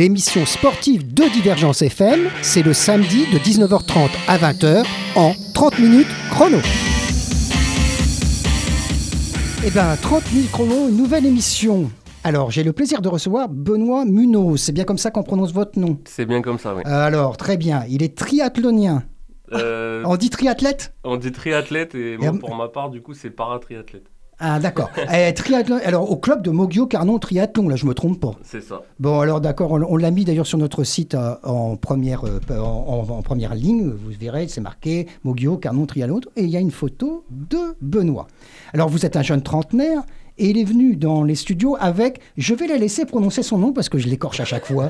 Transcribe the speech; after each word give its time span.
30 0.00 0.08
minutes 0.08 0.24
chrono, 0.30 0.44
l'émission 0.44 0.46
sportive 0.46 1.12
de 1.14 1.24
Divergence 1.30 1.82
FM, 1.82 2.20
c'est 2.40 2.62
le 2.62 2.72
samedi 2.72 3.26
de 3.32 3.38
19h30 3.38 4.08
à 4.28 4.38
20h 4.38 4.84
en 5.14 5.32
30 5.52 5.78
minutes 5.78 6.06
chrono. 6.30 6.56
Eh 9.62 9.70
bien, 9.70 9.94
30 10.00 10.32
minutes 10.32 10.50
chrono, 10.52 10.88
une 10.88 10.96
nouvelle 10.96 11.26
émission. 11.26 11.90
Alors, 12.24 12.50
j'ai 12.50 12.62
le 12.62 12.72
plaisir 12.72 13.02
de 13.02 13.08
recevoir 13.08 13.48
Benoît 13.50 14.06
Munoz. 14.06 14.60
C'est 14.62 14.72
bien 14.72 14.84
comme 14.84 14.98
ça 14.98 15.10
qu'on 15.10 15.22
prononce 15.22 15.52
votre 15.52 15.78
nom 15.78 15.98
C'est 16.06 16.24
bien 16.24 16.40
comme 16.40 16.58
ça, 16.58 16.74
oui. 16.74 16.82
Alors, 16.86 17.36
très 17.36 17.58
bien. 17.58 17.84
Il 17.90 18.02
est 18.02 18.16
triathlonien. 18.16 19.02
Euh, 19.52 20.02
On 20.06 20.16
dit 20.16 20.30
triathlète? 20.30 20.94
on 21.04 21.16
dit 21.16 21.32
triathlète 21.32 21.94
et 21.94 22.16
moi, 22.16 22.32
Et- 22.34 22.38
pour 22.38 22.54
ma 22.54 22.68
part, 22.68 22.88
du 22.90 23.02
coup, 23.02 23.12
c'est 23.14 23.30
paratriathlète. 23.30 24.06
Ah, 24.40 24.58
d'accord. 24.58 24.90
Eh, 25.14 25.32
triathlon. 25.34 25.78
Alors, 25.84 26.10
au 26.10 26.16
club 26.16 26.42
de 26.42 26.50
Mogio 26.50 26.86
Carnon 26.86 27.18
Triathlon, 27.18 27.68
là, 27.68 27.76
je 27.76 27.84
me 27.86 27.94
trompe 27.94 28.18
pas. 28.20 28.32
C'est 28.42 28.62
ça. 28.62 28.82
Bon, 28.98 29.20
alors 29.20 29.40
d'accord, 29.40 29.72
on, 29.72 29.82
on 29.82 29.96
l'a 29.96 30.10
mis 30.10 30.24
d'ailleurs 30.24 30.46
sur 30.46 30.58
notre 30.58 30.82
site 30.84 31.14
euh, 31.14 31.34
en, 31.44 31.76
première, 31.76 32.24
euh, 32.24 32.40
en, 32.58 33.04
en- 33.08 33.18
en 33.18 33.22
première 33.22 33.54
ligne. 33.54 33.88
Vous 33.90 34.10
verrez, 34.18 34.48
c'est 34.48 34.60
marqué 34.60 35.06
Mogio, 35.24 35.56
Carnon, 35.58 35.86
Trialot. 35.86 36.20
Et 36.36 36.42
il 36.44 36.50
y 36.50 36.56
a 36.56 36.60
une 36.60 36.70
photo 36.70 37.24
de 37.30 37.58
Benoît. 37.80 38.26
Alors, 38.72 38.88
vous 38.88 39.04
êtes 39.04 39.16
un 39.16 39.22
jeune 39.22 39.42
trentenaire. 39.42 40.02
Et 40.38 40.48
il 40.48 40.56
est 40.58 40.64
venu 40.64 40.96
dans 40.96 41.22
les 41.22 41.34
studios 41.34 41.76
avec, 41.78 42.20
je 42.38 42.54
vais 42.54 42.66
la 42.66 42.78
laisser 42.78 43.04
prononcer 43.04 43.42
son 43.42 43.58
nom 43.58 43.72
parce 43.74 43.90
que 43.90 43.98
je 43.98 44.08
l'écorche 44.08 44.40
à 44.40 44.46
chaque 44.46 44.64
fois. 44.64 44.88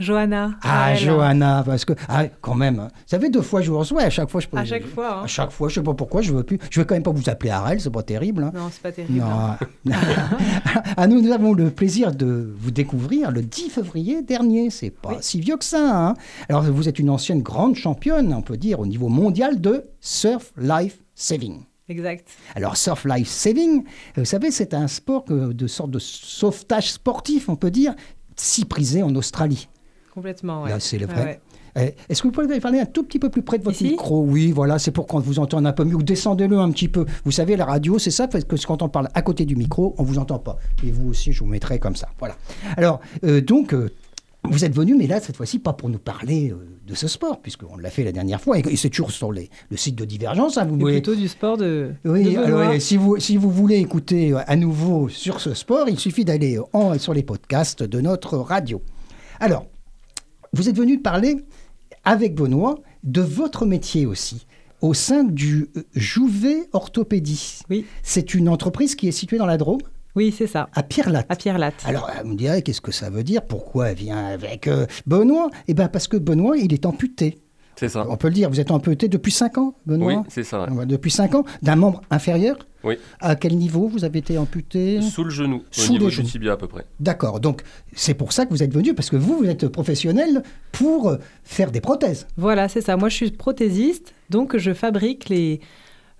Johanna. 0.00 0.52
Ah, 0.62 0.84
Raël. 0.84 0.98
Johanna, 0.98 1.62
parce 1.66 1.84
que, 1.84 1.92
ah, 2.08 2.26
quand 2.40 2.54
même, 2.54 2.78
hein. 2.80 2.88
ça 3.06 3.18
fait 3.18 3.30
deux 3.30 3.42
fois 3.42 3.60
que 3.60 3.66
je 3.66 3.70
vous 3.70 3.78
reçois, 3.78 4.02
à 4.02 4.10
chaque 4.10 4.30
fois 4.30 4.40
je 4.40 4.48
peux. 4.48 4.56
À 4.56 4.64
chaque 4.64 4.86
fois, 4.86 5.18
hein. 5.20 5.24
À 5.24 5.26
chaque 5.26 5.50
fois, 5.50 5.68
je 5.68 5.74
sais 5.76 5.82
pas 5.82 5.94
pourquoi, 5.94 6.22
je 6.22 6.32
veux 6.32 6.42
plus. 6.42 6.58
Je 6.70 6.80
vais 6.80 6.86
quand 6.86 6.94
même 6.94 7.02
pas 7.02 7.10
vous 7.12 7.28
appeler 7.28 7.50
Arel, 7.50 7.80
c'est 7.80 7.90
pas 7.90 8.02
terrible. 8.02 8.44
hein. 8.44 8.52
Non, 8.54 8.68
c'est 8.70 8.82
pas 8.82 8.92
terrible. 8.92 9.20
hein. 9.22 9.58
Non. 9.84 9.92
ah, 10.96 11.06
nous, 11.06 11.20
nous 11.22 11.32
avons 11.32 11.52
le 11.54 11.70
plaisir 11.70 12.12
de 12.14 12.54
vous 12.58 12.70
découvrir 12.70 13.30
le 13.30 13.42
10 13.42 13.70
février 13.70 14.22
dernier. 14.22 14.70
C'est 14.70 14.90
pas 14.90 15.10
Oui. 15.10 15.16
si 15.20 15.40
vieux 15.40 15.56
que 15.56 15.64
ça. 15.64 16.08
hein. 16.08 16.14
Alors, 16.48 16.62
vous 16.64 16.88
êtes 16.88 16.98
une 16.98 17.10
ancienne 17.10 17.42
grande 17.42 17.74
championne, 17.76 18.32
on 18.32 18.42
peut 18.42 18.56
dire, 18.56 18.80
au 18.80 18.86
niveau 18.86 19.08
mondial 19.08 19.60
de 19.60 19.84
surf 20.00 20.52
life 20.56 20.98
saving. 21.14 21.62
Exact. 21.88 22.28
Alors, 22.54 22.76
surf 22.76 23.04
life 23.06 23.28
saving, 23.28 23.84
vous 24.16 24.24
savez, 24.24 24.50
c'est 24.50 24.74
un 24.74 24.88
sport 24.88 25.24
que- 25.24 25.52
de 25.52 25.66
sorte 25.66 25.90
de 25.90 25.98
sauvetage 25.98 26.92
sportif, 26.92 27.48
on 27.48 27.56
peut 27.56 27.70
dire, 27.70 27.94
si 28.36 28.64
prisé 28.66 29.02
en 29.02 29.14
Australie. 29.14 29.68
Complètement, 30.14 30.62
ouais. 30.64 30.70
Là, 30.70 30.80
c'est 30.80 30.98
le 30.98 31.06
vrai. 31.06 31.24
ouais. 31.24 31.40
Eh, 31.76 31.94
Est-ce 32.12 32.22
que 32.22 32.28
vous 32.28 32.32
pouvez 32.32 32.58
parler 32.60 32.80
un 32.80 32.86
tout 32.86 33.04
petit 33.04 33.18
peu 33.20 33.28
plus 33.28 33.42
près 33.42 33.58
de 33.58 33.62
votre 33.64 33.76
Ici? 33.76 33.90
micro? 33.92 34.22
Oui, 34.24 34.50
voilà, 34.50 34.78
c'est 34.80 34.90
pour 34.90 35.06
qu'on 35.06 35.20
vous 35.20 35.38
entende 35.38 35.66
un 35.66 35.72
peu 35.72 35.84
mieux. 35.84 35.94
Ou 35.94 36.02
descendez-le 36.02 36.58
un 36.58 36.70
petit 36.72 36.88
peu. 36.88 37.04
Vous 37.24 37.30
savez, 37.30 37.56
la 37.56 37.64
radio, 37.66 37.98
c'est 37.98 38.10
ça, 38.10 38.26
parce 38.26 38.44
que 38.44 38.56
quand 38.66 38.82
on 38.82 38.88
parle 38.88 39.08
à 39.14 39.22
côté 39.22 39.44
du 39.44 39.54
micro, 39.54 39.94
on 39.98 40.02
vous 40.02 40.18
entend 40.18 40.38
pas. 40.40 40.58
Et 40.84 40.90
vous 40.90 41.10
aussi, 41.10 41.32
je 41.32 41.40
vous 41.40 41.46
mettrai 41.46 41.78
comme 41.78 41.94
ça. 41.94 42.08
Voilà. 42.18 42.36
Alors, 42.76 43.00
euh, 43.24 43.40
donc, 43.40 43.74
euh, 43.74 43.90
vous 44.44 44.64
êtes 44.64 44.74
venu, 44.74 44.96
mais 44.96 45.06
là, 45.06 45.20
cette 45.20 45.36
fois-ci, 45.36 45.58
pas 45.60 45.72
pour 45.72 45.88
nous 45.88 45.98
parler 45.98 46.50
euh, 46.50 46.56
de 46.86 46.94
ce 46.96 47.06
sport, 47.06 47.38
puisqu'on 47.40 47.76
l'a 47.76 47.90
fait 47.90 48.02
la 48.02 48.12
dernière 48.12 48.40
fois, 48.40 48.58
et, 48.58 48.62
et 48.68 48.76
c'est 48.76 48.88
toujours 48.88 49.12
sur 49.12 49.30
les- 49.30 49.50
le 49.70 49.76
site 49.76 49.94
de 49.94 50.04
Divergence. 50.04 50.56
hein, 50.58 50.64
vous 50.64 50.78
pouvez- 50.78 50.94
plutôt 50.94 51.14
du 51.14 51.28
sport 51.28 51.58
de. 51.58 51.92
oui, 52.04 52.34
de 52.34 52.38
alors, 52.38 52.80
si, 52.80 52.96
vous, 52.96 53.18
si 53.20 53.36
vous 53.36 53.50
voulez 53.50 53.76
écouter 53.76 54.34
à 54.46 54.56
nouveau 54.56 55.08
sur 55.08 55.38
ce 55.40 55.54
sport, 55.54 55.88
il 55.88 55.98
suffit 55.98 56.24
d'aller 56.24 56.58
sur 56.98 57.14
les 57.14 57.22
podcasts 57.22 57.82
de 57.84 58.00
notre 58.00 58.36
radio. 58.38 58.80
Alors, 59.38 59.66
vous 60.52 60.68
êtes 60.68 60.76
venu 60.76 61.00
parler 61.00 61.36
avec 62.04 62.34
Benoît 62.34 62.76
de 63.04 63.20
votre 63.20 63.66
métier 63.66 64.06
aussi, 64.06 64.46
au 64.80 64.94
sein 64.94 65.24
du 65.24 65.68
euh, 65.76 65.82
Jouvet 65.94 66.68
Orthopédie. 66.72 67.60
Oui. 67.70 67.84
C'est 68.02 68.34
une 68.34 68.48
entreprise 68.48 68.94
qui 68.94 69.08
est 69.08 69.12
située 69.12 69.38
dans 69.38 69.46
la 69.46 69.56
Drôme, 69.56 69.80
Oui, 70.16 70.34
c'est 70.36 70.46
ça. 70.46 70.68
à 70.74 70.82
Pierre-Latte. 70.82 71.26
À 71.28 71.36
Pierre 71.36 71.58
Latte. 71.58 71.82
Alors, 71.84 72.10
vous 72.24 72.30
me 72.30 72.34
direz, 72.36 72.62
qu'est-ce 72.62 72.80
que 72.80 72.92
ça 72.92 73.10
veut 73.10 73.24
dire? 73.24 73.46
Pourquoi 73.46 73.90
elle 73.90 73.96
vient 73.96 74.26
avec 74.26 74.66
euh, 74.68 74.86
Benoît? 75.06 75.50
Eh 75.68 75.74
bien, 75.74 75.88
parce 75.88 76.08
que 76.08 76.16
Benoît, 76.16 76.56
il 76.56 76.72
est 76.72 76.86
amputé. 76.86 77.38
C'est 77.78 77.88
ça. 77.88 78.04
On 78.08 78.16
peut 78.16 78.26
le 78.26 78.34
dire, 78.34 78.50
vous 78.50 78.58
êtes 78.58 78.72
amputé 78.72 79.06
depuis 79.06 79.30
5 79.30 79.56
ans, 79.58 79.74
Benoît 79.86 80.12
Oui, 80.14 80.22
c'est 80.28 80.42
ça. 80.42 80.68
ouais. 80.68 80.84
Depuis 80.84 81.12
5 81.12 81.34
ans, 81.36 81.44
d'un 81.62 81.76
membre 81.76 82.00
inférieur 82.10 82.56
Oui. 82.82 82.96
À 83.20 83.36
quel 83.36 83.56
niveau 83.56 83.86
vous 83.86 84.04
avez 84.04 84.18
été 84.18 84.36
amputé? 84.36 85.00
Sous 85.00 85.22
le 85.22 85.30
genou, 85.30 85.62
Sous 85.70 85.90
au 85.90 85.92
niveau 85.92 86.06
le 86.06 86.10
du 86.10 86.16
genou. 86.16 86.28
tibia 86.28 86.52
à 86.54 86.56
peu 86.56 86.66
près. 86.66 86.84
D'accord, 86.98 87.38
donc 87.38 87.62
c'est 87.94 88.14
pour 88.14 88.32
ça 88.32 88.46
que 88.46 88.50
vous 88.50 88.64
êtes 88.64 88.74
venu, 88.74 88.94
parce 88.94 89.10
que 89.10 89.16
vous, 89.16 89.36
vous 89.38 89.44
êtes 89.46 89.68
professionnel 89.68 90.42
pour 90.72 91.08
euh, 91.08 91.18
faire 91.44 91.70
des 91.70 91.80
prothèses. 91.80 92.26
Voilà, 92.36 92.68
c'est 92.68 92.80
ça. 92.80 92.96
Moi, 92.96 93.10
je 93.10 93.14
suis 93.14 93.30
prothésiste, 93.30 94.12
donc 94.28 94.56
je 94.56 94.74
fabrique 94.74 95.28
les 95.28 95.60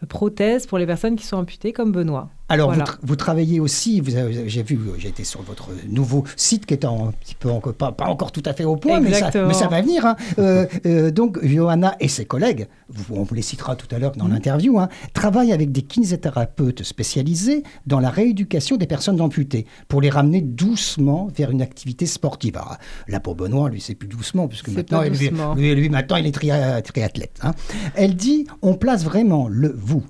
prothèses 0.08 0.64
pour 0.66 0.78
les 0.78 0.86
personnes 0.86 1.16
qui 1.16 1.26
sont 1.26 1.38
amputées 1.38 1.72
comme 1.72 1.90
Benoît. 1.90 2.30
Alors, 2.50 2.68
Voilà. 2.68 2.84
vous, 2.84 2.90
tra- 2.90 2.98
vous 3.02 3.16
travaillez 3.16 3.60
aussi, 3.60 4.02
j'ai 4.46 4.62
vu, 4.62 4.78
j'ai 4.96 5.08
été 5.08 5.22
sur 5.24 5.42
votre 5.42 5.68
nouveau 5.88 6.24
site 6.36 6.64
qui 6.64 6.72
est 6.74 6.84
un 6.86 7.12
petit 7.20 7.34
peu 7.34 7.50
pas, 7.72 7.92
pas 7.92 8.06
encore 8.06 8.32
tout 8.32 8.42
à 8.46 8.54
fait 8.54 8.64
au 8.64 8.76
point, 8.76 9.00
mais 9.00 9.10
ça, 9.12 9.18
Exactement. 9.18 9.48
mais 9.48 9.54
ça 9.54 9.68
va 9.68 9.82
venir. 9.82 10.06
hein. 10.06 10.16
Euh, 10.38 10.66
euh, 10.86 11.10
donc, 11.10 11.38
Johanna 11.44 11.94
et 12.00 12.08
ses 12.08 12.24
collègues, 12.24 12.66
on 13.10 13.22
vous 13.22 13.34
les 13.34 13.42
citera 13.42 13.76
tout 13.76 13.86
à 13.94 13.98
l'heure 13.98 14.12
Mm. 14.16 14.20
dans 14.20 14.28
l'interview, 14.28 14.78
hein, 14.78 14.88
travaillent 15.12 15.52
avec 15.52 15.72
des 15.72 15.82
kinésithérapeutes 15.82 16.82
spécialisés 16.84 17.62
dans 17.86 18.00
la 18.00 18.08
rééducation 18.10 18.76
des 18.76 18.86
personnes 18.86 19.20
amputées 19.20 19.66
pour 19.88 20.00
les 20.00 20.08
ramener 20.10 20.40
doucement 20.40 21.28
vers 21.36 21.50
une 21.50 21.60
activité 21.62 22.06
sportive. 22.06 22.56
Alors, 22.56 22.78
là, 23.08 23.20
pour 23.20 23.34
Benoît, 23.34 23.68
lui, 23.68 23.80
c'est 23.82 23.94
plus 23.94 24.08
doucement, 24.08 24.48
puisque 24.48 24.68
maintenant, 24.68 25.02
lui, 25.02 25.30
lui, 25.56 25.74
lui, 25.74 25.88
maintenant, 25.90 26.16
il 26.16 26.26
est 26.26 26.34
tria- 26.34 26.80
triathlète. 26.80 27.38
hein. 27.42 27.52
Elle 27.94 28.16
dit, 28.16 28.46
on 28.62 28.74
place 28.74 29.04
vraiment 29.04 29.48
le 29.48 29.74
vous. 29.78 30.02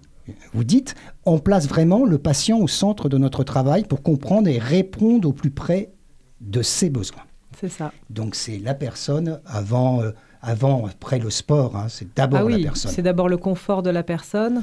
Vous 0.52 0.64
dites, 0.64 0.94
on 1.24 1.38
place 1.38 1.68
vraiment 1.68 2.04
le 2.04 2.18
patient 2.18 2.58
au 2.58 2.68
centre 2.68 3.08
de 3.08 3.18
notre 3.18 3.44
travail 3.44 3.84
pour 3.84 4.02
comprendre 4.02 4.48
et 4.48 4.58
répondre 4.58 5.28
au 5.28 5.32
plus 5.32 5.50
près 5.50 5.90
de 6.40 6.62
ses 6.62 6.90
besoins. 6.90 7.22
C'est 7.58 7.68
ça. 7.68 7.92
Donc 8.10 8.34
c'est 8.34 8.58
la 8.58 8.74
personne 8.74 9.40
avant, 9.46 10.00
euh, 10.02 10.12
avant 10.42 10.86
après 10.86 11.18
le 11.18 11.30
sport. 11.30 11.76
hein, 11.76 11.86
c'est 11.88 12.14
d'abord 12.14 12.40
ah 12.40 12.44
oui, 12.44 12.62
la 12.62 12.68
personne. 12.68 12.92
c'est 12.92 13.02
d'abord 13.02 13.28
le 13.28 13.36
confort 13.36 13.82
de 13.82 13.90
la 13.90 14.02
personne. 14.02 14.62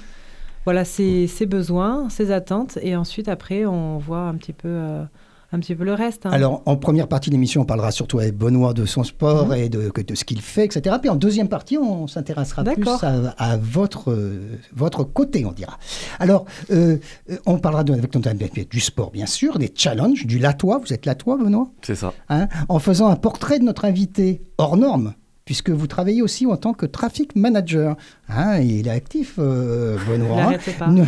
Voilà 0.64 0.86
ses, 0.86 1.28
ses 1.28 1.46
besoins, 1.46 2.10
ses 2.10 2.32
attentes, 2.32 2.80
et 2.82 2.96
ensuite 2.96 3.28
après 3.28 3.66
on 3.66 3.98
voit 3.98 4.22
un 4.22 4.36
petit 4.36 4.54
peu, 4.54 4.68
euh, 4.70 5.04
un 5.52 5.60
petit 5.60 5.76
peu 5.76 5.84
le 5.84 5.94
reste. 5.94 6.26
hein. 6.26 6.32
Alors, 6.32 6.62
en 6.66 6.76
première 6.76 7.08
partie 7.08 7.30
de 7.30 7.36
l'émission, 7.36 7.62
on 7.62 7.66
parlera 7.66 7.92
surtout 7.92 8.20
avec 8.20 8.36
Benoît 8.38 8.74
de 8.74 8.86
son 8.86 9.04
sport 9.04 9.54
et 9.54 9.70
de, 9.70 9.92
ce 10.14 10.24
qu'il 10.26 10.42
fait, 10.42 10.66
etc. 10.66 10.96
Puis 11.00 11.10
en 11.10 11.16
deuxième 11.16 11.48
partie, 11.48 11.78
on 11.78 12.08
s'intéressera 12.08 12.64
plus 12.64 12.84
à, 13.04 13.34
à 13.38 13.58
votre, 13.58 14.12
euh, 14.12 14.58
votre 14.76 15.04
côté, 15.04 15.46
on 15.46 15.52
dira. 15.52 15.78
Alors, 16.20 16.46
euh, 16.72 16.98
euh, 17.30 17.38
on 17.46 17.58
parlera 17.58 17.84
de- 17.84 17.94
avec 17.94 18.14
notre 18.14 18.30
ami 18.30 18.40
du 18.70 18.80
sport, 18.80 19.12
bien 19.12 19.26
sûr, 19.26 19.58
des 19.60 19.72
challenges, 19.74 20.26
du 20.26 20.40
latois. 20.40 20.80
Vous 20.80 20.92
êtes 20.94 21.06
latois, 21.06 21.38
Benoît? 21.38 21.70
C'est 21.82 21.96
ça. 21.96 22.14
hein, 22.30 22.48
En 22.70 22.80
faisant 22.80 23.08
un 23.08 23.16
portrait 23.16 23.60
de 23.60 23.64
notre 23.64 23.86
invité 23.86 24.42
hors 24.58 24.78
norme 24.78 25.14
puisque 25.46 25.70
vous 25.70 25.86
travaillez 25.86 26.24
aussi 26.24 26.48
en 26.48 26.58
tant 26.58 26.74
que 26.74 26.88
traffic 26.88 27.36
manager. 27.36 27.96
Hein, 28.30 28.58
il 28.62 28.88
est 28.88 28.92
actif, 28.92 29.36
euh, 29.38 29.96
Benoît. 30.10 30.38
N'arrêtez 30.38 30.72
pas. 30.72 30.88
Nous- 30.90 31.06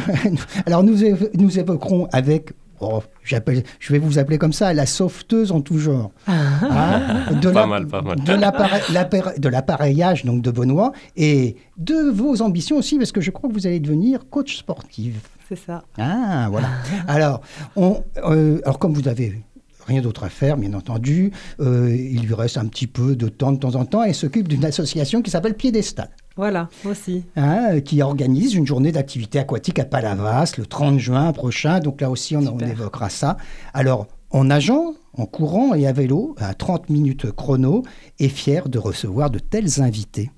alors 0.68 0.83
nous, 0.83 1.04
évo- 1.04 1.30
nous 1.33 1.57
évoquerons 1.57 2.07
avec, 2.12 2.51
oh, 2.80 3.02
j'appelle- 3.24 3.64
je 3.80 3.94
vais 3.94 4.00
vous 4.00 4.20
appeler 4.20 4.38
comme 4.38 4.54
ça, 4.54 4.74
la 4.74 4.86
sauveteuse 4.86 5.52
en 5.52 5.62
tout 5.62 5.78
genre. 5.80 6.12
Hein, 6.28 7.26
de 7.42 7.50
Pas 7.50 7.62
la- 7.62 7.68
mal, 7.68 7.88
pas 7.88 8.02
mal. 8.02 8.18
De 8.24 9.50
l'appareillage 9.50 10.26
donc 10.26 10.42
de 10.42 10.52
Benoît 10.52 10.92
et 11.16 11.56
de 11.78 12.10
vos 12.12 12.42
ambitions 12.42 12.78
aussi, 12.78 12.98
parce 12.98 13.12
que 13.12 13.22
je 13.22 13.32
crois 13.32 13.50
que 13.50 13.54
vous 13.54 13.68
allez 13.68 13.80
devenir 13.80 14.30
coach 14.30 14.58
sportif. 14.58 15.16
C'est 15.50 15.58
ça. 15.58 15.84
Ah, 15.98 16.48
voilà. 16.52 16.68
Alors, 17.08 17.42
on, 17.76 18.04
euh, 18.26 18.60
alors 18.66 18.80
comme 18.80 18.94
vous 18.94 19.08
avez 19.08 19.42
rien 19.86 20.02
d'autre 20.02 20.26
à 20.26 20.30
faire, 20.30 20.58
bien 20.58 20.74
entendu, 20.74 21.32
euh, 21.62 21.96
il 21.96 22.24
lui 22.26 22.34
reste 22.34 22.58
un 22.58 22.66
petit 22.66 22.88
peu 22.88 23.16
de 23.16 23.30
temps 23.30 23.54
de 23.54 23.58
temps 23.60 23.76
en 23.76 23.86
temps 23.86 24.04
et 24.04 24.12
s'occupe 24.12 24.50
d'une 24.50 24.66
association 24.66 25.22
qui 25.22 25.32
s'appelle 25.32 25.54
Piédestal, 25.54 26.10
Voilà, 26.38 26.69
aussi. 26.86 27.24
hein, 27.36 27.81
qui 27.81 28.01
organise 28.01 28.54
une 28.54 28.66
journée 28.66 28.92
d'activité 28.92 29.39
aquatique 29.39 29.80
à 29.80 29.86
Palavas 29.86 30.54
le 30.57 30.66
30 30.66 31.00
juin 31.00 31.34
prochain. 31.34 31.80
Donc 31.80 32.00
là 32.00 32.10
aussi, 32.10 32.36
on, 32.38 32.45
on 32.45 32.60
évoquera 32.60 33.10
ça. 33.10 33.38
Alors, 33.74 34.07
en 34.30 34.44
nageant, 34.45 34.94
en 35.13 35.25
courant 35.25 35.74
et 35.74 35.88
à 35.88 35.92
vélo, 35.94 36.36
à 36.38 36.54
30 36.54 36.89
minutes 36.89 37.31
chrono, 37.31 37.84
et 38.19 38.30
fier 38.30 38.69
de 38.69 38.78
recevoir 38.78 39.30
de 39.31 39.39
tels 39.39 39.81
invités. 39.81 40.30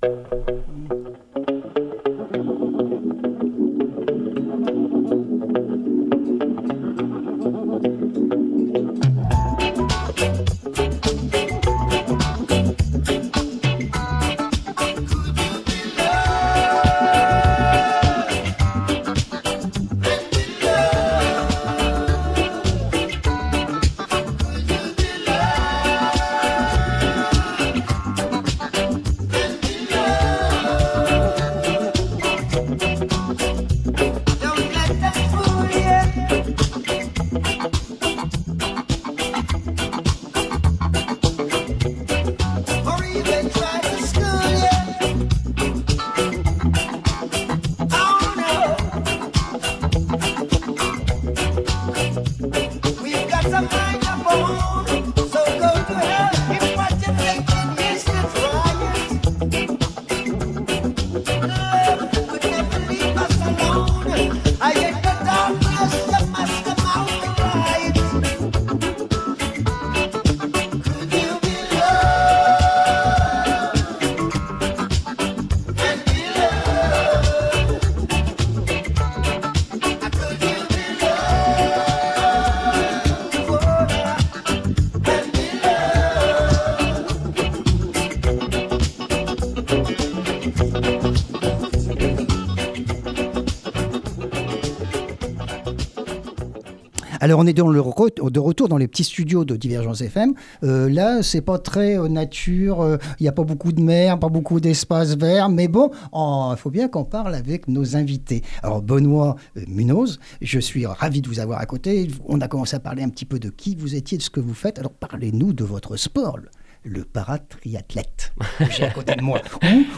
Alors 97.30 97.42
on 97.42 97.46
est 97.46 97.54
dans 97.54 97.68
le 97.68 97.80
re- 97.80 98.32
de 98.32 98.40
retour 98.40 98.70
dans 98.70 98.78
les 98.78 98.88
petits 98.88 99.04
studios 99.04 99.46
de 99.46 99.56
Divergence 99.56 100.02
FM. 100.02 100.34
Euh, 100.64 100.90
là, 100.90 101.22
c'est 101.22 101.42
pas 101.42 101.60
très 101.60 101.96
euh, 101.96 102.08
nature, 102.08 102.82
euh, 102.82 102.98
il 103.20 103.24
n'y 103.24 103.30
a 103.30 103.32
pas 103.32 103.44
beaucoup 103.44 103.72
de 103.72 103.80
mer, 103.84 104.18
pas 104.18 104.30
beaucoup 104.30 104.60
d'espace 104.60 105.16
vert, 105.16 105.48
mais 105.48 105.68
bon, 105.68 105.92
il 106.12 106.56
faut 106.58 106.72
bien 106.72 106.88
qu'on 106.88 107.04
parle 107.06 107.36
avec 107.36 107.68
nos 107.68 107.96
invités. 107.96 108.42
Alors 108.64 108.82
Benoît 108.82 109.36
euh, 109.58 109.62
Munoz, 109.68 110.20
je 110.42 110.60
suis 110.60 110.88
ravi 110.88 111.22
de 111.22 111.28
vous 111.28 111.40
avoir 111.40 111.60
à 111.60 111.68
côté. 111.68 112.08
On 112.28 112.42
a 112.42 112.48
commencé 112.48 112.76
à 112.76 112.80
parler 112.80 113.04
un 113.04 113.10
petit 113.10 113.26
peu 113.26 113.38
de 113.38 113.50
qui 113.50 113.76
vous 113.76 113.94
étiez, 113.94 114.18
de 114.18 114.24
ce 114.24 114.32
que 114.32 114.40
vous 114.40 114.56
faites. 114.56 114.80
Alors 114.80 114.92
parlez-nous 114.94 115.54
de 115.54 115.64
votre 115.64 115.98
sport. 115.98 116.40
le- 116.84 117.04
paratriathlète 117.04 118.34
j'ai 118.72 118.86
à 118.86 118.90
côté 118.90 119.14
de 119.16 119.22
moi, 119.22 119.40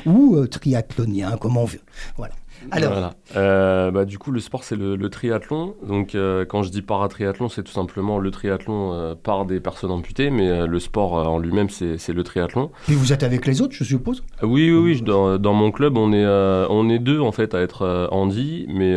ou, 0.05 0.09
ou 0.11 0.35
euh, 0.35 0.47
triathlonien, 0.47 1.37
comme 1.37 1.55
on 1.55 1.63
veut. 1.65 1.79
Voilà. 2.17 2.33
Alors, 2.69 2.91
Voilà. 2.91 3.13
Euh, 3.35 3.89
bah, 3.91 4.05
du 4.05 4.17
coup, 4.19 4.31
le 4.31 4.39
sport, 4.39 4.63
c'est 4.63 4.75
le, 4.75 4.95
le 4.95 5.09
triathlon. 5.09 5.75
Donc, 5.87 6.13
euh, 6.15 6.45
quand 6.45 6.61
je 6.63 6.69
dis 6.69 6.81
paratriathlon, 6.81 7.49
c'est 7.49 7.63
tout 7.63 7.71
simplement 7.71 8.19
le 8.19 8.29
triathlon 8.29 8.93
euh, 8.93 9.15
par 9.15 9.45
des 9.45 9.59
personnes 9.59 9.91
amputées, 9.91 10.29
mais 10.29 10.67
le 10.67 10.79
sport 10.79 11.13
en 11.13 11.39
lui-même, 11.39 11.69
c'est 11.69 12.09
le 12.13 12.23
triathlon. 12.23 12.71
puis 12.85 12.95
vous 12.95 13.11
êtes 13.13 13.23
avec 13.23 13.45
les 13.47 13.61
autres, 13.61 13.73
je 13.75 13.83
suppose? 13.83 14.23
Euh, 14.43 14.47
Oui, 14.47 14.69
oui, 14.71 14.77
oui. 14.79 14.95
je- 14.95 15.03
dans, 15.03 15.37
dans 15.39 15.53
mon 15.53 15.71
club, 15.71 15.97
on 15.97 16.13
est, 16.13 16.25
on 16.69 16.89
est 16.89 16.99
deux 16.99 17.19
en 17.19 17.31
fait 17.31 17.55
à 17.55 17.61
être 17.61 18.09
handi, 18.11 18.65
mais 18.69 18.93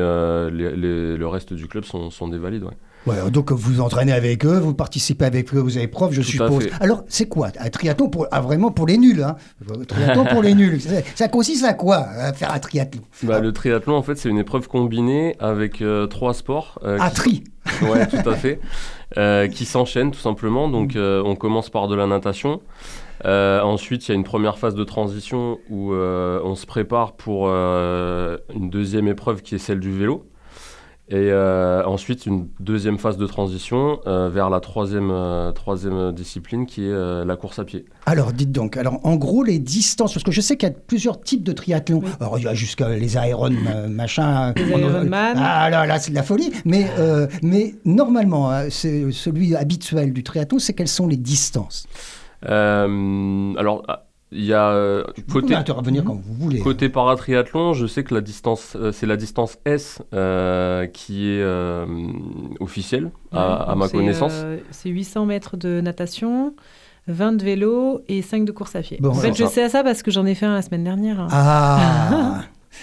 les- 0.51 0.77
les- 0.77 1.17
le 1.17 1.27
reste 1.29 1.55
du 1.55 1.67
club 1.69 1.85
sont, 1.85 2.11
sont 2.11 2.29
des 2.29 2.39
valides. 2.39 2.65
Ouais. 2.65 2.77
Ouais, 3.07 3.31
donc 3.31 3.53
vous 3.53 3.81
entraînez 3.81 4.13
avec 4.13 4.47
eux, 4.47 4.59
vous 4.59 4.73
participez 4.73 5.27
avec 5.27 5.55
eux 5.55 5.61
aux 5.61 5.69
épreuves, 5.69 6.13
je 6.13 6.23
Tout 6.23 6.29
suppose. 6.29 6.69
Alors, 6.81 7.05
c'est 7.09 7.27
quoi? 7.29 7.49
Un 7.59 7.69
triathlon 7.69 8.09
pour, 8.09 8.27
ah, 8.31 8.41
vraiment 8.41 8.71
pour 8.71 8.87
les 8.87 8.97
nuls 8.97 9.23
hein? 9.23 9.37
Un 9.71 9.85
Triathlon 9.85 10.25
pour 10.25 10.43
les 10.43 10.55
nuls. 10.61 10.81
Ça, 10.81 10.91
ça 11.15 11.29
consiste 11.29 11.65
à 11.65 11.75
quoi, 11.75 11.97
à 11.97 12.33
faire 12.33 12.53
un 12.53 12.59
triathlon? 12.59 13.03
Bah, 13.23 13.41
le 13.41 13.53
triathlon, 13.53 13.95
en 13.95 14.03
fait, 14.03 14.17
c'est 14.17 14.31
une 14.31 14.39
épreuve 14.39 14.69
combinée 14.69 15.37
avec 15.39 15.83
euh, 15.83 16.07
trois 16.07 16.33
sports. 16.33 16.79
euh, 16.85 16.97
Ah, 17.01 17.11
qui- 17.11 17.15
tri 17.15 17.45
Ouais, 17.83 18.07
tout 18.07 18.29
à 18.29 18.35
fait. 18.35 18.61
Euh, 19.17 19.47
qui 19.47 19.65
s'enchaînent 19.65 20.11
tout 20.11 20.19
simplement. 20.19 20.67
Mm. 20.67 20.73
Donc, 20.73 20.97
euh, 20.97 21.23
on 21.25 21.37
commence 21.37 21.71
par 21.71 21.87
de 21.87 21.95
la 21.95 22.09
natation. 22.09 22.61
Euh, 23.27 23.61
ensuite, 23.61 24.09
il 24.09 24.11
y 24.11 24.13
a 24.13 24.17
une 24.17 24.25
première 24.25 24.59
phase 24.59 24.75
de 24.75 24.83
transition 24.83 25.59
où 25.71 25.95
on 25.95 26.55
se 26.57 26.67
prépare 26.67 27.13
pour 27.13 27.47
une 27.49 28.71
deuxième 28.71 29.07
épreuve 29.07 29.43
qui 29.43 29.55
est 29.55 29.59
celle 29.59 29.79
du 29.79 29.93
vélo. 29.93 30.27
Et 31.11 31.17
euh, 31.31 31.85
ensuite, 31.85 32.25
une 32.25 32.49
deuxième 32.61 32.97
phase 32.99 33.19
de 33.19 33.27
transition 33.27 34.01
euh, 34.07 34.31
vers 34.31 34.49
la 34.49 34.61
troisième, 34.61 35.11
euh, 35.11 35.53
troisième 35.53 36.13
discipline 36.13 36.65
qui 36.65 36.87
est 36.87 36.91
euh, 36.91 37.27
la 37.27 37.37
course 37.37 37.59
à 37.59 37.65
pied. 37.65 37.85
Alors, 38.07 38.33
dites 38.33 38.53
donc, 38.53 38.79
alors 38.79 39.01
en 39.05 39.17
gros, 39.17 39.43
les 39.43 39.59
distances, 39.59 40.15
parce 40.15 40.25
que 40.25 40.33
je 40.33 40.41
sais 40.41 40.57
qu'il 40.57 40.67
y 40.67 40.73
a 40.73 40.75
plusieurs 40.75 41.21
types 41.21 41.43
de 41.43 41.53
triathlon. 41.53 42.01
Oui. 42.03 42.11
Alors, 42.21 42.39
il 42.39 42.47
y 42.47 42.49
a 42.49 42.55
jusqu'à 42.55 42.89
les 42.89 43.17
Iron, 43.17 43.53
euh, 43.53 43.87
machin. 43.89 44.55
Les 44.57 44.73
on- 44.75 44.79
Ironman. 44.79 45.37
Ah 45.37 45.69
là, 45.69 45.85
là, 45.85 45.99
c'est 45.99 46.11
de 46.11 46.17
la 46.17 46.23
folie. 46.23 46.51
Mais, 46.65 46.87
euh, 46.99 47.27
mais 47.43 47.75
normalement, 47.85 48.51
hein, 48.51 48.71
c'est 48.71 49.11
celui 49.13 49.55
habituel 49.55 50.15
du 50.15 50.23
triathlon, 50.23 50.59
c'est 50.59 50.73
quelles 50.73 50.89
sont 50.89 51.07
les 51.07 51.19
distances? 51.19 51.87
Euh, 52.49 53.53
alors, 53.59 53.83
ah, 53.89 54.04
il 54.35 54.45
y 54.45 54.53
a 54.53 54.69
euh, 54.71 55.05
Vous 55.17 55.23
pouvez 55.23 55.41
côté, 55.43 55.55
intervenir 55.55 56.05
quand 56.05 56.15
vous 56.15 56.35
voulez. 56.35 56.59
Côté 56.61 56.89
paratriathlon, 56.89 57.73
je 57.73 57.87
sais 57.87 58.03
que 58.05 58.13
la 58.15 58.21
distance, 58.21 58.77
euh, 58.77 58.93
c'est 58.93 59.07
la 59.07 59.17
distance 59.17 59.59
S 59.65 60.03
euh, 60.13 60.87
qui 60.87 61.29
est 61.31 61.41
euh, 61.41 61.87
officielle 62.61 63.11
à, 63.33 63.37
Ouais, 63.67 63.73
à 63.73 63.75
ma 63.77 63.89
connaissance. 63.89 64.33
euh, 64.35 64.59
c'est 64.71 64.91
800 64.91 65.27
mètres 65.27 65.57
de 65.57 65.81
natation, 65.81 66.55
20 67.09 67.33
de 67.35 67.45
vélo 67.45 68.01
et 68.09 68.23
5 68.23 68.45
de 68.45 68.53
course 68.53 68.75
à 68.77 68.81
pied. 68.81 68.99
Bon, 69.01 69.11
en 69.11 69.15
fait, 69.15 69.35
je 69.35 69.45
ça- 69.45 69.51
sais 69.51 69.69
ça 69.69 69.83
parce 69.85 70.03
que 70.03 70.11
j'en 70.11 70.27
ai 70.27 70.35
fait 70.35 70.47
un 70.47 70.55
la 70.55 70.63
semaine 70.63 70.85
dernière. 70.85 71.21
hein. 71.21 71.29
Ah 71.31 72.41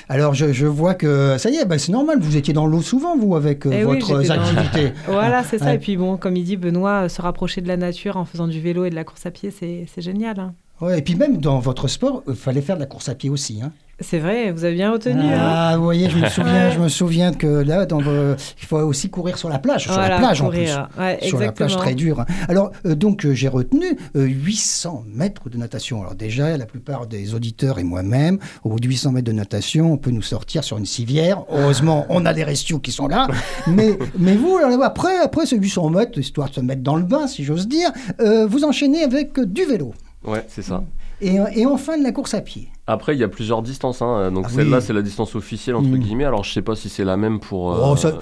Alors 0.09 0.33
je, 0.33 0.53
je 0.53 0.65
vois 0.67 0.93
que 0.93 1.37
ça 1.37 1.49
y 1.49 1.55
est, 1.57 1.65
bah, 1.65 1.77
c'est 1.77 1.91
normal, 1.91 2.19
vous 2.21 2.37
étiez 2.37 2.53
dans 2.53 2.65
l'eau 2.65 2.81
souvent, 2.81 3.17
vous, 3.17 3.35
avec 3.35 3.65
euh, 3.65 3.71
Eh 3.73 3.83
oui, 3.85 3.99
votre 3.99 4.23
dans- 4.23 4.29
activité. 4.33 4.93
Voilà, 5.07 5.43
c'est 5.43 5.57
ça. 5.57 5.65
Ouais. 5.65 5.75
Et 5.75 5.79
puis 5.79 5.97
bon, 5.97 6.17
comme 6.17 6.37
il 6.37 6.43
dit 6.43 6.55
Benoît, 6.57 7.09
se 7.09 7.21
rapprocher 7.21 7.61
de 7.61 7.67
la 7.67 7.77
nature 7.77 8.15
en 8.17 8.25
faisant 8.25 8.47
du 8.47 8.61
vélo 8.61 8.85
et 8.85 8.89
de 8.89 8.95
la 8.95 9.03
course 9.03 9.25
à 9.25 9.31
pied, 9.31 9.51
c'est 9.51 9.85
c'est 9.93 10.01
génial. 10.01 10.39
hein. 10.39 10.53
Ouais, 10.81 10.99
et 10.99 11.01
puis 11.01 11.15
même 11.15 11.37
dans 11.37 11.59
votre 11.59 11.87
sport, 11.87 12.23
il 12.27 12.35
fallait 12.35 12.61
faire 12.61 12.75
de 12.75 12.81
la 12.81 12.87
course 12.87 13.07
à 13.09 13.15
pied 13.15 13.29
aussi. 13.29 13.59
Hein. 13.63 13.71
C'est 14.03 14.17
vrai, 14.17 14.51
vous 14.51 14.63
avez 14.65 14.73
bien 14.73 14.91
retenu. 14.91 15.21
hein. 15.21 15.37
Ah, 15.39 15.73
vous 15.77 15.83
voyez, 15.83 16.09
je 16.09 16.17
me 16.17 16.27
souviens, 16.29 16.71
je 16.71 16.79
me 16.79 16.87
souviens 16.89 17.31
que 17.33 17.45
là, 17.45 17.85
dans 17.85 17.99
il 18.01 18.65
faut 18.65 18.77
aussi 18.79 19.11
courir 19.11 19.37
sur 19.37 19.47
la 19.47 19.59
plage, 19.59 19.83
sur 19.83 19.95
la 19.95 20.17
plage 20.17 20.41
en 20.41 20.45
courir. 20.45 20.89
Ouais, 20.97 21.17
plus. 21.17 21.27
Sur 21.27 21.39
la 21.39 21.51
plage 21.51 21.77
très 21.77 21.93
dure. 21.93 22.21
hein. 22.21 22.25
Alors, 22.49 22.71
euh, 22.87 22.95
donc, 22.95 23.25
euh, 23.27 23.33
j'ai 23.35 23.47
retenu 23.47 23.85
euh, 24.15 24.23
800 24.25 25.03
mètres 25.13 25.49
de 25.51 25.57
natation. 25.59 26.01
Alors, 26.01 26.15
déjà, 26.15 26.57
la 26.57 26.65
plupart 26.65 27.05
des 27.05 27.35
auditeurs 27.35 27.77
et 27.77 27.83
moi-même, 27.83 28.39
au 28.63 28.69
bout 28.69 28.79
de 28.79 28.87
800 28.87 29.11
mètres 29.11 29.27
de 29.27 29.33
natation, 29.33 29.93
on 29.93 29.97
peut 29.97 30.09
nous 30.11 30.23
sortir 30.23 30.63
sur 30.63 30.79
une 30.79 30.87
civière. 30.87 31.43
Heureusement, 31.51 32.07
on 32.09 32.25
a 32.25 32.33
des 32.33 32.43
restios 32.43 32.79
qui 32.79 32.91
sont 32.91 33.07
là. 33.07 33.27
mais, 33.67 33.99
mais 34.17 34.35
vous, 34.35 34.57
après, 34.81 35.17
après 35.19 35.45
ces 35.45 35.57
800 35.57 35.91
mètres, 35.91 36.17
histoire 36.17 36.49
de 36.49 36.55
se 36.55 36.61
mettre 36.61 36.81
dans 36.81 36.95
le 36.95 37.03
bain, 37.03 37.27
si 37.27 37.43
j'ose 37.43 37.67
dire, 37.67 37.91
euh, 38.19 38.47
vous 38.47 38.63
enchaînez 38.63 39.03
avec 39.03 39.37
euh, 39.37 39.45
du 39.45 39.63
vélo. 39.65 39.93
Ouais, 40.23 40.45
c'est 40.47 40.61
ça. 40.61 40.83
Et, 41.19 41.37
et 41.55 41.65
enfin, 41.65 41.97
de 41.97 42.03
la 42.03 42.11
course 42.11 42.33
à 42.33 42.41
pied. 42.41 42.67
Après, 42.87 43.15
il 43.15 43.19
y 43.19 43.23
a 43.23 43.27
plusieurs 43.27 43.61
distances. 43.61 44.01
hein. 44.01 44.31
Donc 44.31 44.45
Ah 44.47 44.53
celle-là, 44.53 44.77
oui. 44.77 44.83
c'est 44.85 44.93
la 44.93 45.01
distance 45.01 45.35
officielle 45.35 45.75
entre 45.75 45.89
Mm. 45.89 45.97
guillemets. 45.99 46.25
Alors 46.25 46.43
je 46.43 46.51
sais 46.51 46.61
pas 46.61 46.75
si 46.75 46.89
c'est 46.89 47.03
la 47.05 47.15
même 47.17 47.39
pour. 47.39 47.73
euh, 47.73 47.91
Oh, 47.91 47.95
ça- 47.95 48.17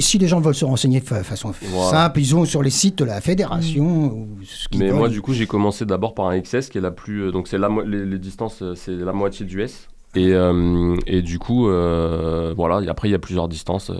si 0.00 0.18
les 0.18 0.26
gens 0.28 0.40
veulent 0.40 0.54
se 0.54 0.64
renseigner 0.64 1.00
de 1.00 1.06
fa- 1.06 1.22
façon 1.24 1.52
Voilà. 1.72 1.90
simple, 1.90 2.20
ils 2.20 2.34
ont 2.36 2.44
sur 2.44 2.62
les 2.62 2.70
sites 2.70 2.98
de 2.98 3.04
la 3.04 3.20
fédération. 3.20 3.84
ou 4.12 4.28
ce 4.44 4.68
qu'ils 4.68 4.80
Mais 4.80 4.88
veulent. 4.88 4.96
moi, 4.96 5.08
du 5.08 5.20
coup, 5.22 5.32
j'ai 5.32 5.46
commencé 5.46 5.84
d'abord 5.86 6.14
par 6.14 6.26
un 6.26 6.40
XS 6.40 6.68
qui 6.70 6.78
est 6.78 6.80
la 6.80 6.90
plus. 6.90 7.22
euh, 7.24 7.30
donc 7.32 7.46
c'est 7.48 7.58
la 7.58 7.68
mo- 7.68 7.82
les, 7.82 8.04
les 8.04 8.18
distances, 8.18 8.62
euh, 8.62 8.74
c'est 8.74 8.92
la 8.96 9.12
moitié 9.12 9.46
du 9.46 9.62
S. 9.62 9.88
Et, 10.16 10.32
euh, 10.32 10.96
et 11.06 11.22
du 11.22 11.38
coup, 11.38 11.68
euh, 11.68 12.52
voilà. 12.56 12.80
Et 12.84 12.88
après, 12.88 13.08
il 13.08 13.12
y 13.12 13.14
a 13.14 13.18
plusieurs 13.20 13.48
distances. 13.48 13.90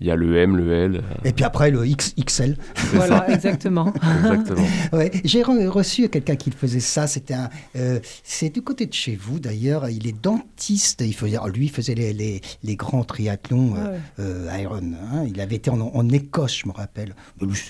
Euh, 0.00 0.04
Il 0.04 0.06
y 0.06 0.10
a 0.10 0.16
le 0.16 0.36
M, 0.36 0.56
le 0.56 0.72
L. 0.72 0.96
euh, 0.96 1.00
Et 1.28 1.32
puis 1.32 1.44
après, 1.44 1.70
le 1.70 1.84
XXL. 1.84 2.56
c'est 2.74 2.96
Voilà, 2.96 3.28
exactement. 3.32 3.92
ça, 4.00 4.18
exactement. 4.18 4.66
Ouais, 4.92 5.10
J'ai 5.24 5.42
re- 5.42 5.66
reçu 5.66 6.08
quelqu'un 6.08 6.36
qui 6.36 6.50
faisait 6.50 6.80
ça. 6.80 7.06
C'était 7.06 7.34
un, 7.34 7.48
euh, 7.76 7.98
c'est 8.22 8.50
du 8.50 8.62
côté 8.62 8.86
de 8.86 8.94
chez 8.94 9.16
vous 9.16 9.38
d'ailleurs. 9.40 9.88
Il 9.88 10.06
est 10.06 10.20
dentiste. 10.22 11.02
Il 11.04 11.14
faisait, 11.14 11.36
lui, 11.54 11.66
il 11.66 11.70
faisait 11.70 11.94
les, 11.94 12.12
les, 12.12 12.40
les 12.62 12.76
grands 12.76 13.04
triathlons 13.04 13.74
euh, 13.76 13.92
Ouais. 13.92 13.98
euh, 14.20 14.58
Iron. 14.60 14.80
hein. 15.12 15.24
Il 15.28 15.40
avait 15.40 15.56
été 15.56 15.70
en, 15.70 15.80
en 15.80 16.08
Écosse, 16.10 16.56
je 16.58 16.68
me 16.68 16.72
rappelle. 16.72 17.14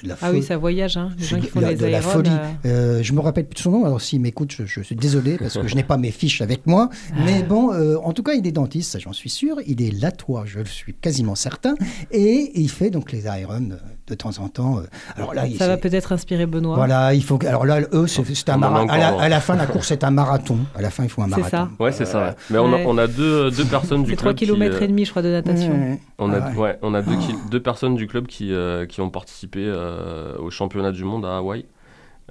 La 0.04 0.16
Ah 0.20 0.30
oui, 0.32 0.42
ça 0.42 0.56
voyage. 0.56 0.96
Hein. 0.96 1.10
Les 1.18 1.24
gens 1.24 1.36
qui 1.36 1.42
de 1.46 1.50
font 1.50 1.60
la- 1.60 1.70
les 1.70 1.76
de 1.76 1.86
la 1.86 2.00
folie. 2.02 2.30
euh, 2.64 2.98
Euh, 2.98 3.02
je 3.02 3.12
me 3.12 3.20
rappelle 3.20 3.46
plus 3.46 3.54
de 3.56 3.60
son 3.60 3.70
nom, 3.70 3.84
alors 3.84 4.00
s'il 4.00 4.20
m'écoute, 4.20 4.52
je, 4.56 4.64
je 4.66 4.80
suis 4.82 4.96
désolé 4.96 5.36
parce 5.38 5.54
que 5.58 5.66
je 5.68 5.74
n'ai 5.74 5.82
pas 5.82 5.96
mes 5.96 6.10
fiches 6.10 6.40
avec 6.42 6.66
moi. 6.66 6.90
Mais 7.24 7.42
bon, 7.42 7.72
euh, 7.72 7.96
en 8.02 8.12
tout 8.12 8.22
cas, 8.22 8.32
il 8.34 8.46
est 8.46 8.52
dentiste, 8.52 8.92
ça 8.92 8.98
j'en 8.98 9.12
suis 9.12 9.30
sûr. 9.30 9.56
Il 9.66 9.82
est 9.82 9.90
latois, 9.90 10.44
je 10.46 10.58
le 10.60 10.64
suis 10.64 10.94
quasiment 10.94 11.34
certain. 11.34 11.74
Et 12.10 12.17
il 12.20 12.68
fait 12.68 12.90
donc 12.90 13.12
les 13.12 13.24
Iron 13.26 13.70
euh, 13.72 13.76
de 14.06 14.14
temps 14.14 14.30
en 14.38 14.48
temps. 14.48 14.78
euh. 14.78 14.82
Alors 15.16 15.34
là, 15.34 15.46
il 15.46 15.56
Ça 15.56 15.66
va 15.68 15.74
c'est- 15.74 15.80
peut-être 15.80 16.12
inspirer 16.12 16.46
Benoît. 16.46 16.76
Voilà, 16.76 17.14
il 17.14 17.22
faut. 17.22 17.38
que- 17.38 17.46
Alors 17.46 17.66
là, 17.66 17.80
eux, 17.92 18.06
c'est 18.06 18.24
c'est 18.34 18.48
un 18.48 18.56
marathon. 18.56 18.88
À, 18.88 18.98
la- 18.98 19.08
encore, 19.08 19.20
à 19.22 19.28
la 19.28 19.40
fin, 19.40 19.56
la 19.56 19.66
course 19.66 19.90
est 19.90 20.04
un 20.04 20.10
marathon. 20.10 20.58
À 20.76 20.82
la 20.82 20.90
fin, 20.90 21.04
il 21.04 21.10
faut 21.10 21.22
un 21.22 21.26
C'est 21.26 21.30
marathon. 21.36 21.50
ça. 21.50 21.68
Ouais, 21.84 21.92
c'est 21.92 22.04
ça. 22.06 22.18
ouais. 22.28 22.34
Mais 22.50 22.58
on 22.58 22.72
a, 22.72 22.78
on 22.86 22.98
a 22.98 23.06
deux, 23.06 23.50
deux 23.50 23.64
personnes 23.64 24.02
du 24.04 24.10
C'est 24.10 24.16
club. 24.16 24.34
3 24.36 24.46
km 24.46 24.76
qui, 24.76 24.82
euh, 24.82 24.84
et 24.84 24.88
demi, 24.88 25.04
je 25.04 25.10
crois, 25.10 25.22
de 25.22 25.28
natation. 25.30 25.72
Ouais. 25.72 26.00
On 26.18 26.32
a, 26.32 26.38
Ah 26.38 26.50
ouais. 26.50 26.56
ouais, 26.56 26.78
on 26.82 26.94
a 26.94 27.02
deux, 27.02 27.16
qui- 27.16 27.34
deux 27.50 27.60
personnes 27.62 27.94
du 27.96 28.06
club 28.06 28.26
qui, 28.26 28.52
euh, 28.52 28.86
qui 28.86 29.00
ont 29.00 29.10
participé 29.10 29.60
euh, 29.64 30.36
au 30.38 30.50
championnat 30.50 30.92
du 30.92 31.04
monde 31.04 31.24
à 31.26 31.36
Hawaï. 31.38 31.64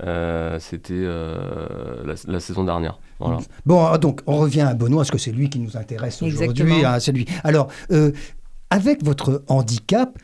Euh, 0.03 0.57
C'était 0.59 0.93
euh, 0.93 1.35
la, 2.05 2.13
la 2.31 2.39
saison 2.39 2.63
dernière. 2.63 2.99
Voilà. 3.19 3.39
Bon, 3.65 3.83
ah, 3.87 3.97
donc, 3.97 4.21
on 4.27 4.37
revient 4.37 4.61
à 4.61 4.75
Benoît, 4.75 4.99
parce 4.99 5.09
que 5.09 5.17
c'est 5.17 5.31
lui 5.31 5.49
qui 5.49 5.57
nous 5.57 5.75
intéresse 5.75 6.21
aujourd'hui. 6.21 6.43
Exactement. 6.63 6.87
hein, 6.87 6.99
c'est 6.99 7.11
lui. 7.11 7.25
Alors, 7.43 7.67
euh, 7.91 8.11
avec 8.69 9.03
votre 9.03 9.43
handicap, 9.47 10.17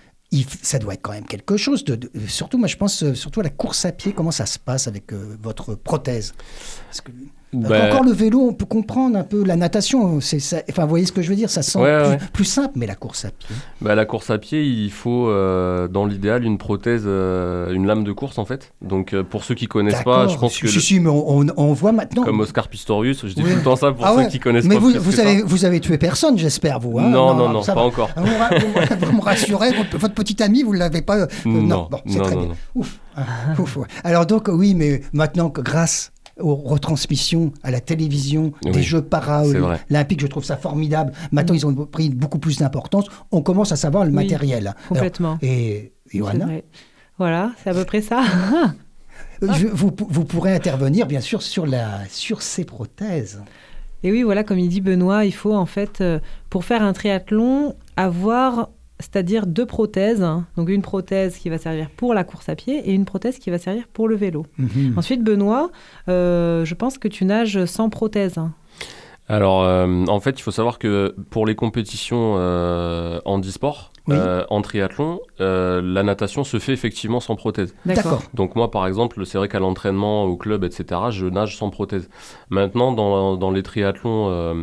ça 0.62 0.80
doit 0.80 0.96
être 0.96 1.02
quand 1.02 1.12
même 1.12 1.26
quelque 1.26 1.58
chose. 1.58 1.84
Surtout, 2.28 2.58
moi, 2.58 2.68
je 2.68 2.78
pense 2.78 3.04
euh, 3.04 3.14
surtout 3.14 3.42
à 3.42 3.44
la 3.44 3.50
course 3.50 3.86
à 3.86 3.92
pied. 3.92 4.14
Comment 4.14 4.32
ça 4.32 4.46
se 4.46 4.58
passe 4.58 4.88
avec 4.88 5.14
euh, 5.14 5.38
votre 5.42 5.76
prothèse? 5.76 6.34
Bah, 7.54 7.86
Encore 7.88 8.04
le 8.04 8.12
vélo, 8.12 8.42
on 8.42 8.54
peut 8.54 8.66
comprendre 8.66 9.18
un 9.18 9.24
peu 9.24 9.44
la 9.44 9.56
natation. 9.56 10.20
C'est 10.22 10.40
ça. 10.40 10.58
Enfin, 10.70 10.84
vous 10.84 10.90
voyez 10.90 11.06
ce 11.06 11.12
que 11.12 11.22
je 11.22 11.30
veux 11.30 11.36
dire 11.36 11.50
Ça 11.50 11.62
semble 11.62 11.86
Ouais, 11.86 12.00
plus, 12.02 12.10
ouais. 12.10 12.18
plus 12.34 12.46
simple, 12.46 12.72
mais 12.76 12.88
la 12.88 12.96
course 12.96 13.26
à 13.26 13.30
pied. 13.32 13.56
Bah, 13.82 13.96
la 13.96 14.06
course 14.06 14.30
à 14.30 14.38
pied, 14.38 14.64
il 14.64 14.92
faut 14.92 15.28
euh, 15.30 15.88
dans 15.88 16.06
l'idéal 16.06 16.44
une 16.44 16.58
prothèse, 16.58 17.04
euh, 17.06 17.72
une 17.74 17.86
lame 17.86 18.04
de 18.04 18.12
course 18.12 18.38
en 18.38 18.46
fait. 18.46 18.74
Donc 18.82 19.14
euh, 19.14 19.24
pour 19.24 19.44
ceux 19.44 19.56
qui 19.56 19.68
connaissent 19.68 20.04
pas, 20.04 20.28
je 20.28 20.38
pense 20.38 20.54
Si, 20.54 20.62
que 20.62 20.68
si, 20.68 20.76
le- 20.76 20.82
si, 20.82 21.00
mais 21.00 21.10
on, 21.10 21.74
voit 21.74 21.92
maintenant. 21.92 22.24
comme 22.24 22.40
Oscar 22.40 22.68
Pistorius, 22.68 23.26
je 23.28 23.34
dis 23.34 23.42
Oui. 23.44 23.52
tout 23.52 23.58
le 23.58 23.64
temps 23.64 23.76
ça 23.76 23.92
pour 23.92 24.06
Ah 24.06 24.12
ceux 24.14 24.18
ouais. 24.24 24.28
qui 24.30 24.40
connaissent 24.40 24.66
mais 24.66 24.76
pas 24.76 24.82
vous, 24.82 24.94
que 24.94 24.98
vous, 24.98 25.12
ça. 25.12 25.24
vous 25.46 25.66
avez 25.66 25.80
tué 25.80 25.98
personne, 25.98 26.38
j'espère, 26.38 26.80
vous. 26.80 27.00
hein 27.00 27.10
non, 27.10 27.34
non, 27.36 27.50
non, 27.50 27.64
pas 27.64 27.74
va. 27.76 27.82
encore. 27.82 28.10
Vous, 28.16 28.24
ra- 28.38 28.50
vous- 28.58 29.06
vous 29.08 29.12
me 29.18 29.22
rassurez, 29.22 29.74
votre, 29.74 29.98
votre 29.98 30.14
petit 30.14 30.42
ami, 30.42 30.64
vous 30.64 30.74
ne 30.74 30.80
l'avez 30.80 31.02
pas. 31.02 31.28
Non, 31.46 31.88
bon, 31.90 32.00
c'est 32.08 32.18
non, 32.18 32.24
très 32.24 32.36
non, 32.36 32.42
bien. 32.42 32.50
non. 32.50 32.56
Ouf, 32.76 33.00
ouf, 33.60 33.78
ouais. 33.78 33.88
Alors 34.04 34.26
donc, 34.26 34.48
oui, 34.48 34.74
mais 34.76 35.02
maintenant, 35.14 35.50
grâce 35.54 36.12
aux 36.40 36.56
retransmissions 36.56 37.52
à 37.64 37.72
la 37.72 37.80
télévision 37.80 38.54
des 38.64 38.82
Jeux 38.82 39.02
paralympiques, 39.02 40.22
je 40.22 40.28
trouve 40.28 40.44
ça 40.44 40.58
formidable. 40.58 41.14
Maintenant, 41.32 41.54
ils 41.56 41.66
ont 41.66 41.74
pris 41.74 42.10
beaucoup 42.10 42.40
plus 42.40 42.58
d'importance. 42.58 43.06
On 43.32 43.42
commence 43.42 43.72
à 43.72 43.76
savoir 43.76 44.04
le 44.04 44.10
Oui, 44.10 44.16
matériel. 44.16 44.68
Alors, 44.68 44.76
Complètement. 44.90 45.38
et 45.42 45.94
Johanna. 46.14 46.48
Voilà, 47.18 47.52
c'est 47.64 47.70
à 47.70 47.74
peu 47.74 47.86
près 47.86 48.02
ça. 48.02 48.24
je- 49.42 49.68
vous, 49.68 49.92
vous 50.10 50.26
pourrez 50.26 50.54
intervenir, 50.54 51.06
bien 51.06 51.22
sûr, 51.22 51.42
sur, 51.42 51.66
la, 51.66 52.00
sur 52.10 52.42
ces 52.42 52.66
prothèses. 52.66 53.42
Et 54.04 54.12
oui, 54.12 54.24
voilà, 54.24 54.44
comme 54.44 54.60
il 54.60 54.68
dit 54.70 54.82
Benoît, 54.82 55.26
il 55.26 55.32
faut 55.34 55.54
en 55.54 55.66
fait, 55.66 56.02
euh, 56.02 56.20
pour 56.50 56.66
faire 56.66 56.82
un 56.82 56.92
triathlon, 56.94 57.76
avoir, 57.96 58.70
c'est-à-dire 59.00 59.46
deux 59.48 59.66
prothèses. 59.66 60.22
hein. 60.24 60.46
Donc 60.58 60.70
une 60.70 60.82
prothèse 60.82 61.38
qui 61.38 61.50
va 61.50 61.58
servir 61.58 61.90
pour 61.90 62.14
la 62.14 62.24
course 62.24 62.50
à 62.50 62.56
pied 62.56 62.78
et 62.90 62.94
une 62.94 63.06
prothèse 63.06 63.40
qui 63.40 63.50
va 63.50 63.58
servir 63.58 63.86
pour 63.94 64.08
le 64.08 64.16
vélo. 64.16 64.46
Mhm. 64.58 64.94
Ensuite, 64.98 65.24
Benoît, 65.24 65.72
euh, 66.10 66.66
je 66.66 66.76
pense 66.76 66.98
que 66.98 67.08
tu 67.08 67.26
nages 67.26 67.66
sans 67.66 67.90
prothèse. 67.90 68.38
hein. 68.38 68.54
Alors, 69.30 69.64
euh, 69.64 69.88
en 70.08 70.20
fait, 70.20 70.38
il 70.38 70.42
faut 70.42 70.52
savoir 70.52 70.80
que 70.80 71.16
pour 71.30 71.46
les 71.46 71.56
compétitions 71.56 72.36
euh, 72.38 73.22
handisport, 73.24 73.93
Oui. 74.08 74.16
euh, 74.20 74.44
en 74.50 74.62
triathlon, 74.62 75.22
euh, 75.40 75.82
la 75.84 76.04
natation 76.04 76.44
se 76.44 76.60
fait 76.60 76.74
effectivement 76.74 77.20
sans 77.22 77.36
prothèse. 77.36 77.74
D'accord. 77.86 78.22
Donc 78.34 78.56
moi, 78.56 78.70
par 78.70 78.86
exemple, 78.86 79.26
c'est 79.26 79.38
vrai 79.38 79.48
qu'à 79.48 79.60
l'entraînement, 79.60 80.26
au 80.26 80.36
club, 80.36 80.64
etc., 80.66 81.02
je 81.10 81.26
nage 81.26 81.56
sans 81.58 81.70
prothèse. 81.70 82.10
Maintenant, 82.50 82.92
dans, 82.92 83.38
dans 83.38 83.50
les 83.52 83.64
triathlons 83.64 84.28
euh, 84.30 84.54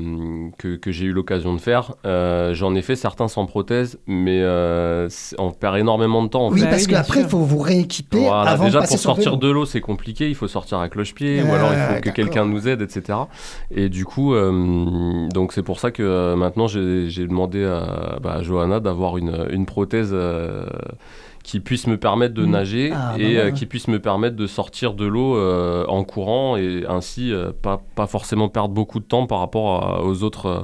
que, 0.58 0.76
que 0.76 0.92
j'ai 0.92 1.06
eu 1.06 1.12
l'occasion 1.12 1.54
de 1.54 1.58
faire, 1.60 1.94
euh, 2.04 2.52
j'en 2.52 2.74
ai 2.74 2.82
fait 2.82 2.96
certains 2.96 3.28
sans 3.28 3.46
prothèse, 3.46 3.98
mais 4.06 4.40
euh, 4.42 5.08
on 5.38 5.52
perd 5.52 5.78
énormément 5.78 6.22
de 6.22 6.28
temps. 6.28 6.46
En 6.48 6.50
Oui, 6.52 6.58
fait. 6.60 6.64
Bah 6.66 6.70
parce 6.72 6.82
oui, 6.84 6.90
qu'après, 6.92 7.20
il 7.20 7.28
faut 7.28 7.38
vous 7.38 7.58
rééquiper 7.60 8.18
Voilà, 8.18 8.50
avant 8.50 8.64
déjà 8.66 8.78
de 8.80 8.82
passer 8.82 8.94
pour 8.96 9.00
sortir 9.02 9.30
vélo. 9.36 9.40
de 9.42 9.50
l'eau, 9.50 9.64
c'est 9.64 9.80
compliqué. 9.80 10.28
Il 10.28 10.34
faut 10.34 10.48
sortir 10.48 10.78
à 10.80 10.88
cloche-pied, 10.90 11.42
ou 11.42 11.52
alors 11.54 11.70
il 11.72 11.78
faut 11.96 12.00
que 12.02 12.10
quelqu'un 12.10 12.44
nous 12.44 12.68
aide, 12.68 12.82
etc. 12.82 13.18
Et 13.70 13.88
du 13.88 14.04
coup, 14.04 14.34
euh, 14.34 15.28
donc 15.32 15.52
c'est 15.54 15.62
pour 15.62 15.80
ça 15.80 15.90
que 15.90 16.34
maintenant 16.34 16.66
j'ai 16.66 17.08
j'ai 17.08 17.26
demandé 17.26 17.64
à, 17.64 18.18
bah, 18.22 18.34
à 18.34 18.42
Johanna 18.42 18.80
d'avoir 18.80 19.16
une, 19.16 19.29
une 19.50 19.66
prothèse 19.66 20.10
euh, 20.12 20.66
qui 21.42 21.58
puisse 21.60 21.86
me 21.86 21.96
permettre 21.96 22.34
de 22.34 22.44
Mm. 22.44 22.50
nager 22.50 22.92
Ah, 22.94 23.12
bah 23.16 23.22
et 23.22 23.38
euh, 23.38 23.50
qui 23.50 23.64
puisse 23.66 23.88
me 23.88 23.98
permettre 23.98 24.36
de 24.36 24.46
sortir 24.46 24.92
de 24.94 25.06
l'eau 25.06 25.36
euh, 25.36 25.86
en 25.88 26.04
courant 26.04 26.56
et 26.56 26.84
ainsi 26.88 27.32
euh, 27.32 27.50
pas, 27.62 27.80
pas 27.94 28.06
forcément 28.06 28.48
perdre 28.48 28.74
beaucoup 28.74 29.00
de 29.00 29.04
temps 29.04 29.26
par 29.26 29.38
rapport 29.40 29.82
à- 29.84 30.04
aux 30.04 30.22
autres 30.22 30.46
euh, 30.46 30.60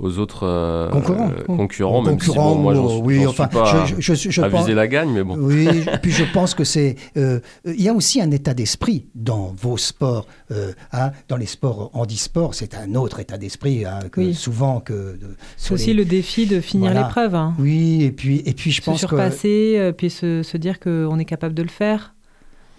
aux 0.00 0.18
autres 0.18 0.46
euh, 0.46 0.88
Concurrents. 0.90 1.30
euh, 1.30 1.44
concurrents, 1.44 2.02
même 2.02 2.18
si 2.20 2.26
Concurrent, 2.26 2.54
bon, 2.54 2.60
moi 2.62 2.74
j'en 2.74 2.88
suis, 2.88 3.00
oui, 3.02 3.22
j'en 3.22 3.30
enfin, 3.30 3.48
suis 3.50 3.58
pas 3.58 3.86
je, 3.86 3.94
je, 3.98 4.14
je, 4.14 4.30
je 4.30 4.42
à 4.42 4.48
pense- 4.48 4.60
viser 4.60 4.74
la 4.74 4.86
gagne, 4.86 5.10
mais 5.12 5.22
bon. 5.24 5.36
Oui, 5.38 5.68
puis 6.02 6.10
je 6.12 6.24
pense 6.32 6.54
que 6.54 6.64
c'est. 6.64 6.96
euh, 7.16 7.40
Il 7.66 7.80
y 7.82 7.88
a 7.88 7.92
aussi 7.94 8.20
un 8.20 8.30
état 8.30 8.54
d'esprit 8.54 9.06
dans 9.14 9.54
vos 9.60 9.76
sports. 9.76 10.26
euh, 10.50 10.72
hein, 10.92 11.10
dans 11.28 11.36
les 11.36 11.46
sports 11.46 11.90
handisport, 11.94 12.54
c'est 12.54 12.74
un 12.74 12.94
autre 12.94 13.20
état 13.20 13.36
d'esprit 13.38 13.84
hein, 13.84 14.00
que 14.10 14.20
Oui. 14.20 14.34
souvent 14.34 14.80
que. 14.80 14.92
de- 14.92 15.36
C'est 15.56 15.72
aussi 15.74 15.88
les- 15.88 15.94
le 15.94 16.04
défi 16.04 16.46
de 16.46 16.60
finir 16.60 16.90
Voilà. 16.92 17.06
l'épreuve. 17.06 17.34
hein. 17.34 17.54
Oui, 17.58 18.02
et 18.04 18.12
puis, 18.12 18.42
et 18.46 18.54
puis 18.54 18.70
je 18.70 18.76
Se 18.80 18.82
pense 18.84 19.00
que. 19.02 19.08
surpasser, 19.08 19.92
puis 19.96 20.10
se, 20.10 20.42
se 20.42 20.56
dire 20.56 20.80
qu'on 20.80 21.18
est 21.18 21.24
capable 21.24 21.54
de 21.54 21.62
le 21.62 21.68
faire. 21.68 22.14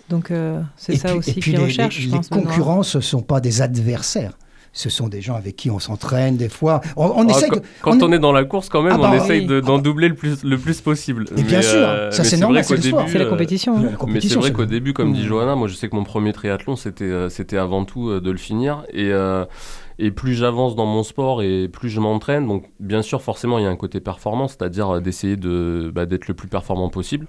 Donc 0.10 0.32
euh, 0.32 0.60
c'est 0.76 0.94
et 0.94 0.98
ça 0.98 1.10
puis- 1.10 1.18
aussi 1.20 1.30
et 1.30 1.34
puis 1.34 1.42
qu'ils 1.52 1.60
les, 1.60 1.66
recherchent, 1.66 1.98
les- 1.98 2.02
je 2.04 2.08
les 2.10 2.16
pense. 2.16 2.30
Concurrents, 2.30 2.82
ce 2.84 2.98
ne 2.98 3.04
sont 3.04 3.22
pas 3.22 3.40
des 3.42 3.62
adversaires. 3.62 4.38
Ce 4.72 4.90
sont 4.90 5.08
des 5.08 5.22
gens 5.22 5.36
avec 5.36 5.56
qui 5.56 5.72
on 5.72 5.80
s'entraîne 5.80 6.38
des 6.38 6.48
fois. 6.50 6.82
On, 6.96 7.06
on 7.08 7.28
Ah, 7.28 7.32
essaye 7.32 7.50
quand 7.50 7.56
de- 7.58 7.62
quand 7.82 8.04
on- 8.04 8.10
on, 8.10 8.12
est 8.12 8.20
dans 8.20 8.32
la 8.32 8.44
course, 8.46 8.70
quand 8.70 8.82
même, 8.84 8.94
Ah 8.96 8.98
bah 9.00 9.10
on 9.12 9.18
oui. 9.18 9.24
essaye 9.24 9.46
de- 9.46 9.60
d'en 9.60 9.74
Ah 9.74 9.78
bah. 9.78 9.84
doubler 9.84 10.08
le 10.10 10.16
plus, 10.16 10.44
le 10.44 10.58
plus 10.58 10.80
possible. 10.82 11.26
Et 11.38 11.42
bien 11.44 11.58
Mais, 11.58 11.64
sûr, 11.64 11.80
euh, 11.80 12.12
ça 12.12 12.22
mais 12.24 12.30
c'est 12.30 12.38
normal, 12.38 12.64
c'est 12.64 12.70
qu'au 12.76 12.76
le 12.76 12.82
sport. 12.88 13.00
début, 13.00 13.12
C'est 13.12 13.18
la 13.20 13.26
euh, 13.26 13.30
compétition. 13.30 13.74
La 13.74 13.80
hein. 13.80 13.84
Mais 13.86 13.90
c'est 13.92 13.98
compétition, 13.98 14.40
vrai 14.42 14.54
qu'au 14.54 14.66
début, 14.66 14.94
comme 14.94 15.12
dit 15.14 15.24
Mmh. 15.24 15.28
Johanna, 15.28 15.56
moi 15.56 15.68
je 15.68 15.74
sais 15.74 15.90
que 15.90 15.96
mon 15.96 16.04
premier 16.04 16.34
triathlon, 16.34 16.76
c'était 16.76 17.04
euh, 17.06 17.30
c'était 17.30 17.58
avant 17.58 17.84
tout 17.86 18.10
euh, 18.10 18.22
de 18.22 18.30
le 18.32 18.38
finir. 18.38 18.84
Et, 18.94 19.12
euh, 19.12 19.46
et 20.00 20.12
plus 20.12 20.34
j'avance 20.34 20.75
dans 20.75 20.86
mon 20.86 21.03
sport 21.03 21.44
et 21.44 21.68
plus 21.68 21.89
je 21.89 22.00
m'entraîne, 22.00 22.48
donc 22.48 22.65
bien 22.79 23.01
sûr, 23.01 23.22
forcément, 23.22 23.60
il 23.60 23.63
y 23.63 23.68
a 23.68 23.70
un 23.70 23.75
côté 23.75 24.00
performance, 24.00 24.56
c'est-à-dire 24.58 24.89
euh, 24.96 25.00
d'essayer 25.01 25.36
de, 25.36 25.91
bah, 25.94 26.06
d'être 26.06 26.27
le 26.27 26.34
plus 26.34 26.48
performant 26.48 26.89
possible 26.89 27.27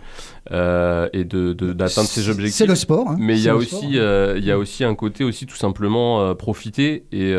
euh, 0.53 1.09
et 1.13 1.25
de- 1.25 1.53
d'atteindre 1.53 2.09
ses 2.09 2.29
objectifs. 2.29 2.57
C'est 2.57 2.67
le 2.67 2.75
sport. 2.75 3.09
hein. 3.11 3.17
Mais 3.19 3.37
il 3.39 3.43
y, 3.43 3.49
a 3.49 3.57
aussi, 3.57 3.99
euh, 3.99 4.37
il 4.39 4.45
y 4.45 4.51
a 4.51 4.59
aussi 4.59 4.85
un 4.85 4.95
côté 4.95 5.25
aussi 5.25 5.47
tout 5.47 5.57
simplement 5.57 6.21
euh, 6.21 6.35
profiter 6.35 7.05
et, 7.13 7.33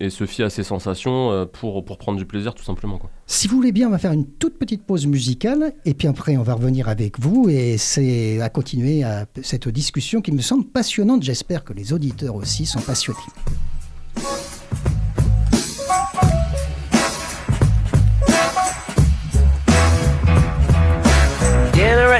et 0.00 0.10
se 0.10 0.24
fier 0.26 0.44
à 0.46 0.50
ses 0.50 0.62
sensations 0.62 1.46
pour, 1.52 1.84
pour 1.84 1.98
prendre 1.98 2.18
du 2.18 2.24
plaisir 2.26 2.54
tout 2.54 2.64
simplement. 2.64 2.98
Quoi. 2.98 3.10
Si 3.26 3.48
vous 3.48 3.56
voulez 3.56 3.72
bien, 3.72 3.88
on 3.88 3.90
va 3.90 3.98
faire 3.98 4.12
une 4.12 4.26
toute 4.26 4.58
petite 4.58 4.84
pause 4.84 5.06
musicale 5.06 5.72
et 5.84 5.94
puis 5.94 6.08
après 6.08 6.36
on 6.36 6.42
va 6.42 6.54
revenir 6.54 6.88
avec 6.88 7.18
vous 7.20 7.48
et 7.48 7.76
c'est 7.78 8.40
à 8.40 8.48
continuer 8.48 9.02
à 9.02 9.26
cette 9.42 9.68
discussion 9.68 10.20
qui 10.20 10.32
me 10.32 10.40
semble 10.40 10.64
passionnante. 10.64 11.22
J'espère 11.22 11.64
que 11.64 11.72
les 11.72 11.92
auditeurs 11.92 12.34
aussi 12.34 12.66
sont 12.66 12.80
passionnés. 12.80 13.18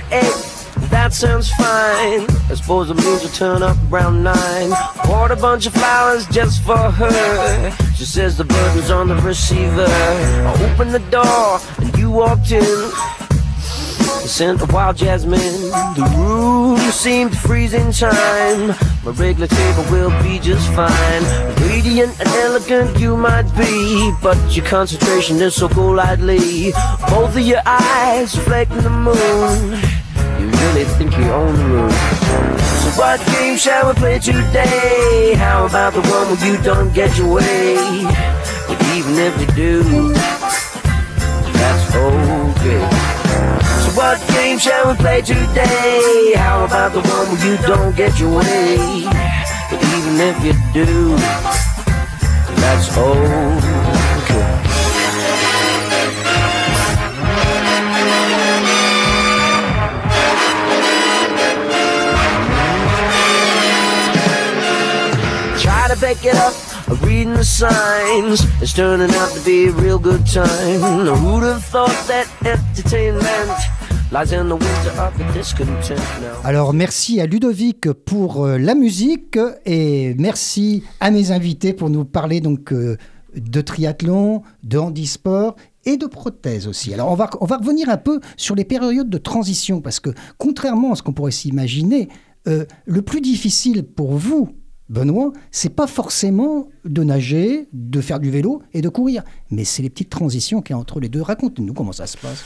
At 0.00 0.12
eight, 0.25 0.90
that 0.90 1.12
sounds 1.12 1.50
fine. 1.50 2.25
I 2.49 2.54
suppose 2.54 2.88
the 2.88 2.95
meals 2.95 3.23
will 3.23 3.30
turn 3.30 3.62
up 3.62 3.76
around 3.90 4.23
nine. 4.23 4.71
Bought 5.04 5.30
a 5.30 5.37
bunch 5.37 5.66
of 5.66 5.75
flowers 5.75 6.26
just 6.28 6.62
for 6.62 6.76
her. 6.76 7.71
She 7.97 8.07
says 8.07 8.38
the 8.38 8.45
burden's 8.45 8.90
on 8.90 9.09
the 9.09 9.16
receiver. 9.16 9.85
I 9.87 10.73
opened 10.73 10.92
the 10.92 11.00
door 11.11 11.61
and 11.78 11.99
you 11.99 12.11
walked 12.11 12.50
in. 12.50 12.61
The 12.62 14.28
scent 14.28 14.62
of 14.62 14.73
wild 14.73 14.97
jasmine. 14.97 15.40
The 15.40 16.14
room 16.16 16.78
seemed 16.90 17.33
to 17.33 17.38
freeze 17.38 17.75
in 17.75 17.92
time. 17.92 18.69
My 19.04 19.12
regular 19.12 19.49
table 19.49 19.85
will 19.90 20.11
be 20.23 20.38
just 20.38 20.66
fine. 20.73 21.23
Radiant 21.69 22.19
and 22.21 22.28
elegant 22.28 22.99
you 22.99 23.16
might 23.16 23.50
be, 23.57 24.12
but 24.23 24.38
your 24.57 24.64
concentration 24.66 25.37
is 25.42 25.54
so 25.57 25.69
golightly. 25.69 26.73
Both 27.09 27.37
of 27.37 27.40
your 27.40 27.62
eyes 27.66 28.37
reflecting 28.37 28.83
the 28.83 28.90
moon. 28.90 29.80
Really 30.61 30.85
think 30.85 31.17
you 31.17 31.25
own 31.25 31.57
the 31.57 31.64
room. 31.64 31.90
So 31.90 32.90
what 33.00 33.19
game 33.26 33.57
shall 33.57 33.88
we 33.88 33.95
play 33.95 34.19
today? 34.19 35.35
How 35.35 35.67
about 35.67 35.95
the 35.95 36.00
one 36.02 36.26
where 36.29 36.47
you 36.47 36.62
don't 36.62 36.93
get 36.93 37.17
your 37.17 37.35
way? 37.35 37.76
But 38.69 38.79
even 38.95 39.14
if 39.19 39.40
you 39.40 39.47
do, 39.57 40.12
that's 41.57 41.97
okay. 41.97 42.83
So 43.83 43.90
what 43.97 44.19
game 44.29 44.59
shall 44.59 44.90
we 44.90 44.97
play 44.97 45.23
today? 45.23 46.35
How 46.37 46.64
about 46.64 46.93
the 46.93 47.00
one 47.00 47.26
where 47.31 47.47
you 47.47 47.57
don't 47.67 47.97
get 47.97 48.21
your 48.21 48.38
way? 48.38 48.76
But 49.71 49.83
even 49.97 50.21
if 50.21 50.45
you 50.45 50.52
do, 50.75 51.17
that's 52.61 52.97
okay. 52.97 53.79
Reading 66.11 67.35
the 67.35 67.45
signs. 67.45 68.43
It's 68.61 68.73
turning 68.73 69.14
out 69.14 69.31
to 69.33 69.40
be 69.45 69.69
a 69.69 69.71
real 69.71 69.97
good 69.97 70.26
time. 70.26 70.81
Have 70.81 71.62
thought 71.62 71.95
that 72.09 72.26
entertainment? 72.45 73.57
Alors 76.43 76.73
merci 76.73 77.21
à 77.21 77.26
Ludovic 77.26 77.93
pour 77.93 78.45
euh, 78.45 78.59
la 78.59 78.75
musique 78.75 79.38
et 79.64 80.14
merci 80.19 80.83
à 80.99 81.12
mes 81.12 81.31
invités 81.31 81.73
pour 81.73 81.90
nous 81.90 82.05
parler 82.05 82.40
donc 82.40 82.73
euh, 82.73 82.97
de 83.37 83.61
triathlon, 83.61 84.43
de 84.64 84.79
handisport 84.79 85.55
et 85.85 85.97
de 85.97 86.07
prothèses 86.07 86.67
aussi. 86.67 86.93
Alors 86.93 87.12
on 87.12 87.14
va, 87.14 87.31
on 87.40 87.47
va 87.47 87.59
revenir 87.59 87.88
un 87.88 87.99
peu 87.99 88.19
sur 88.37 88.57
les 88.57 88.64
périodes 88.64 89.11
de 89.11 89.19
transition 89.19 89.81
parce 89.81 90.00
que 90.00 90.11
contrairement 90.38 90.93
à 90.93 90.97
ce 90.97 91.05
qu'on 91.05 91.12
pourrait 91.12 91.31
s'imaginer, 91.31 92.09
euh, 92.49 92.64
le 92.87 93.02
plus 93.02 93.21
difficile 93.21 93.85
pour 93.85 94.17
vous, 94.17 94.49
Benoît, 94.90 95.32
c'est 95.52 95.75
pas 95.75 95.87
forcément 95.87 96.68
de 96.85 97.02
nager, 97.04 97.68
de 97.73 98.00
faire 98.00 98.18
du 98.20 98.30
vélo 98.30 98.61
et 98.75 98.82
de 98.82 98.88
courir, 98.88 99.23
mais 99.50 99.64
c'est 99.64 99.82
les 99.82 99.88
petites 99.90 100.11
transitions 100.11 100.61
qu'il 100.62 100.75
y 100.75 100.76
a 100.76 100.80
entre 100.80 100.99
les 101.00 101.09
deux. 101.09 101.23
Raconte-nous 101.23 101.73
comment 101.73 101.92
ça 101.92 102.06
se 102.06 102.16
passe. 102.18 102.44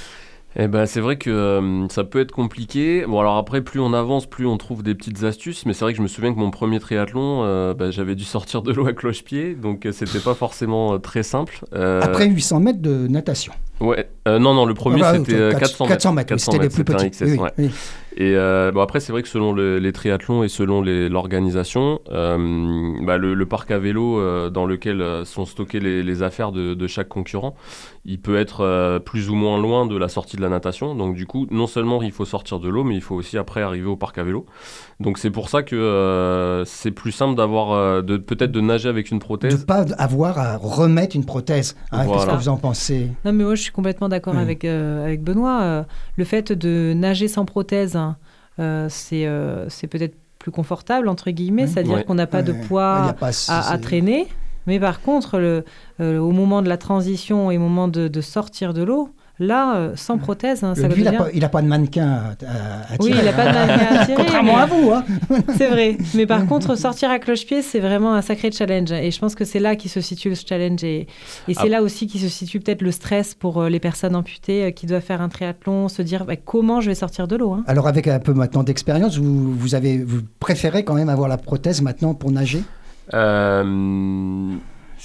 Eh 0.57 0.69
ben, 0.69 0.87
c'est 0.87 1.01
vrai 1.01 1.17
que 1.17 1.31
euh, 1.31 1.89
ça 1.89 2.05
peut 2.05 2.21
être 2.21 2.31
compliqué. 2.31 3.05
Bon, 3.09 3.19
alors 3.19 3.39
après, 3.39 3.61
plus 3.61 3.81
on 3.81 3.93
avance, 3.93 4.27
plus 4.27 4.47
on 4.47 4.57
trouve 4.57 4.85
des 4.85 4.95
petites 4.95 5.25
astuces. 5.25 5.67
Mais 5.67 5.73
c'est 5.73 5.85
vrai 5.85 5.93
que 5.95 5.97
je 5.97 6.03
me 6.03 6.07
souviens 6.07 6.33
que 6.33 6.39
mon 6.39 6.53
premier 6.53 6.79
triathlon, 6.79 7.43
euh, 7.43 7.75
bah, 7.75 7.91
j'avais 7.91 8.15
dû 8.15 8.23
sortir 8.23 8.63
de 8.63 8.71
l'eau 8.73 8.87
à 8.87 8.93
cloche-pied, 8.93 9.57
donc 9.57 9.85
euh, 9.85 9.91
c'était 9.91 10.21
pas 10.21 10.35
forcément 10.35 10.99
très 11.01 11.25
simple. 11.25 11.65
Après 11.73 12.29
800 12.29 12.61
mètres 12.61 12.81
de 12.81 13.09
natation. 13.09 13.53
ouais, 13.81 14.09
non, 14.27 14.55
non, 14.55 14.65
le 14.65 14.75
premier 14.75 15.03
Enfin, 15.03 15.17
c'était 15.17 15.35
euh, 15.35 15.51
400 15.55 15.87
400 15.87 15.89
400 15.89 16.13
mètres. 16.13 16.15
mètres, 16.15 16.29
oui, 16.31 16.37
400 16.37 16.53
c'était 16.53 16.63
les 16.63 16.69
plus 16.69 16.77
c'était 16.77 16.95
petits. 16.95 17.11
XS, 17.11 17.23
Oui, 17.33 17.39
ouais. 17.39 17.51
oui. 17.59 17.71
Et 18.17 18.37
euh, 18.37 18.71
bon, 18.71 18.81
après, 18.81 19.01
c'est 19.01 19.11
vrai 19.11 19.23
que 19.23 19.29
selon 19.29 19.53
le- 19.53 19.79
les 19.79 19.93
triathlons 19.93 20.45
et 20.45 20.49
selon 20.49 20.83
l'organisation, 20.83 22.01
euh, 22.13 22.95
bah, 23.03 23.19
le, 23.19 23.35
le 23.35 23.47
parc 23.47 23.73
à 23.73 23.79
vélo 23.81 24.21
euh, 24.21 24.51
dans 24.51 24.67
lequel 24.67 25.01
euh, 25.01 25.25
sont 25.25 25.45
stockées 25.45 25.81
les, 25.81 26.03
les 26.05 26.23
affaires 26.23 26.53
de, 26.53 26.75
de 26.75 26.87
chaque 26.87 27.09
concurrent, 27.09 27.57
il 28.07 28.21
peut 28.21 28.37
être 28.37 28.61
euh, 28.61 28.99
plus 28.99 29.31
ou 29.31 29.35
moins 29.35 29.59
loin 29.61 29.87
de 29.87 29.97
la 29.97 30.09
sortie 30.09 30.37
de 30.37 30.43
la 30.43 30.51
natation. 30.51 30.95
Donc, 30.95 31.15
du 31.15 31.27
coup, 31.27 31.47
non 31.51 31.67
seulement 31.67 32.03
il 32.03 32.13
faut 32.13 32.25
sortir 32.27 32.59
de 32.61 32.69
l'eau, 32.69 32.85
mais 32.85 32.95
il 32.95 33.01
faut 33.01 33.15
aussi 33.15 33.39
après 33.39 33.63
arriver 33.63 33.87
au 33.87 33.97
parc 33.97 34.19
à 34.19 34.25
vélo. 34.25 34.45
Donc, 35.01 35.17
c'est 35.19 35.31
pour 35.31 35.49
ça 35.49 35.63
que 35.63 35.75
euh, 35.75 36.65
c'est 36.67 36.91
plus 36.91 37.13
simple 37.13 37.35
d'avoir, 37.35 37.73
euh, 37.73 38.03
de 38.03 38.17
peut-être 38.19 38.53
de 38.53 38.61
nager 38.61 38.89
avec 38.91 39.11
une 39.11 39.19
De 39.19 39.25
prothèse. 39.25 39.61
ne 39.61 39.65
pas 39.65 39.85
avoir 39.97 40.39
à 40.39 40.57
remettre 40.59 41.17
une 41.17 41.25
prothèse. 41.25 41.77
hein. 41.93 42.07
Qu'est-ce 42.07 42.27
que 42.27 42.37
vous 42.37 42.49
en 42.51 42.57
pensez? 42.59 43.11
Non, 43.25 43.33
mais 43.33 43.45
moi, 43.45 43.55
je 43.55 43.63
suis 43.63 43.73
complètement 43.73 44.09
d'accord 44.11 44.35
Oui. 44.37 44.43
avec, 44.43 44.65
euh, 44.65 45.05
avec 45.05 45.23
Benoît. 45.23 45.87
Le 46.17 46.25
fait 46.25 46.53
de 46.53 46.93
nager 46.95 47.29
sans 47.29 47.45
prothèse, 47.47 47.97
hein, 47.97 48.17
euh, 48.59 48.87
c'est 48.91 49.27
euh, 49.27 49.69
c'est 49.69 49.87
peut-être 49.87 50.15
plus 50.39 50.51
confortable, 50.53 51.09
entre 51.09 51.31
guillemets, 51.31 51.63
Oui. 51.65 51.69
c'est-à-dire 51.69 51.95
Ouais. 51.95 52.05
qu'on 52.05 52.15
n'a 52.17 52.27
pas 52.27 52.43
de 52.43 52.53
Ouais. 52.53 52.61
Poids 52.69 53.15
pas- 53.19 53.31
à, 53.49 53.73
à 53.73 53.79
traîner. 53.79 54.27
Mais 54.67 54.81
par 54.81 55.01
contre, 55.01 55.39
le, 55.39 55.65
euh, 56.01 56.19
au 56.19 56.31
moment 56.31 56.63
de 56.63 56.69
la 56.69 56.77
transition 56.77 57.51
et 57.51 57.57
au 57.59 57.61
moment 57.61 57.89
de, 57.89 58.09
de 58.09 58.21
sortir 58.21 58.73
de 58.75 58.83
l'eau, 58.83 59.11
là, 59.41 59.77
euh, 59.77 59.93
sans 59.97 60.17
prothèse, 60.17 60.63
hein, 60.63 60.75
ça 60.77 60.87
Lui, 60.87 61.03
il 61.03 61.05
n'a 61.05 61.13
pas, 61.13 61.27
il 61.35 61.45
a 61.45 61.49
pas 61.49 61.61
de 61.61 61.67
mannequin 61.67 62.07
à, 62.09 62.17
à- 62.47 62.95
à 62.95 62.97
Oui, 63.01 63.07
tirer, 63.11 63.19
il 63.19 63.25
n'a 63.25 63.33
pas 63.33 63.45
de 63.45 63.49
hein. 63.49 63.67
mannequin 63.67 63.97
à 64.01 64.05
tirer, 64.07 64.17
Contrairement 64.17 64.55
mais- 64.57 64.63
à 64.63 64.67
vous. 64.67 64.93
Hein. 64.93 65.05
C'est 65.59 65.69
vrai. 65.69 65.99
Mais 66.15 66.25
par 66.27 66.47
contre, 66.49 66.77
sortir 66.77 67.11
à 67.11 67.19
cloche-pied, 67.19 67.61
c'est 67.63 67.81
vraiment 67.81 68.15
un 68.15 68.23
sacré 68.23 68.53
challenge. 68.53 68.93
Et 68.93 69.11
je 69.11 69.19
pense 69.19 69.35
que 69.35 69.45
c'est 69.45 69.59
là 69.59 69.75
qui 69.77 69.89
se 69.89 70.01
situe 70.01 70.29
le 70.31 70.37
challenge. 70.37 70.85
Et, 70.85 71.09
et 71.49 71.55
c'est 71.55 71.63
Ah. 71.67 71.69
là 71.69 71.83
aussi 71.83 72.07
qui 72.07 72.19
se 72.21 72.29
situe 72.29 72.61
peut-être 72.61 72.81
le 72.83 72.93
stress 72.93 73.35
pour 73.35 73.61
euh, 73.61 73.69
les 73.69 73.81
personnes 73.81 74.15
amputées 74.15 74.67
euh, 74.67 74.71
qui 74.71 74.87
doivent 74.87 75.03
faire 75.03 75.21
un 75.21 75.29
triathlon, 75.29 75.89
se 75.89 76.01
dire 76.03 76.25
bah, 76.25 76.37
comment 76.37 76.81
je 76.81 76.89
vais 76.91 76.95
sortir 76.95 77.27
de 77.27 77.35
l'eau. 77.37 77.53
hein. 77.55 77.65
Alors, 77.67 77.89
avec 77.89 78.07
un 78.07 78.21
peu 78.21 78.33
maintenant 78.35 78.63
d'expérience, 78.63 79.19
vous, 79.19 79.53
vous, 79.53 79.75
avez, 79.75 79.99
vous 80.03 80.21
préférez 80.39 80.85
quand 80.85 80.95
même 80.95 81.09
avoir 81.09 81.29
la 81.29 81.39
prothèse 81.39 81.83
maintenant 81.83 82.15
pour 82.15 82.31
nager? 82.31 82.63
Euh, 83.13 83.63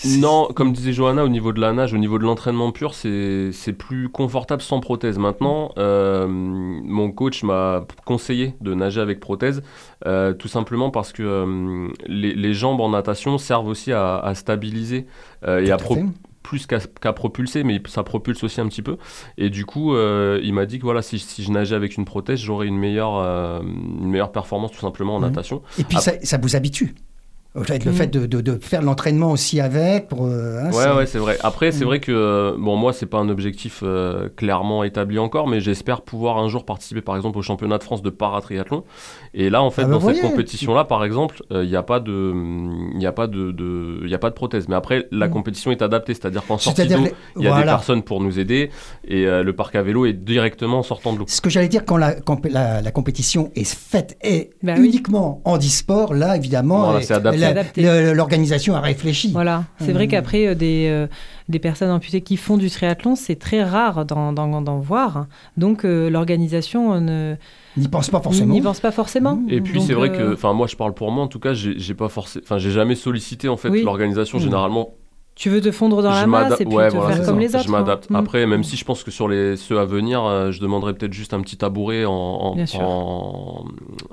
non, 0.06 0.48
comme 0.56 0.72
disait 0.72 0.94
Johanna, 0.94 1.26
au 1.26 1.30
niveau 1.30 1.52
de 1.52 1.60
la 1.60 1.74
nage, 1.74 1.94
au 1.94 1.98
niveau 1.98 2.20
de 2.20 2.24
l'entraînement 2.24 2.72
pur, 2.72 2.94
c'est 2.94 3.74
plus 3.78 4.08
confortable 4.08 4.62
sans 4.62 4.80
prothèse. 4.80 5.18
Maintenant, 5.18 5.72
euh, 5.78 6.26
mon 6.30 7.12
coach 7.12 7.44
m'a 7.44 7.86
conseillé 8.06 8.54
de 8.62 8.74
nager 8.74 9.02
avec 9.02 9.20
prothèse, 9.20 9.62
euh, 10.06 10.32
tout 10.34 10.48
simplement 10.48 10.90
parce 10.90 11.12
que 11.12 11.24
euh, 11.24 11.88
les, 12.08 12.34
les 12.34 12.54
jambes 12.54 12.80
en 12.80 12.90
natation 12.90 13.38
servent 13.38 13.68
aussi 13.68 13.92
à, 13.92 14.18
à 14.20 14.36
stabiliser 14.36 15.06
et 15.46 15.70
à 15.72 15.76
pro- 15.78 15.96
plus 16.44 16.66
qu'à 16.66 17.14
propulser, 17.14 17.64
mais 17.66 17.82
ça 17.88 18.04
propulse 18.04 18.44
aussi 18.46 18.62
un 18.62 18.68
petit 18.70 18.82
peu. 18.82 18.96
Et 19.38 19.50
du 19.50 19.66
coup, 19.66 19.94
euh, 19.94 20.40
il 20.42 20.54
m'a 20.54 20.66
dit 20.66 20.78
que 20.80 20.84
voilà, 20.84 21.02
si, 21.02 21.20
si 21.20 21.44
je 21.44 21.52
nageais 21.52 21.76
avec 21.76 21.98
une 21.98 22.06
prothèse, 22.06 22.40
j'aurais 22.40 22.68
une 22.68 22.78
meilleure, 22.78 23.18
euh, 23.18 23.60
une 23.62 24.10
meilleure 24.10 24.32
performance 24.32 24.72
tout 24.72 24.80
simplement 24.80 25.16
en 25.16 25.20
Mhm. 25.20 25.26
natation. 25.28 25.62
Et 25.78 25.84
puis, 25.84 25.98
ça, 25.98 26.14
ça 26.24 26.38
vous 26.38 26.56
habitue. 26.56 26.96
Fait, 27.64 27.84
Le 27.84 27.92
fait 27.92 28.08
de, 28.08 28.28
de- 28.28 28.42
de 28.42 28.60
faire 28.62 28.84
l'entraînement 28.84 29.32
aussi 29.32 29.60
avec. 29.60 30.08
Pour, 30.08 30.28
euh, 30.28 30.60
hein, 30.62 30.68
Ouais, 30.68 30.72
c'est- 30.84 30.92
ouais, 30.92 31.06
c'est 31.08 31.18
vrai. 31.18 31.38
Après, 31.42 31.72
c'est 31.72 31.84
Mm. 31.84 31.88
vrai 31.88 32.00
que, 32.00 32.12
euh, 32.12 32.54
bon, 32.58 32.76
moi, 32.76 32.94
c'est 32.94 33.08
pas 33.08 33.18
un 33.18 33.28
objectif 33.28 33.80
euh, 33.84 34.30
clairement 34.36 34.84
établi 34.84 35.18
encore, 35.18 35.48
mais 35.48 35.60
j'espère 35.60 36.02
pouvoir 36.04 36.38
un 36.38 36.48
jour 36.48 36.64
participer, 36.64 37.02
par 37.02 37.16
exemple, 37.16 37.40
au 37.40 37.42
championnat 37.42 37.80
de 37.80 37.84
France 37.84 38.04
de 38.04 38.12
paratriathlon. 38.12 38.84
Et 39.34 39.50
là, 39.50 39.64
en 39.64 39.72
fait, 39.72 39.82
Ah 39.82 39.86
bah 39.86 39.92
dans 39.94 40.00
cette 40.00 40.22
compétition-là, 40.22 40.84
par 40.86 41.04
exemple, 41.04 41.42
il 41.50 41.68
n'y 41.68 41.76
a 41.76 41.82
pas 41.82 42.00
de, 42.00 42.34
il 42.96 43.02
y 43.02 43.08
a 43.08 43.12
pas 43.12 43.26
de, 43.26 43.52
de, 43.52 44.08
y 44.08 44.14
a 44.14 44.20
pas 44.20 44.30
de 44.30 44.36
prothèse. 44.36 44.68
Mais 44.70 44.76
après, 44.76 45.08
la 45.12 45.28
Mm. 45.28 45.32
compétition 45.32 45.72
est 45.72 45.82
adaptée, 45.82 46.14
c'est-à-dire 46.14 46.46
qu'en 46.46 46.60
sortie 46.60 46.88
d'eau, 46.88 47.04
les- 47.04 47.14
il 47.38 47.44
y 47.46 47.48
a 47.48 47.58
des 47.58 47.64
personnes 47.64 48.04
pour 48.04 48.22
nous 48.22 48.38
aider, 48.40 48.70
et 49.08 49.26
euh, 49.26 49.42
le 49.44 49.54
parc 49.54 49.76
à 49.76 49.82
vélo 49.82 50.06
est 50.06 50.14
directement 50.14 50.80
en 50.80 50.84
sortant 50.84 51.14
de 51.14 51.18
l'eau. 51.20 51.26
Ce 51.28 51.42
que 51.42 51.50
j'allais 51.50 51.68
dire, 51.68 51.84
quand 51.84 51.98
la, 51.98 52.14
quand 52.14 52.46
la, 52.46 52.82
la 52.82 52.92
compétition 52.92 53.50
est 53.56 53.68
faite 53.68 54.18
et 54.24 54.52
Bah 54.62 54.74
oui. 54.78 54.86
uniquement 54.86 55.42
en 55.46 55.58
e-sport, 55.58 56.14
là, 56.14 56.38
évidemment, 56.38 56.84
Voilà, 56.92 57.00
et- 57.00 57.39
l'organisation 58.14 58.76
a 58.76 58.82
réfléchi. 58.82 59.32
Voilà. 59.32 59.66
C'est 59.80 59.92
vrai 59.92 60.08
qu'après, 60.08 60.48
euh, 60.48 60.56
des, 60.56 60.88
euh, 60.90 61.08
des 61.50 61.60
personnes 61.60 61.92
amputées 61.92 62.22
qui 62.22 62.38
font 62.38 62.58
du 62.58 62.70
triathlon, 62.70 63.16
c'est 63.16 63.36
très 63.36 63.64
rare 63.64 64.06
d'en, 64.06 64.80
voir. 64.80 65.28
Donc, 65.58 65.84
euh, 65.84 66.10
l'organisation 66.10 66.94
euh, 66.94 67.00
ne 67.00 67.36
N'y 67.78 67.88
pense 67.88 68.10
pas 68.10 68.22
forcément. 68.22 68.54
n'y 68.54 68.62
pense 68.62 68.80
pas 68.80 68.92
forcément. 68.92 69.42
Et 69.50 69.62
puis 69.62 69.82
c'est 69.82 69.94
vrai 69.94 70.10
euh, 70.10 70.18
que, 70.18 70.34
enfin 70.34 70.54
moi 70.54 70.68
je 70.68 70.76
parle 70.76 70.94
pour 70.94 71.12
moi 71.12 71.24
en 71.24 71.28
tout 71.28 71.40
cas, 71.40 71.54
j'ai 71.54 71.94
pas 71.94 72.10
forcé, 72.10 72.40
enfin 72.44 72.58
j'ai 72.58 72.72
jamais 72.72 72.96
sollicité 72.96 73.48
en 73.48 73.58
fait 73.58 73.70
Oui. 73.70 73.84
l'organisation. 73.84 74.38
Mm. 74.38 74.42
Généralement 74.42 74.90
Tu 75.40 75.50
veux 75.50 75.62
te 75.62 75.72
fondre 75.72 76.02
dans 76.04 76.12
je 76.12 76.20
la 76.20 76.28
masse 76.28 76.44
m'adapte- 76.50 76.62
et 76.62 76.66
puis 76.66 76.76
ouais, 76.76 76.90
te 76.90 76.96
voilà, 76.98 77.16
faire 77.16 77.26
comme 77.26 77.36
ça. 77.36 77.40
les 77.42 77.56
autres. 77.56 77.64
Je 77.66 77.72
m'adapte. 77.72 78.06
hein. 78.10 78.14
Mm. 78.14 78.16
Après, 78.18 78.46
même 78.46 78.64
si 78.66 78.76
je 78.76 78.84
pense 78.84 79.04
que 79.06 79.10
sur 79.12 79.30
les 79.30 79.56
ceux 79.56 79.80
à 79.80 79.86
venir, 79.86 80.22
euh, 80.26 80.52
je 80.52 80.60
demanderai 80.60 80.94
peut-être 80.94 81.14
juste 81.14 81.34
un 81.34 81.40
petit 81.40 81.56
tabouret 81.56 82.04
en, 82.04 82.12
en, 82.12 82.56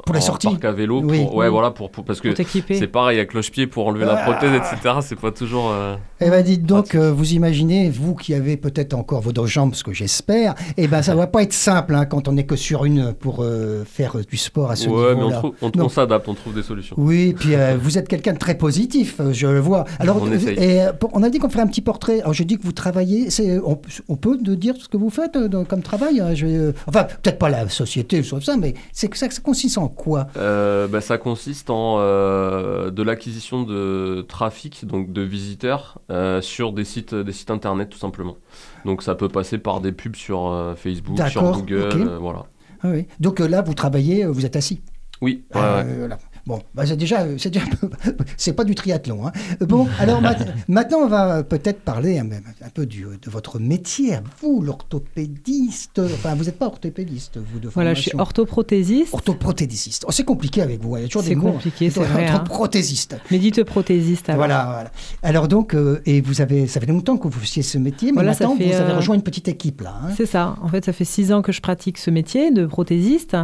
Pour 0.04 0.14
les 0.14 0.20
en 0.20 0.22
sorties. 0.22 0.46
parc 0.48 0.64
à 0.64 0.70
vélo. 0.72 1.00
Oui. 1.02 1.24
pour- 1.24 1.34
ouais, 1.34 1.46
Oui. 1.46 1.50
voilà, 1.50 1.72
pour, 1.72 1.90
pour- 1.90 2.04
parce 2.04 2.20
que 2.20 2.28
c'est 2.36 2.86
pareil 2.86 3.18
à 3.18 3.24
cloche-pied 3.24 3.66
pour 3.66 3.88
enlever 3.88 4.04
la 4.04 4.20
Ah. 4.20 4.30
prothèse, 4.30 4.54
etc. 4.54 4.94
C'est 5.00 5.18
pas 5.18 5.32
toujours. 5.32 5.70
euh, 5.72 5.96
Eh 6.20 6.30
ben 6.30 6.42
dites 6.44 6.64
donc, 6.64 6.94
euh, 6.94 7.12
vous 7.12 7.32
imaginez, 7.32 7.90
vous 7.90 8.14
qui 8.14 8.32
avez 8.32 8.56
peut-être 8.56 8.94
encore 8.94 9.20
vos 9.20 9.32
deux 9.32 9.46
jambes, 9.46 9.74
ce 9.74 9.82
que 9.82 9.92
j'espère, 9.92 10.54
eh 10.76 10.86
ben 10.86 11.02
ça 11.02 11.14
va 11.16 11.26
pas 11.26 11.42
être 11.42 11.52
simple 11.52 11.96
hein, 11.96 12.04
quand 12.06 12.28
on 12.28 12.32
n'est 12.32 12.46
que 12.46 12.54
sur 12.56 12.84
une 12.84 13.12
pour 13.12 13.38
euh, 13.42 13.82
faire 13.84 14.16
euh, 14.16 14.22
du 14.22 14.36
sport 14.36 14.70
à 14.70 14.76
ce 14.76 14.88
Ouais, 14.88 14.94
mais 14.94 15.10
on, 15.10 15.14
niveau-là. 15.16 15.36
trouve- 15.38 15.54
on, 15.60 15.70
Non. 15.76 15.84
on 15.86 15.88
s'adapte, 15.88 16.28
on 16.28 16.34
trouve 16.34 16.54
des 16.54 16.62
solutions. 16.62 16.94
Oui, 16.98 17.34
puis 17.36 17.56
euh, 17.56 17.76
vous 17.80 17.98
êtes 17.98 18.06
quelqu'un 18.06 18.32
de 18.32 18.38
très 18.38 18.56
positif, 18.56 19.20
je 19.32 19.46
le 19.48 19.58
vois. 19.60 19.84
Alors, 19.98 20.18
On 20.22 20.30
essaye. 20.30 20.56
et, 20.56 20.82
pour- 21.00 21.10
on 21.18 21.22
a 21.22 21.30
dit 21.30 21.38
qu'on 21.38 21.48
ferait 21.48 21.62
un 21.62 21.66
petit 21.66 21.80
portrait. 21.80 22.20
Alors, 22.20 22.34
je 22.34 22.42
dis 22.42 22.58
que 22.58 22.62
vous 22.62 22.72
travaillez. 22.72 23.30
C'est, 23.30 23.58
on, 23.58 23.80
on 24.08 24.16
peut 24.16 24.36
de 24.36 24.54
dire 24.54 24.74
ce 24.78 24.86
que 24.88 24.98
vous 24.98 25.08
faites 25.10 25.34
euh, 25.36 25.64
comme 25.64 25.82
travail. 25.82 26.20
hein, 26.20 26.34
je- 26.34 26.46
euh, 26.46 26.72
enfin, 26.86 27.04
peut-être 27.04 27.38
pas 27.38 27.48
la 27.48 27.68
société, 27.68 28.22
sauf 28.22 28.44
ça, 28.44 28.56
mais 28.56 28.74
c'est 28.92 29.08
que 29.08 29.16
ça, 29.16 29.30
ça 29.30 29.40
consiste 29.40 29.78
en 29.78 29.88
quoi? 29.88 30.26
Euh, 30.36 30.86
bah, 30.88 31.00
ça 31.00 31.16
consiste 31.18 31.70
en 31.70 31.96
de 31.98 33.02
l'acquisition 33.02 33.62
de 33.62 34.24
trafic, 34.28 34.86
donc 34.86 35.12
de 35.12 35.22
visiteurs, 35.22 35.98
sur 36.40 36.72
des 36.72 36.84
sites, 36.84 37.14
des 37.14 37.32
sites 37.32 37.50
internet 37.50 37.88
tout 37.88 37.98
simplement. 37.98 38.36
Donc 38.84 39.02
ça 39.02 39.14
peut 39.14 39.28
passer 39.28 39.58
par 39.58 39.80
des 39.80 39.92
pubs 39.92 40.16
sur 40.16 40.74
Facebook, 40.76 41.16
sur 41.28 41.42
D'accord, 41.42 41.62
Google, 41.62 42.10
voilà. 42.20 42.44
Ah 42.82 42.88
oui. 42.90 43.06
Donc 43.20 43.40
là, 43.40 43.62
vous 43.62 43.74
travaillez, 43.74 44.26
vous 44.26 44.44
êtes 44.44 44.56
assis? 44.56 44.80
Oui, 45.22 45.44
ouais, 45.54 45.60
ouais. 45.60 45.94
voilà. 45.98 46.18
Bon, 46.46 46.60
bah, 46.74 46.86
c'est 46.86 46.96
déjà, 46.96 47.26
c'est 47.38 47.50
déjà, 47.50 47.66
un 47.66 47.68
peu- 47.88 47.90
c'est 48.36 48.52
pas 48.52 48.62
du 48.62 48.74
triathlon. 48.76 49.26
hein. 49.26 49.32
Bon, 49.60 49.88
alors 49.98 50.20
ma- 50.20 50.36
maintenant, 50.68 50.98
on 50.98 51.08
va 51.08 51.42
peut-être 51.42 51.80
parler 51.80 52.18
un, 52.20 52.26
un 52.26 52.68
peu 52.72 52.86
du, 52.86 53.02
de 53.04 53.30
votre 53.30 53.58
métier, 53.58 54.14
à 54.14 54.22
vous, 54.40 54.62
l'orthopédiste. 54.62 55.98
Enfin, 55.98 56.34
vous 56.34 56.44
n'êtes 56.44 56.58
pas 56.58 56.66
orthopédiste, 56.66 57.38
vous 57.38 57.58
de 57.58 57.68
Voilà, 57.68 57.94
je 57.94 58.02
suis 58.02 58.10
formation. 58.12 58.22
orthoprothésiste. 58.22 59.12
Orthoprothésiste. 59.14 60.04
Oh, 60.06 60.12
c'est 60.12 60.24
compliqué 60.24 60.62
avec 60.62 60.80
vous. 60.80 60.96
Il 60.96 61.02
y 61.02 61.04
a 61.04 61.08
toujours 61.08 61.22
C'est 61.22 61.30
des 61.30 61.34
mots. 61.36 61.52
compliqué, 61.52 61.90
c'est 61.90 62.00
vrai, 62.00 62.26
hein. 62.28 62.34
Orthoprothésiste. 62.34 63.16
Mais 63.30 63.38
dites 63.38 63.64
prothésiste. 63.64 64.28
alors. 64.28 64.38
Voilà, 64.38 64.64
voilà. 64.72 64.90
Alors 65.22 65.48
donc, 65.48 65.74
euh, 65.74 66.00
et 66.06 66.20
vous 66.20 66.40
avez, 66.40 66.66
ça 66.66 66.80
fait 66.80 66.86
longtemps 66.86 67.16
que 67.16 67.28
vous 67.28 67.40
faisiez 67.40 67.62
ce 67.62 67.78
métier, 67.78 68.08
mais 68.10 68.16
Voilà, 68.16 68.30
maintenant 68.30 68.56
fait, 68.56 68.66
vous 68.66 68.74
avez 68.74 68.92
euh, 68.92 68.96
rejoint 68.96 69.14
une 69.16 69.22
petite 69.22 69.48
équipe 69.48 69.80
là. 69.80 69.94
hein. 70.02 70.08
C'est 70.16 70.26
ça. 70.26 70.56
En 70.62 70.68
fait, 70.68 70.84
ça 70.84 70.92
fait 70.92 71.04
six 71.04 71.32
ans 71.32 71.42
que 71.42 71.52
je 71.52 71.60
pratique 71.60 71.98
ce 71.98 72.10
métier 72.10 72.50
de 72.50 72.66
prothésiste. 72.66 73.36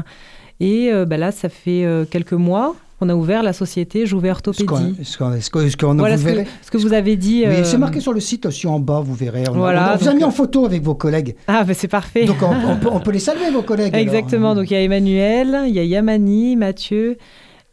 Et 0.60 0.90
euh, 0.92 1.04
bah 1.06 1.16
là, 1.16 1.32
ça 1.32 1.48
fait 1.48 1.84
euh, 1.84 2.04
quelques 2.04 2.34
mois 2.34 2.76
qu'on 3.02 3.08
a 3.08 3.14
ouvert 3.16 3.42
la 3.42 3.52
société 3.52 4.06
Jouvet 4.06 4.30
Orthopédie. 4.30 4.62
ce 4.62 4.66
qu'on- 4.66 4.76
qu'on- 5.76 5.94
Voilà 5.96 6.16
vous 6.16 6.22
ce 6.28 6.34
que, 6.34 6.48
ce 6.66 6.70
que 6.70 6.78
vous 6.78 6.92
avez 6.92 7.16
dit. 7.16 7.44
Euh, 7.44 7.64
c'est 7.64 7.78
marqué 7.78 7.98
sur 8.00 8.12
le 8.12 8.20
site 8.20 8.46
aussi 8.46 8.66
en 8.68 8.78
bas, 8.78 9.00
vous 9.04 9.14
verrez. 9.14 9.42
On, 9.48 9.54
a- 9.54 9.56
Voilà, 9.58 9.92
on 9.94 9.96
vous 9.98 10.04
a 10.08 10.10
donc, 10.12 10.18
mis 10.20 10.24
en 10.24 10.28
euh, 10.28 10.30
photo 10.30 10.64
avec 10.66 10.82
vos 10.82 10.94
collègues. 10.94 11.34
Ah, 11.48 11.64
bah, 11.64 11.74
c'est 11.74 11.88
parfait. 11.88 12.26
Donc 12.26 12.36
on, 12.42 12.70
on 12.70 12.76
peut, 12.76 12.88
on 12.92 13.00
peut 13.00 13.10
les 13.10 13.18
saluer, 13.18 13.50
vos 13.50 13.62
collègues. 13.62 13.92
alors. 13.94 14.06
Exactement. 14.06 14.54
Donc 14.54 14.70
il 14.70 14.74
y 14.74 14.76
a 14.76 14.82
Emmanuel, 14.82 15.62
il 15.66 15.74
y 15.74 15.80
a 15.80 15.84
Yamani, 15.84 16.54
Mathieu 16.56 17.16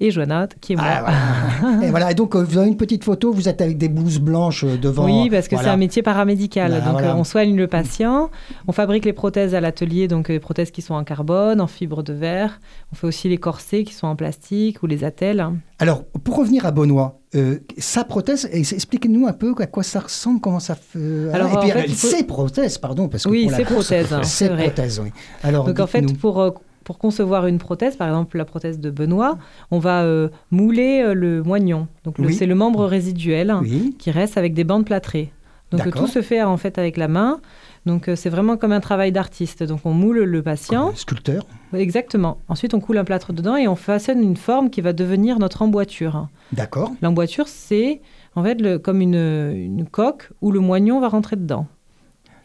et 0.02 0.12
Joanna, 0.12 0.48
qui 0.62 0.74
est 0.74 0.76
moi. 0.76 0.86
Ah, 0.88 1.60
voilà. 1.62 1.86
et 1.88 1.90
voilà. 1.90 2.12
Et 2.12 2.16
donc, 2.16 2.36
euh, 2.36 2.44
vous 2.44 2.58
avez 2.58 2.68
une 2.68 2.78
petite 2.78 3.04
photo, 3.04 3.32
vous 3.34 3.50
êtes 3.50 3.62
avec 3.62 3.78
des 3.78 3.90
blouses 3.90 4.20
blanches 4.20 4.64
euh, 4.64 4.78
devant. 4.78 5.06
Oui, 5.06 5.30
parce 5.30 5.48
que 5.48 5.56
voilà. 5.56 5.70
c'est 5.70 5.74
un 5.74 5.78
métier 5.78 6.02
paramédical. 6.02 6.70
Voilà, 6.72 6.86
donc 6.86 6.94
voilà. 6.94 7.12
euh, 7.12 7.16
on 7.18 7.24
soigne 7.24 7.56
le 7.56 7.68
patient, 7.68 8.30
on 8.68 8.72
fabrique 8.72 9.06
les 9.06 9.14
prothèses 9.14 9.56
à 9.56 9.62
l'atelier, 9.62 10.08
donc 10.08 10.30
les 10.30 10.40
prothèses 10.40 10.72
qui 10.72 10.82
sont 10.82 10.94
en 10.94 11.04
carbone, 11.04 11.60
en 11.60 11.68
fibre 11.68 12.04
de 12.04 12.14
verre. 12.14 12.60
On 12.92 12.96
fait 12.96 13.08
aussi 13.08 13.30
les 13.30 13.38
corsets 13.38 13.84
qui 13.84 13.94
sont 13.94 14.08
en 14.08 14.16
plastique 14.16 14.82
ou 14.84 14.88
les 14.88 15.04
attelles. 15.04 15.46
Alors, 15.80 16.04
pour 16.06 16.38
revenir 16.38 16.66
à 16.66 16.72
Benoît, 16.72 17.20
euh, 17.36 17.60
sa 17.78 18.04
prothèse, 18.04 18.50
expliquez-nous 18.52 19.28
un 19.28 19.34
peu 19.34 19.54
à 19.60 19.68
quoi 19.68 19.84
ça 19.84 20.00
ressemble, 20.00 20.42
comment 20.42 20.60
ça 20.60 20.76
fait. 20.76 21.30
Alors, 21.32 21.54
et 21.54 21.58
puis, 21.60 21.72
en 21.72 21.76
fait, 21.76 21.88
faut- 21.90 22.08
ses 22.08 22.24
prothèses, 22.24 22.78
pardon, 22.78 23.08
parce 23.08 23.24
que 23.26 23.30
Oui, 23.30 23.44
pour 23.44 23.52
la 23.52 23.58
ses 23.58 23.64
course, 23.66 23.86
prothèses, 23.88 24.14
hein, 24.14 24.24
ses 24.24 24.50
prothèses, 24.50 25.00
oui. 25.04 25.12
Alors, 25.44 25.66
Donc 25.66 25.80
en 25.80 25.88
fait, 25.88 26.02
pour, 26.18 26.54
pour 26.90 26.98
concevoir 26.98 27.46
une 27.46 27.60
prothèse, 27.60 27.96
par 27.96 28.08
exemple 28.08 28.36
la 28.36 28.46
prothèse 28.46 28.80
de 28.80 28.90
Benoît, 28.90 29.38
on 29.70 29.78
va 29.78 30.02
euh, 30.06 30.30
mouler 30.50 31.04
euh, 31.06 31.14
le 31.14 31.44
moignon. 31.44 31.88
Donc 32.04 32.16
Oui. 32.18 32.34
c'est 32.34 32.48
le 32.48 32.56
membre 32.56 32.84
résiduel 32.86 33.56
oui, 33.62 33.96
qui 34.00 34.10
reste 34.10 34.40
avec 34.40 34.56
des 34.56 34.64
bandes 34.64 34.86
plâtrées. 34.86 35.32
Donc 35.70 35.86
euh, 35.86 35.92
tout 35.92 36.08
se 36.08 36.24
fait 36.24 36.42
en 36.42 36.58
fait 36.58 36.80
avec 36.80 36.98
la 36.98 37.08
main. 37.08 37.42
Donc 37.86 38.10
c'est 38.16 38.30
vraiment 38.32 38.58
comme 38.58 38.72
un 38.72 38.80
travail 38.80 39.12
d'artiste. 39.12 39.62
Donc 39.62 39.82
on 39.86 39.92
moule 39.94 40.24
le 40.24 40.42
patient. 40.42 40.88
Comme 40.88 40.96
Sculpteur. 40.96 41.46
Exactement. 41.76 42.40
Ensuite 42.48 42.74
on 42.74 42.80
coule 42.80 42.98
un 42.98 43.04
plâtre 43.04 43.34
dedans 43.34 43.56
et 43.56 43.68
on 43.68 43.76
façonne 43.76 44.24
une 44.24 44.36
forme 44.36 44.72
qui 44.72 44.82
va 44.82 44.92
devenir 44.92 45.38
notre 45.38 45.62
emboîture. 45.62 46.28
D'accord. 46.54 46.92
L'emboîture 47.04 47.48
c'est 47.48 48.02
en 48.36 48.44
fait 48.44 48.60
le- 48.60 48.80
comme 48.80 49.00
une, 49.00 49.14
une 49.54 49.86
coque 49.88 50.32
où 50.42 50.50
le 50.52 50.60
moignon 50.60 51.00
va 51.00 51.08
rentrer 51.08 51.36
dedans. 51.36 51.68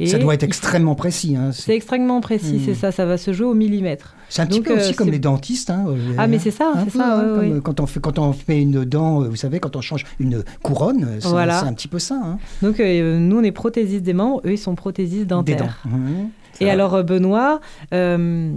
Et 0.00 0.06
Ça 0.06 0.18
doit 0.18 0.34
être 0.34 0.42
extrêmement 0.42 0.94
précis. 0.96 1.36
hein. 1.36 1.50
C'est 1.52 1.74
extrêmement 1.74 2.20
précis, 2.20 2.54
Hmm. 2.56 2.62
c'est 2.64 2.74
ça, 2.74 2.90
ça 2.92 3.06
va 3.06 3.16
se 3.16 3.32
jouer 3.32 3.46
au 3.46 3.54
millimètre. 3.54 4.16
c'est 4.28 4.42
un 4.42 4.46
petit 4.46 4.58
donc, 4.58 4.66
peu 4.66 4.72
euh, 4.72 4.76
aussi 4.78 4.94
comme 4.94 5.06
c'est- 5.06 5.12
les 5.12 5.18
dentistes. 5.20 5.70
hein, 5.70 5.84
euh, 5.88 6.14
Ah, 6.18 6.26
mais 6.26 6.38
c'est 6.40 6.50
ça, 6.50 6.72
c'est 6.84 6.96
ça, 6.98 7.16
hein, 7.18 7.34
comme, 7.36 7.52
euh, 7.52 7.60
Quand, 7.60 7.78
on 7.80 7.86
fait, 7.86 8.00
quand 8.00 8.18
on 8.18 8.32
fait 8.32 8.60
une 8.60 8.84
dent, 8.84 9.22
euh, 9.22 9.28
vous 9.28 9.36
savez, 9.36 9.60
quand 9.60 9.76
on 9.76 9.80
change 9.80 10.04
une 10.18 10.42
couronne, 10.62 11.04
euh, 11.04 11.16
c'est 11.20 11.28
Voilà. 11.28 11.64
un 11.64 11.72
petit 11.72 11.86
peu 11.88 11.98
ça. 12.00 12.38
Donc 12.62 12.80
euh, 12.80 13.18
nous 13.18 13.38
on 13.38 13.42
est 13.44 13.52
prothésistes 13.52 14.02
des 14.04 14.14
membres, 14.14 14.40
eux 14.44 14.52
ils 14.52 14.58
sont 14.58 14.74
prothésistes 14.74 15.22
Des 15.22 15.26
dents. 15.26 15.42
dentaires. 15.42 15.82
Mhm. 15.84 16.28
Et 16.60 16.70
alors, 16.70 16.94
euh, 16.94 17.02
Benoît, 17.02 17.60
euh, 17.92 18.52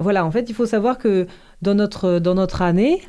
voilà, 0.00 0.24
en 0.26 0.30
fait, 0.30 0.48
il 0.48 0.54
faut 0.54 0.66
savoir 0.66 0.98
que 0.98 1.26
dans 1.60 1.74
notre, 1.74 2.18
dans 2.18 2.34
notre 2.34 2.62
année, 2.62 3.00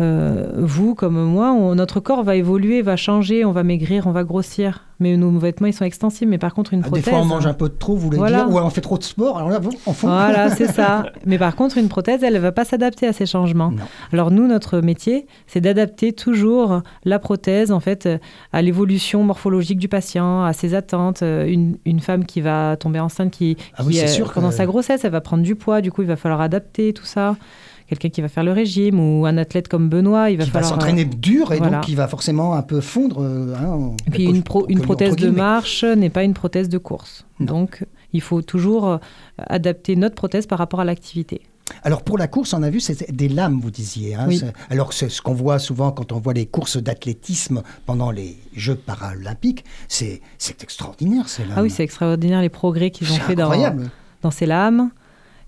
euh, 0.00 0.50
vous 0.56 0.94
comme 0.94 1.22
moi, 1.22 1.52
on- 1.52 1.74
notre 1.74 2.00
corps 2.00 2.24
va 2.24 2.34
évoluer, 2.36 2.82
va 2.82 2.96
changer, 2.96 3.44
on 3.44 3.52
va 3.52 3.62
maigrir, 3.62 4.06
on 4.06 4.12
va 4.12 4.24
grossir. 4.24 4.84
Mais 5.00 5.16
nos 5.16 5.30
vêtements, 5.38 5.66
ils 5.66 5.72
sont 5.72 5.84
extensibles. 5.84 6.30
Mais 6.30 6.38
par 6.38 6.54
contre, 6.54 6.72
une 6.72 6.80
Ah, 6.80 6.84
Des 6.84 6.88
prothèse. 7.00 7.08
fois, 7.10 7.18
on 7.18 7.24
mange 7.24 7.46
un 7.46 7.52
peu 7.52 7.68
de 7.68 7.74
trop, 7.74 7.94
vous 7.94 8.00
voulez 8.06 8.16
Voilà. 8.18 8.44
dire, 8.44 8.54
ou 8.54 8.58
on 8.58 8.70
fait 8.70 8.80
trop 8.80 8.96
de 8.96 9.02
sport. 9.02 9.36
Alors 9.38 9.50
là, 9.50 9.58
vous, 9.58 9.72
en 9.86 9.92
fond. 9.92 10.06
Voilà, 10.06 10.50
c'est 10.56 10.68
ça. 10.68 11.06
Mais 11.26 11.36
par 11.36 11.56
contre, 11.56 11.78
une 11.78 11.88
prothèse, 11.88 12.22
elle 12.22 12.34
ne 12.34 12.38
va 12.38 12.52
pas 12.52 12.64
s'adapter 12.64 13.06
à 13.08 13.12
ces 13.12 13.26
changements. 13.26 13.72
Non. 13.72 13.82
Alors 14.12 14.30
nous, 14.30 14.46
notre 14.46 14.78
métier, 14.80 15.26
c'est 15.48 15.60
d'adapter 15.60 16.12
toujours 16.12 16.80
la 17.04 17.18
prothèse, 17.18 17.72
en 17.72 17.80
fait, 17.80 18.08
à 18.52 18.62
l'évolution 18.62 19.24
morphologique 19.24 19.78
du 19.78 19.88
patient, 19.88 20.44
à 20.44 20.52
ses 20.52 20.74
attentes. 20.74 21.22
Euh, 21.22 21.44
Une, 21.46 21.76
une 21.84 22.00
femme 22.00 22.24
qui 22.24 22.40
va 22.40 22.76
tomber 22.76 23.00
enceinte, 23.00 23.30
qui, 23.32 23.56
Ah 23.76 23.82
oui, 23.84 23.94
c'est 23.94 24.04
euh, 24.04 24.08
sûr 24.08 24.28
que- 24.28 24.34
pendant 24.34 24.50
sa 24.52 24.64
grossesse, 24.66 25.04
elle 25.04 25.12
va 25.12 25.20
prendre 25.20 25.42
du 25.42 25.56
poids. 25.56 25.80
Du 25.80 25.90
coup, 25.92 26.02
il 26.02 26.08
va 26.08 26.16
falloir 26.16 26.40
adapter 26.40 26.92
tout 26.92 27.04
ça. 27.04 27.36
Quelqu'un 27.86 28.08
qui 28.08 28.22
va 28.22 28.28
faire 28.28 28.44
le 28.44 28.52
régime 28.52 28.98
ou 28.98 29.26
un 29.26 29.36
athlète 29.36 29.68
comme 29.68 29.88
Benoît, 29.90 30.30
il 30.30 30.38
va 30.38 30.44
qui 30.44 30.50
va 30.50 30.60
falloir 30.60 30.72
euh, 30.72 30.74
s'entraîner 30.76 31.04
dur 31.04 31.52
et 31.52 31.58
voilà. 31.58 31.76
donc 31.78 31.84
qui 31.84 31.94
va 31.94 32.08
forcément 32.08 32.54
un 32.54 32.62
peu 32.62 32.80
fondre. 32.80 33.22
euh, 33.22 33.54
hein, 33.56 33.90
Et 34.06 34.10
puis 34.10 34.24
une, 34.24 34.42
pro- 34.42 34.66
une 34.68 34.80
prothèse 34.80 35.16
de 35.16 35.28
marche 35.30 35.84
n'est 35.84 36.10
pas 36.10 36.24
une 36.24 36.34
prothèse 36.34 36.68
de 36.70 36.78
course. 36.78 37.26
Non. 37.40 37.46
Donc 37.46 37.84
il 38.14 38.20
faut 38.22 38.40
toujours 38.42 38.88
euh, 38.88 38.96
adapter 39.38 39.96
notre 39.96 40.14
prothèse 40.14 40.46
par 40.46 40.58
rapport 40.58 40.80
à 40.80 40.84
l'activité. 40.84 41.42
Alors 41.82 42.02
pour 42.02 42.18
la 42.18 42.26
course, 42.28 42.52
on 42.54 42.62
a 42.62 42.70
vu 42.70 42.80
c'est 42.80 43.10
des 43.10 43.28
lames, 43.28 43.58
vous 43.60 43.70
disiez. 43.70 44.14
hein, 44.14 44.26
Oui. 44.28 44.40
Alors 44.70 44.92
c'est 44.92 45.08
ce 45.10 45.20
qu'on 45.22 45.32
voit 45.34 45.58
souvent 45.58 45.92
quand 45.92 46.12
on 46.12 46.18
voit 46.20 46.32
les 46.34 46.46
courses 46.46 46.76
d'athlétisme 46.76 47.62
pendant 47.86 48.10
les 48.10 48.36
Jeux 48.54 48.74
paralympiques, 48.76 49.64
c'est 49.88 50.20
c'est 50.38 50.62
extraordinaire 50.62 51.28
ces 51.28 51.42
lames. 51.42 51.54
Ah 51.56 51.62
oui, 51.62 51.70
c'est 51.70 51.82
extraordinaire 51.84 52.40
les 52.40 52.48
progrès 52.50 52.90
qu'ils 52.90 53.10
ont 53.12 53.16
fait 53.16 53.34
dans, 53.34 53.44
incroyable. 53.44 53.90
dans 54.22 54.30
ces 54.30 54.46
lames. 54.46 54.90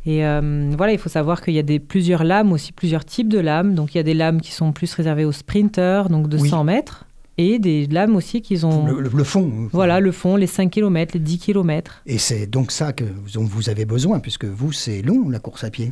Et 0.07 0.25
euh, 0.25 0.71
voilà, 0.77 0.93
il 0.93 0.99
faut 0.99 1.09
savoir 1.09 1.43
qu'il 1.43 1.55
y 1.55 1.59
a 1.59 1.63
des, 1.63 1.81
plusieurs 1.81 2.23
lames, 2.25 2.53
aussi 2.53 2.73
plusieurs 2.73 3.05
types 3.05 3.29
de 3.29 3.41
lames. 3.41 3.75
Donc 3.75 3.95
il 3.95 3.99
y 3.99 4.01
a 4.01 4.05
des 4.05 4.15
lames 4.15 4.41
qui 4.41 4.53
sont 4.53 4.73
plus 4.73 4.93
réservées 4.95 5.25
aux 5.25 5.33
sprinteurs, 5.33 6.09
donc 6.09 6.29
de 6.29 6.39
Oui. 6.39 6.49
100 6.49 6.63
mètres, 6.65 7.05
et 7.39 7.59
des 7.59 7.87
lames 7.87 8.15
aussi 8.17 8.41
qui 8.41 8.65
ont 8.65 8.87
Le, 8.87 9.01
le- 9.01 9.11
le 9.13 9.25
fond. 9.25 9.69
voilà, 9.73 9.99
le 10.01 10.13
fond, 10.13 10.37
les 10.37 10.47
5 10.47 10.71
km, 10.71 11.15
les 11.15 11.21
10 11.21 11.39
km. 11.39 12.03
Et 12.07 12.19
c'est 12.19 12.47
donc 12.47 12.71
ça 12.71 12.93
que 12.93 13.05
vous- 13.05 13.31
dont 13.35 13.45
vous 13.45 13.69
avez 13.69 13.85
besoin, 13.85 14.21
puisque 14.21 14.45
vous, 14.45 14.71
c'est 14.73 15.03
long, 15.03 15.29
la 15.29 15.41
course 15.41 15.65
à 15.65 15.71
pied. 15.71 15.91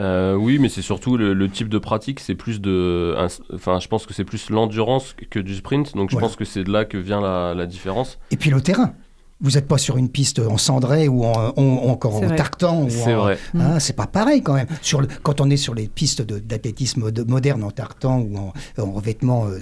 Euh, 0.00 0.34
oui, 0.34 0.58
mais 0.58 0.70
c'est 0.70 0.80
surtout 0.80 1.18
le, 1.18 1.34
le 1.34 1.48
type 1.50 1.68
de 1.68 1.78
pratique, 1.78 2.20
c'est 2.20 2.34
plus 2.34 2.60
de. 2.62 3.14
un- 3.18 3.26
Enfin, 3.54 3.78
je 3.78 3.88
pense 3.88 4.06
que 4.06 4.14
c'est 4.14 4.24
plus 4.24 4.48
l'endurance 4.48 5.14
que 5.30 5.38
du 5.38 5.54
sprint, 5.56 5.94
donc 5.94 6.08
je 6.08 6.14
Voilà. 6.14 6.28
pense 6.28 6.36
que 6.36 6.46
c'est 6.46 6.64
de 6.64 6.72
là 6.72 6.86
que 6.86 6.96
vient 6.96 7.20
la, 7.20 7.52
la 7.54 7.66
différence. 7.66 8.18
Et 8.30 8.36
puis 8.36 8.48
le 8.50 8.62
terrain. 8.62 8.94
Vous 9.42 9.50
n'êtes 9.52 9.66
pas 9.66 9.76
sur 9.78 9.96
une 9.96 10.08
piste 10.08 10.38
en 10.38 10.56
cendré 10.56 11.08
ou 11.08 11.24
en, 11.24 11.52
en- 11.56 11.62
ou 11.62 11.88
encore 11.90 12.14
en 12.16 12.20
vrai. 12.20 12.36
tartan. 12.36 12.84
ou 12.84 12.90
C'est 12.90 13.12
en- 13.14 13.22
vrai. 13.22 13.38
Hein, 13.58 13.78
c'est 13.80 13.92
pas 13.96 14.06
pareil 14.06 14.42
quand 14.42 14.54
même. 14.54 14.68
Sur 14.80 15.00
le- 15.00 15.08
quand 15.22 15.40
on 15.40 15.50
est 15.50 15.56
sur 15.56 15.74
les 15.74 15.88
pistes 15.88 16.22
de- 16.22 16.38
d'athlétisme 16.38 17.10
de- 17.10 17.24
moderne 17.24 17.64
en 17.64 17.70
tartan 17.72 18.20
ou 18.20 18.36
en, 18.36 18.52
en 18.80 18.92
revêtement 18.92 19.46
euh, 19.46 19.58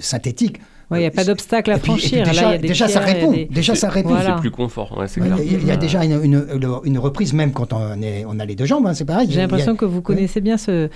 synthétique. 0.91 0.93
Ouais, 0.93 0.97
il 0.99 1.01
n'y 1.01 1.07
a 1.07 1.11
pas 1.11 1.23
d'obstacle 1.23 1.71
à 1.71 1.77
puis- 1.77 1.85
franchir. 1.91 2.23
déjà, 2.25 2.41
Là, 2.41 2.47
il 2.47 2.51
y 2.51 2.55
a 2.55 2.57
des 2.59 2.67
déjà 2.67 2.87
ça 2.87 2.99
pierres 3.01 3.15
répond. 3.15 3.31
des- 3.31 3.45
Déjà 3.45 3.75
ça 3.75 3.89
répond. 3.89 4.09
Voilà. 4.09 4.35
C'est 4.35 4.41
plus 4.41 4.51
confort, 4.51 4.97
ouais, 4.97 5.07
c'est 5.07 5.21
Ouais, 5.21 5.27
clair. 5.27 5.39
Il 5.43 5.51
y 5.51 5.55
a, 5.55 5.59
il 5.59 5.67
y 5.67 5.71
a 5.71 5.77
déjà 5.77 6.03
une, 6.05 6.23
une- 6.23 6.45
une 6.83 6.99
reprise, 6.99 7.33
même 7.33 7.51
quand 7.53 7.73
on, 7.73 8.01
est, 8.01 8.25
on 8.27 8.39
a 8.39 8.45
les 8.45 8.55
deux 8.55 8.65
jambes, 8.65 8.85
hein, 8.87 8.93
c'est 8.93 9.05
pareil. 9.05 9.27
Il 9.27 9.33
J'ai 9.33 9.39
a- 9.39 9.43
l'impression 9.43 9.75
que 9.75 9.85
vous 9.85 10.01
connaissez 10.01 10.41
bien 10.41 10.57
ce, 10.57 10.89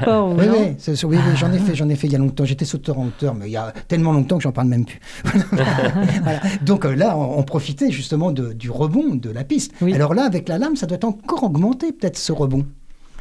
sport. 0.00 0.34
Oui, 0.36 0.44
oui, 0.50 0.74
c'est- 0.78 1.04
oui, 1.04 1.16
oui, 1.16 1.32
j'en 1.36 1.52
ai 1.52 1.58
fait, 1.58 1.74
j'en 1.74 1.88
ai 1.88 1.94
fait 1.96 2.06
il 2.06 2.12
y 2.12 2.16
a 2.16 2.18
longtemps. 2.18 2.44
J'étais 2.44 2.64
sauteur 2.64 2.98
en 2.98 3.06
hauteur, 3.06 3.34
mais 3.34 3.46
il 3.48 3.52
y 3.52 3.56
a 3.56 3.72
tellement 3.88 4.12
longtemps 4.12 4.36
que 4.36 4.42
j'en 4.42 4.52
parle 4.52 4.68
même 4.68 4.84
plus. 4.84 5.00
Voilà. 6.22 6.40
Donc 6.62 6.84
euh, 6.84 6.94
là, 6.94 7.16
on, 7.16 7.38
on 7.38 7.42
profitait 7.42 7.90
justement 7.90 8.30
de- 8.32 8.52
du 8.52 8.70
rebond 8.70 9.14
de 9.14 9.30
la 9.30 9.44
piste. 9.44 9.72
Oui. 9.80 9.92
Alors 9.94 10.14
là, 10.14 10.24
avec 10.24 10.48
la 10.48 10.58
lame, 10.58 10.76
ça 10.76 10.86
doit 10.86 11.04
encore 11.04 11.42
augmenter 11.44 11.92
peut-être 11.92 12.18
ce 12.18 12.32
rebond. 12.32 12.64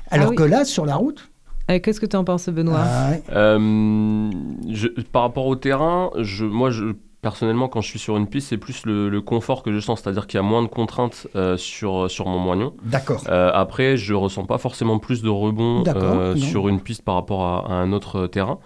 Alors 0.10 0.28
Ah 0.28 0.30
oui. 0.32 0.36
que 0.36 0.44
là, 0.44 0.66
sur 0.66 0.86
la 0.86 0.96
route, 0.96 1.20
Euh, 1.20 1.31
Qu'est-ce 1.68 2.00
que 2.02 2.06
tu 2.06 2.16
en 2.18 2.24
penses, 2.24 2.50
Benoît 2.50 2.80
ah 2.84 3.12
ouais, 3.12 3.24
Euh, 3.34 4.30
je- 4.70 4.88
par 5.12 5.22
rapport 5.24 5.48
au 5.48 5.56
terrain, 5.56 6.10
je, 6.20 6.44
moi, 6.46 6.70
je, 6.70 6.94
personnellement, 7.22 7.68
quand 7.70 7.82
je 7.82 7.88
suis 7.88 8.00
sur 8.00 8.18
une 8.18 8.28
piste, 8.28 8.50
c'est 8.50 8.58
plus 8.58 8.86
le, 8.86 9.08
le 9.08 9.22
confort 9.22 9.64
que 9.64 9.72
je 9.72 9.80
sens, 9.80 10.02
c'est-à-dire 10.02 10.28
qu'il 10.28 10.38
y 10.38 10.40
a 10.40 10.44
moins 10.44 10.64
de 10.64 10.68
contraintes 10.68 11.28
euh, 11.36 11.56
sur, 11.56 12.10
sur 12.10 12.28
mon 12.28 12.40
moignon. 12.40 12.74
d'accord. 12.84 13.24
Euh, 13.30 13.52
après, 13.54 13.96
je 13.96 14.14
ressens 14.14 14.46
pas 14.46 14.58
forcément 14.58 14.98
plus 15.00 15.22
de 15.22 15.30
rebond 15.30 15.84
euh, 16.04 16.36
sur 16.36 16.68
une 16.68 16.82
piste 16.82 17.04
par 17.04 17.16
rapport 17.16 17.44
à, 17.44 17.72
à 17.72 17.74
un 17.76 17.94
autre 17.94 18.28
terrain. 18.28 18.58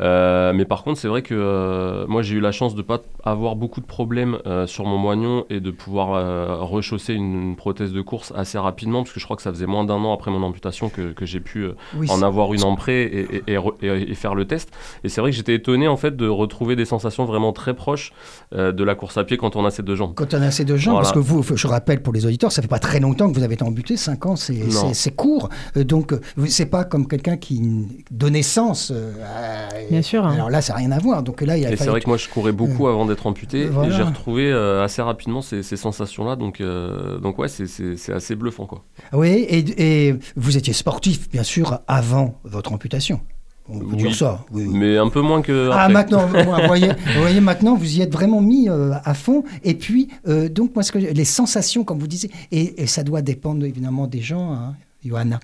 Euh, 0.00 0.52
mais 0.52 0.64
par 0.64 0.82
contre, 0.82 0.98
c'est 1.00 1.08
vrai 1.08 1.22
que 1.22 1.34
euh, 1.34 2.06
moi, 2.06 2.22
j'ai 2.22 2.36
eu 2.36 2.40
la 2.40 2.52
chance 2.52 2.74
de 2.74 2.82
pas 2.82 3.00
avoir 3.24 3.56
beaucoup 3.56 3.80
de 3.80 3.86
problèmes 3.86 4.38
euh, 4.46 4.66
sur 4.66 4.84
mon 4.84 4.98
moignon 4.98 5.44
et 5.50 5.60
de 5.60 5.70
pouvoir 5.70 6.66
rechausser 6.68 7.14
une, 7.14 7.42
une 7.50 7.56
prothèse 7.56 7.92
de 7.92 8.00
course 8.02 8.32
assez 8.36 8.58
rapidement, 8.58 9.02
parce 9.02 9.12
que 9.12 9.20
je 9.20 9.24
crois 9.24 9.36
que 9.36 9.42
ça 9.42 9.50
faisait 9.52 9.66
moins 9.66 9.84
d'un 9.84 9.94
an 9.94 10.12
après 10.12 10.30
mon 10.30 10.42
amputation 10.42 10.88
que, 10.88 11.12
que 11.12 11.24
j'ai 11.26 11.40
pu 11.40 11.66
Oui, 11.96 12.10
en 12.10 12.22
avoir 12.22 12.52
une 12.54 12.62
en 12.64 12.76
prêt 12.76 13.02
et, 13.02 13.36
et- 13.36 13.42
et 13.54 13.56
re- 13.56 13.74
et- 13.82 14.10
et 14.10 14.14
faire 14.14 14.34
le 14.34 14.44
test. 14.46 14.70
Et 15.04 15.08
c'est 15.08 15.20
vrai 15.20 15.30
que 15.30 15.36
j'étais 15.36 15.54
étonné 15.54 15.88
en 15.88 15.96
fait 15.96 16.16
de 16.16 16.28
retrouver 16.28 16.76
des 16.76 16.84
sensations 16.84 17.24
vraiment 17.24 17.52
très 17.52 17.74
proches 17.74 18.12
de 18.52 18.84
la 18.84 18.94
course 18.94 19.16
à 19.16 19.24
pied 19.24 19.36
quand 19.36 19.56
on 19.56 19.64
a 19.64 19.70
ces 19.70 19.82
deux 19.82 19.96
jambes. 19.96 20.12
Quand 20.14 20.34
on 20.34 20.42
a 20.42 20.50
ces 20.50 20.64
deux 20.64 20.76
jambes, 20.76 20.94
Voilà. 20.94 21.04
parce 21.04 21.14
que 21.14 21.18
vous, 21.18 21.42
je 21.56 21.66
rappelle 21.66 22.02
pour 22.02 22.12
les 22.12 22.26
auditeurs, 22.26 22.52
ça 22.52 22.62
fait 22.62 22.68
pas 22.68 22.78
très 22.78 23.00
longtemps 23.00 23.30
que 23.30 23.36
vous 23.36 23.42
avez 23.44 23.54
été 23.54 23.64
amputé, 23.64 23.96
5 23.96 24.26
ans, 24.26 24.36
c'est 24.36 25.16
court. 25.16 25.48
Donc, 25.74 26.14
c'est 26.46 26.66
pas 26.66 26.84
comme 26.84 27.06
quelqu'un 27.08 27.36
qui 27.36 27.62
de 28.10 28.28
naissance. 28.28 28.92
à- 28.92 29.68
Bien 29.90 30.02
sûr, 30.02 30.26
hein. 30.26 30.32
Alors 30.34 30.50
là, 30.50 30.60
ça 30.62 30.72
n'a 30.74 30.78
rien 30.80 30.92
à 30.92 30.98
voir. 30.98 31.22
Donc 31.22 31.40
là, 31.42 31.56
il 31.56 31.66
a 31.66 31.72
Et 31.72 31.76
c'est 31.76 31.86
vrai 31.86 32.00
que 32.00 32.08
moi 32.08 32.16
je 32.16 32.28
courais 32.28 32.52
beaucoup 32.52 32.86
avant 32.88 33.06
d'être 33.06 33.26
amputé 33.26 33.64
Euh, 33.66 33.70
voilà. 33.70 33.92
et 33.92 33.96
j'ai 33.96 34.02
retrouvé 34.02 34.50
euh, 34.50 34.82
assez 34.84 35.02
rapidement 35.02 35.42
ces, 35.42 35.62
ces 35.62 35.76
sensations-là. 35.76 36.36
Donc, 36.36 36.60
euh, 36.60 37.18
donc 37.18 37.38
ouais, 37.38 37.48
c'est- 37.48 38.12
assez 38.12 38.34
bluffant 38.36 38.66
quoi. 38.66 38.84
Oui, 39.12 39.28
et, 39.28 40.08
et 40.08 40.14
vous 40.36 40.56
étiez 40.56 40.72
sportif, 40.72 41.28
bien 41.30 41.42
sûr, 41.42 41.80
avant 41.88 42.40
votre 42.44 42.72
amputation. 42.72 43.20
On 43.68 43.80
peut 43.80 43.86
Oui. 43.90 43.96
dire 43.96 44.14
ça. 44.14 44.44
Oui, 44.52 44.64
oui. 44.66 44.78
Mais 44.78 44.96
un 44.96 45.08
peu 45.08 45.20
moins 45.20 45.42
que. 45.42 45.70
Ah, 45.72 45.82
après. 45.82 45.92
maintenant, 45.92 46.26
vous, 46.26 46.66
voyez, 46.68 46.88
vous 47.14 47.20
voyez, 47.20 47.40
maintenant, 47.40 47.74
vous 47.74 47.96
y 47.98 48.00
êtes 48.00 48.12
vraiment 48.12 48.40
mis 48.40 48.68
euh, 48.68 48.92
à 49.04 49.12
fond. 49.14 49.42
Et 49.64 49.74
puis, 49.74 50.08
euh, 50.28 50.48
donc, 50.48 50.72
moi, 50.76 50.84
ce 50.84 50.92
que, 50.92 50.98
les 50.98 51.24
sensations, 51.24 51.82
comme 51.82 51.98
vous 51.98 52.06
disiez, 52.06 52.30
et, 52.52 52.80
et 52.82 52.86
ça 52.86 53.02
doit 53.02 53.22
dépendre 53.22 53.64
évidemment 53.64 54.06
des 54.06 54.20
gens, 54.20 54.52
hein, 54.52 54.74
Johanna. 55.04 55.40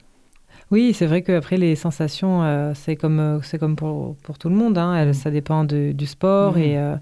Oui, 0.73 0.93
c'est 0.95 1.07
vrai 1.07 1.21
qu'après, 1.23 1.59
les 1.59 1.77
sensations, 1.77 2.43
euh, 2.43 2.73
c'est 2.75 2.97
comme, 2.97 3.21
euh, 3.21 3.39
c'est 3.43 3.59
comme 3.59 3.77
pour, 3.77 4.17
pour 4.23 4.39
tout 4.39 4.49
le 4.49 4.55
monde. 4.57 4.79
hein. 4.79 4.95
Elles- 4.97 5.15
Ça 5.15 5.31
dépend 5.31 5.65
de- 5.65 5.93
du 5.93 6.07
sport. 6.07 6.57
Et, 6.59 6.79
euh, 6.79 6.95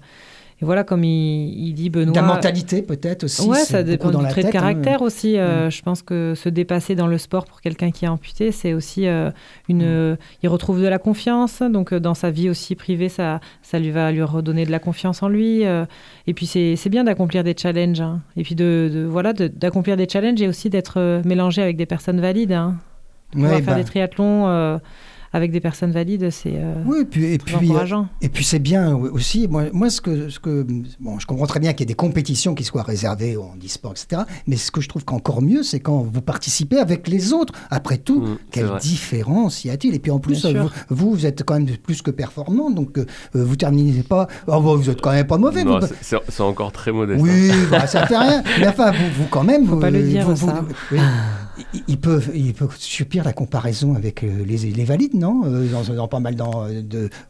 et 0.61 0.65
voilà, 0.65 0.83
comme 0.83 1.03
il, 1.05 1.67
il 1.69 1.73
dit 1.73 1.89
Benoît. 1.89 2.11
De 2.11 2.15
la 2.19 2.21
mentalité, 2.21 2.81
peut-être 2.83 3.23
aussi. 3.23 3.49
C'est 3.55 3.63
ça 3.71 3.81
dépend 3.83 4.09
du 4.11 4.17
trait 4.27 4.43
de 4.43 4.47
hein. 4.47 4.51
caractère 4.51 5.01
aussi. 5.01 5.37
Euh, 5.37 5.67
Mm. 5.67 5.71
Je 5.71 5.81
pense 5.83 6.01
que 6.03 6.33
se 6.35 6.49
dépasser 6.49 6.93
dans 6.95 7.07
le 7.07 7.17
sport 7.17 7.45
pour 7.45 7.61
quelqu'un 7.61 7.89
qui 7.91 8.03
est 8.05 8.09
amputé, 8.09 8.51
c'est 8.51 8.73
aussi 8.73 9.07
une. 9.69 10.11
Mm. 10.13 10.17
il 10.43 10.49
retrouve 10.49 10.81
de 10.81 10.87
la 10.87 10.99
confiance. 10.99 11.61
Donc, 11.63 11.93
dans 11.93 12.13
sa 12.13 12.29
vie 12.29 12.49
aussi 12.49 12.75
privée, 12.75 13.07
ça, 13.09 13.39
ça 13.63 13.79
lui 13.79 13.89
va 13.91 14.11
lui 14.11 14.21
redonner 14.21 14.65
de 14.65 14.71
la 14.71 14.79
confiance 14.79 15.23
en 15.23 15.29
lui. 15.29 15.61
et 15.63 16.33
puis, 16.35 16.45
c'est 16.45 16.75
c'est 16.75 16.89
bien 16.89 17.05
d'accomplir 17.05 17.43
des 17.45 17.55
challenges. 17.57 18.01
hein. 18.01 18.19
Et 18.35 18.43
puis, 18.43 18.53
de, 18.53 18.91
de- 18.93 19.05
voilà, 19.05 19.31
de- 19.33 19.47
d'accomplir 19.47 19.95
des 19.97 20.07
challenges 20.09 20.41
et 20.41 20.47
aussi 20.49 20.69
d'être 20.69 21.21
mélangé 21.25 21.61
avec 21.63 21.77
des 21.77 21.85
personnes 21.87 22.19
valides. 22.19 22.51
Hein. 23.35 23.39
Ouais, 23.41 23.61
faire 23.61 23.73
bah, 23.73 23.75
des 23.75 23.83
triathlons 23.85 24.47
euh, 24.47 24.77
avec 25.33 25.51
des 25.53 25.61
personnes 25.61 25.91
valides, 25.93 26.29
c'est 26.29 26.55
euh, 26.55 26.73
oui, 26.85 26.97
et 27.03 27.05
puis, 27.05 27.25
et 27.33 27.37
très 27.37 27.55
puis, 27.57 27.67
euh, 27.67 27.69
encourageant. 27.71 28.07
Et 28.21 28.27
puis 28.27 28.43
c'est 28.43 28.59
bien 28.59 28.93
aussi, 28.97 29.47
moi, 29.47 29.63
moi 29.71 29.89
ce, 29.89 30.01
que, 30.01 30.27
ce 30.27 30.39
que. 30.41 30.67
Bon, 30.99 31.19
je 31.19 31.25
comprends 31.25 31.45
très 31.47 31.61
bien 31.61 31.71
qu'il 31.71 31.79
y 31.81 31.83
ait 31.83 31.85
des 31.85 31.93
compétitions 31.93 32.53
qui 32.53 32.65
soient 32.65 32.83
réservées 32.83 33.37
au 33.37 33.45
e-sport, 33.65 33.93
etc. 33.93 34.23
Mais 34.45 34.57
ce 34.57 34.71
que 34.71 34.81
je 34.81 34.89
trouve 34.89 35.05
qu'encore 35.05 35.41
mieux, 35.41 35.63
c'est 35.63 35.79
quand 35.79 35.99
vous 35.99 36.21
participez 36.21 36.79
avec 36.79 37.07
les 37.07 37.31
autres. 37.31 37.53
Après 37.69 37.97
tout, 37.97 38.19
Mm, 38.19 38.37
c'est 38.47 38.51
quelle 38.51 38.65
vrai. 38.65 38.79
différence 38.81 39.63
y 39.63 39.69
a-t-il? 39.69 39.95
Et 39.95 39.99
puis 39.99 40.11
en 40.11 40.19
plus, 40.19 40.43
euh, 40.43 40.63
vous, 40.63 40.69
vous, 40.89 41.11
vous 41.11 41.25
êtes 41.25 41.43
quand 41.45 41.53
même 41.53 41.77
plus 41.77 42.01
que 42.01 42.11
performant, 42.11 42.69
donc 42.69 42.97
euh, 42.97 43.05
vous 43.33 43.55
terminez 43.55 44.03
pas. 44.03 44.27
Oh, 44.47 44.59
vous 44.59 44.89
êtes 44.89 44.99
quand 44.99 45.11
même 45.13 45.27
pas 45.27 45.37
mauvais. 45.37 45.63
Non, 45.63 45.79
vous. 45.79 45.87
c'est- 46.01 46.41
encore 46.41 46.73
très 46.73 46.91
modeste. 46.91 47.21
hein. 47.23 47.25
Oui, 47.25 47.51
bah, 47.71 47.87
ça 47.87 48.05
fait 48.05 48.17
rien. 48.17 48.43
Mais 48.59 48.67
enfin, 48.67 48.91
vous, 48.91 48.97
vous 49.23 49.27
quand 49.29 49.45
même. 49.45 49.65
Faut 49.65 49.77
pas 49.77 49.91
le 49.91 50.03
dire, 50.03 50.27
vous- 50.27 50.35
vous- 50.35 50.47
ça. 50.47 50.65
oui. 50.91 50.99
Il, 51.87 51.97
peut, 51.99 52.21
il 52.33 52.53
peut 52.53 52.67
subir 52.77 53.23
la 53.23 53.33
comparaison 53.33 53.95
avec 53.95 54.23
euh, 54.23 54.43
les, 54.45 54.57
les 54.57 54.83
valides, 54.83 55.13
non? 55.15 55.41
Euh, 55.45 55.67
dans, 55.71 55.93
dans 55.93 56.07
pas 56.07 56.19
mal 56.19 56.35
dans, 56.35 56.67
de, 56.67 56.81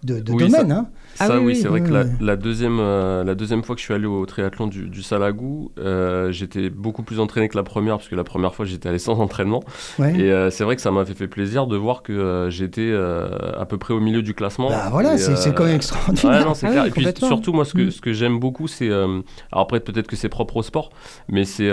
de, 0.04 0.20
de 0.20 0.32
Oui, 0.32 0.44
domaines. 0.50 0.72
hein. 0.72 0.88
Ah 1.20 1.28
Ça, 1.28 1.34
oui, 1.38 1.40
oui, 1.40 1.46
oui. 1.48 1.56
c'est 1.62 1.68
vrai 1.68 1.82
Oui, 1.82 1.88
que 1.90 2.24
la, 2.24 2.36
deuxième, 2.36 2.80
euh, 2.80 3.24
la 3.24 3.36
deuxième 3.36 3.64
fois 3.64 3.76
que 3.76 3.82
je 3.82 3.86
suis 3.86 3.94
allé 3.94 4.06
au 4.06 4.26
triathlon 4.26 4.68
du, 4.68 4.90
du 4.90 5.02
Salagou, 5.04 5.72
euh, 5.80 6.32
j'étais 6.32 6.70
beaucoup 6.70 7.04
plus 7.04 7.20
entraîné 7.20 7.50
que 7.50 7.58
la 7.58 7.64
première, 7.64 7.98
parce 7.98 8.08
que 8.08 8.16
la 8.16 8.24
première 8.24 8.56
fois, 8.56 8.66
j'étais 8.66 8.90
allé 8.90 9.00
sans 9.00 9.20
entraînement. 9.20 9.62
Ouais. 10.00 10.18
Et 10.20 10.32
euh, 10.32 10.50
c'est 10.50 10.64
vrai 10.64 10.76
que 10.76 10.82
ça 10.82 10.92
m'a 10.92 11.04
fait, 11.06 11.14
fait 11.16 11.28
plaisir 11.28 11.68
de 11.68 11.76
voir 11.76 12.04
que 12.04 12.14
euh, 12.14 12.50
j'étais 12.50 12.90
euh, 12.90 13.30
à 13.60 13.66
peu 13.66 13.78
près 13.78 13.94
au 13.94 14.00
milieu 14.00 14.22
du 14.22 14.34
classement. 14.34 14.70
Bah 14.70 14.90
voilà, 14.92 15.18
c'est 15.18 15.50
euh, 15.50 15.52
quand 15.52 15.66
même 15.66 15.76
extraordinaire. 15.76 16.40
Ouais, 16.40 16.46
non, 16.46 16.54
c'est 16.54 16.68
Ah 16.68 16.72
clair. 16.72 16.84
oui, 16.84 16.90
et 16.90 17.12
puis 17.14 17.26
surtout, 17.26 17.54
moi, 17.54 17.66
ce 17.66 17.74
que, 17.74 17.82
Mm. 17.82 17.92
ce 17.92 18.02
que 18.02 18.14
j'aime 18.14 18.40
beaucoup, 18.40 18.68
c'est. 18.68 18.90
euh, 18.90 19.22
alors 19.52 19.64
après, 19.64 19.80
peut-être 19.80 20.08
que 20.08 20.16
c'est 20.16 20.30
propre 20.30 20.58
au 20.58 20.64
sport, 20.64 20.92
mais 21.28 21.44
c'est. 21.46 21.70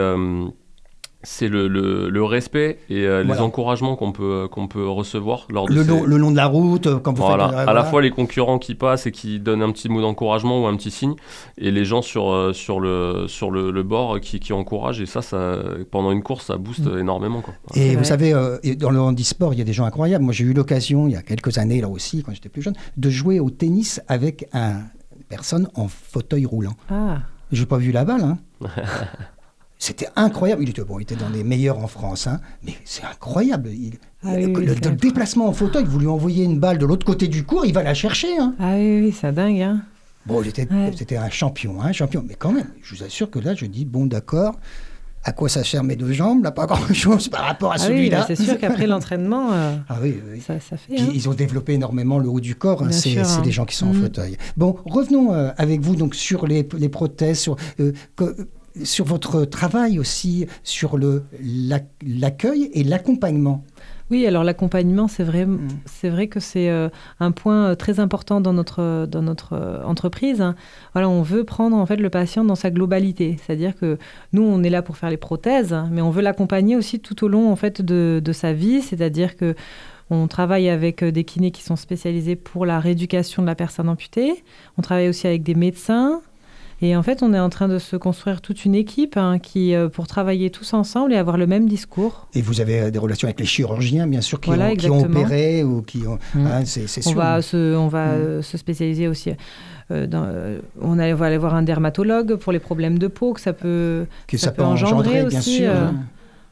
C'est 1.25 1.49
le, 1.49 1.67
le- 1.67 2.09
le 2.09 2.25
respect 2.25 2.79
et 2.89 3.05
euh, 3.05 3.25
les 3.25 3.41
encouragements 3.41 3.97
qu'on 3.97 4.13
peut, 4.13 4.47
qu'on 4.51 4.69
peut 4.69 4.89
recevoir 4.89 5.47
lors 5.51 5.67
de 5.69 5.75
le, 5.75 5.83
ces- 5.83 5.89
long, 5.89 6.05
le 6.05 6.17
long 6.17 6.31
de 6.31 6.37
la 6.37 6.47
route, 6.47 6.87
euh, 6.87 6.99
quand 7.01 7.13
vous 7.13 7.23
voilà. 7.25 7.49
faites... 7.49 7.59
euh, 7.59 7.67
À 7.67 7.73
la 7.73 7.83
fois 7.83 8.01
les 8.03 8.11
concurrents 8.11 8.59
qui 8.61 8.77
passent 8.77 9.07
et 9.07 9.11
qui 9.13 9.41
donnent 9.41 9.63
un 9.63 9.73
petit 9.73 9.89
mot 9.89 10.01
d'encouragement 10.01 10.63
ou 10.63 10.67
un 10.67 10.77
petit 10.77 10.93
signe, 10.93 11.15
et 11.59 11.73
les 11.73 11.85
gens 11.85 12.03
sur, 12.03 12.31
euh, 12.31 12.53
sur, 12.53 12.79
le, 12.79 13.25
sur 13.27 13.51
le, 13.51 13.73
le 13.73 13.83
bord 13.83 14.21
qui, 14.21 14.39
qui 14.39 14.53
encouragent. 14.53 15.01
Et 15.01 15.07
ça, 15.07 15.21
ça, 15.21 15.59
pendant 15.91 16.13
une 16.13 16.23
course, 16.23 16.47
ça 16.47 16.57
booste 16.57 16.87
Mm. 16.87 16.99
énormément. 17.01 17.41
Quoi. 17.41 17.55
Et 17.75 17.89
vous 17.91 17.95
vrai. 17.97 18.05
savez, 18.05 18.33
euh, 18.33 18.59
dans 18.77 18.91
le 18.91 19.01
handisport, 19.01 19.53
il 19.55 19.59
y 19.59 19.63
a 19.63 19.65
des 19.65 19.73
gens 19.73 19.87
incroyables. 19.87 20.23
Moi, 20.25 20.33
j'ai 20.33 20.45
eu 20.45 20.53
l'occasion, 20.53 21.09
il 21.09 21.15
y 21.15 21.17
a 21.17 21.23
quelques 21.23 21.59
années, 21.59 21.81
là 21.81 21.89
aussi, 21.89 22.23
quand 22.23 22.33
j'étais 22.33 22.49
plus 22.49 22.63
jeune, 22.63 22.75
de 22.97 23.11
jouer 23.11 23.41
au 23.41 23.51
tennis 23.51 24.01
avec 24.07 24.47
un 24.53 24.83
personne 25.29 25.69
en 25.75 25.89
fauteuil 25.89 26.47
roulant. 26.47 26.75
Ah, 26.91 27.19
J'ai 27.51 27.67
pas 27.67 27.77
vu 27.79 27.91
la 27.91 28.05
balle, 28.05 28.23
hein. 28.23 28.39
C'était 29.79 30.09
incroyable. 30.17 30.63
Il 30.65 30.71
était, 30.71 30.83
bon, 30.83 30.99
il 30.99 31.03
était 31.03 31.15
dans 31.15 31.29
les 31.29 31.45
meilleurs 31.45 31.79
en 31.79 31.87
France, 31.87 32.27
hein, 32.27 32.41
mais 32.67 32.73
c'est 32.85 33.05
incroyable. 33.05 33.71
Il- 33.73 33.99
Ah 34.25 34.31
oui, 34.35 34.53
le, 34.53 34.73
oui, 34.75 34.97
déplacement 35.01 35.47
en 35.49 35.53
fauteuil, 35.53 35.85
vous 35.85 36.01
lui 36.01 36.09
envoyez 36.09 36.45
une 36.45 36.59
balle 36.59 36.79
de 36.79 36.87
l'autre 36.87 37.07
côté 37.07 37.29
du 37.29 37.45
cours, 37.45 37.65
il 37.65 37.73
va 37.73 37.83
la 37.85 37.95
chercher. 37.95 38.37
Hein. 38.39 38.55
ah 38.59 38.73
oui, 38.75 39.03
oui, 39.05 39.17
c'est 39.19 39.33
dingue. 39.33 39.61
Hein. 39.61 39.83
Bon, 40.27 40.43
il 40.43 40.49
était- 40.49 40.67
Ouais. 40.71 40.93
c'était 40.97 41.17
un 41.17 41.31
champion, 41.31 41.81
un 41.81 41.93
champion. 41.93 42.25
Mais 42.27 42.35
quand 42.35 42.51
même, 42.53 42.67
je 42.83 42.97
vous 42.97 43.05
assure 43.05 43.31
que 43.31 43.39
là, 43.39 43.55
je 43.55 43.67
dis, 43.67 43.85
bon, 43.85 44.07
d'accord, 44.07 44.59
à 45.25 45.31
quoi 45.33 45.49
ça 45.49 45.63
sert 45.63 45.85
mes 45.85 45.95
deux 45.97 46.13
jambes 46.13 46.43
Là, 46.43 46.51
pas 46.51 46.67
grand-chose 46.67 47.29
par 47.29 47.45
rapport 47.45 47.71
à 47.71 47.77
Ah 47.77 47.79
celui-là. 47.79 48.25
c'est 48.27 48.35
sûr 48.37 48.59
qu'après 48.59 48.87
l'entraînement, 48.89 49.53
euh, 49.53 49.77
Ah 49.89 49.99
oui, 50.03 50.19
oui. 50.33 50.41
ça, 50.41 50.55
ça 50.61 50.77
fait. 50.77 50.95
Puis 50.95 51.03
hein. 51.05 51.11
ils 51.15 51.29
ont 51.29 51.35
développé 51.35 51.75
énormément 51.75 52.19
le 52.19 52.29
haut 52.29 52.41
du 52.41 52.57
corps. 52.57 52.83
hein, 52.83 52.91
C'est 52.91 53.17
hein. 53.19 53.41
des 53.45 53.53
gens 53.53 53.65
qui 53.65 53.77
sont 53.77 53.87
en 53.87 53.95
Mm. 53.95 54.03
fauteuil. 54.03 54.37
Bon, 54.57 54.77
revenons 54.87 55.33
euh, 55.33 55.51
avec 55.57 55.81
vous 55.83 55.95
donc 55.95 56.15
sur 56.17 56.47
les, 56.49 56.67
les 56.77 56.89
prothèses, 56.89 57.39
sur, 57.39 57.57
euh, 57.81 57.93
que- 58.17 58.49
sur 58.85 59.05
votre 59.05 59.45
travail 59.45 59.99
aussi, 59.99 60.47
sur 60.63 60.97
le 60.99 61.25
l'accueil 62.07 62.71
et 62.75 62.85
l'accompagnement. 62.85 63.65
Oui, 64.11 64.27
alors 64.27 64.43
l'accompagnement, 64.43 65.07
c'est 65.07 65.23
vrai, 65.23 65.45
Mm. 65.45 65.69
c'est 65.85 66.09
vrai 66.09 66.29
que 66.29 66.41
c'est 66.41 66.71
euh, 66.71 66.89
un 67.21 67.31
point 67.31 67.67
euh, 67.67 67.75
très 67.75 68.01
important 68.01 68.41
dans 68.41 68.55
notre, 68.55 69.05
dans 69.07 69.21
notre 69.21 69.53
euh, 69.53 69.83
entreprise. 69.85 70.41
hein. 70.41 70.55
Voilà, 70.95 71.11
on 71.11 71.21
veut 71.21 71.45
prendre 71.45 71.77
en 71.77 71.85
fait 71.85 71.97
le 71.97 72.09
patient 72.09 72.43
dans 72.43 72.55
sa 72.55 72.71
globalité, 72.71 73.37
c'est-à-dire 73.45 73.77
que 73.77 73.99
nous, 74.33 74.43
on 74.43 74.63
est 74.63 74.71
là 74.71 74.81
pour 74.81 74.97
faire 74.97 75.11
les 75.11 75.19
prothèses, 75.19 75.77
mais 75.91 76.01
on 76.01 76.11
veut 76.11 76.23
l'accompagner 76.23 76.75
aussi 76.75 77.01
tout 77.01 77.23
au 77.23 77.29
long 77.29 77.53
en 77.53 77.57
fait 77.57 77.83
de, 77.83 78.23
de 78.25 78.33
sa 78.33 78.55
vie, 78.55 78.81
c'est-à-dire 78.81 79.37
que 79.37 79.55
on 80.11 80.27
travaille 80.27 80.71
avec 80.71 81.03
euh, 81.03 81.13
des 81.13 81.25
kinés 81.25 81.51
qui 81.51 81.63
sont 81.63 81.77
spécialisés 81.77 82.35
pour 82.35 82.65
la 82.65 82.81
rééducation 82.81 83.43
de 83.43 83.47
la 83.47 83.55
personne 83.55 83.91
amputée. 83.91 84.43
On 84.79 84.83
travaille 84.83 85.11
aussi 85.11 85.27
avec 85.27 85.43
des 85.43 85.55
médecins. 85.55 86.23
Et 86.81 86.95
en 86.95 87.03
fait, 87.03 87.25
on 87.25 87.35
est 87.35 87.39
en 87.41 87.49
train 87.49 87.67
de 87.67 87.79
se 87.79 87.97
construire 87.97 88.41
toute 88.41 88.65
une 88.65 88.75
équipe 88.77 89.17
hein, 89.17 89.39
qui, 89.41 89.75
euh, 89.75 89.89
pour 89.89 90.07
travailler 90.07 90.51
tous 90.51 90.75
ensemble 90.75 91.13
et 91.13 91.17
avoir 91.17 91.37
le 91.37 91.47
même 91.49 91.69
discours. 91.69 92.29
Et 92.35 92.41
vous 92.43 92.61
avez 92.61 92.81
euh, 92.83 92.91
des 92.93 93.01
relations 93.01 93.27
avec 93.27 93.41
les 93.41 93.47
chirurgiens, 93.47 94.07
bien 94.07 94.21
sûr, 94.21 94.41
qui, 94.41 94.51
Voilà, 94.51 94.71
ont, 94.71 94.77
qui 94.77 94.89
ont 94.89 94.95
exactement. 94.99 95.21
opéré 95.21 95.65
ou 95.65 95.83
qui 95.83 96.07
ont. 96.07 96.19
Mm. 96.35 96.47
hein, 96.47 96.65
c'est 96.65 96.87
c'est 96.87 97.05
On 97.09 97.15
va, 97.15 97.43
se, 97.43 97.75
on 97.77 97.89
va 97.89 98.07
Mm. 98.07 98.11
euh, 98.21 98.43
se 98.43 98.57
spécialiser 98.57 99.09
aussi. 99.09 99.33
euh, 99.91 100.07
dans, 100.07 100.23
euh, 100.27 100.61
on 100.81 100.99
allait- 100.99 101.15
va 101.15 101.27
aller 101.27 101.39
voir 101.39 101.55
un 101.55 101.63
dermatologue 101.63 102.37
pour 102.37 102.53
les 102.53 102.59
problèmes 102.61 102.99
de 102.99 103.09
peau 103.09 103.33
que 103.33 103.41
ça 103.41 103.53
peut. 103.55 104.07
que 104.29 104.37
ça 104.37 104.47
ça, 104.47 104.51
peut 104.53 104.63
peut 104.63 104.69
engendrer, 104.69 104.99
engendrer 105.23 105.29
bien 105.31 105.39
aussi, 105.41 105.57
sûr. 105.57 105.71
euh, 105.71 105.87
hein. 105.89 105.95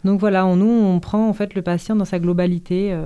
Donc 0.04 0.18
voilà, 0.20 0.44
on, 0.46 0.56
nous 0.56 0.66
on 0.70 0.98
prend 1.00 1.28
en 1.28 1.32
fait 1.34 1.54
le 1.54 1.62
patient 1.62 1.94
dans 1.96 2.04
sa 2.04 2.18
globalité. 2.18 2.96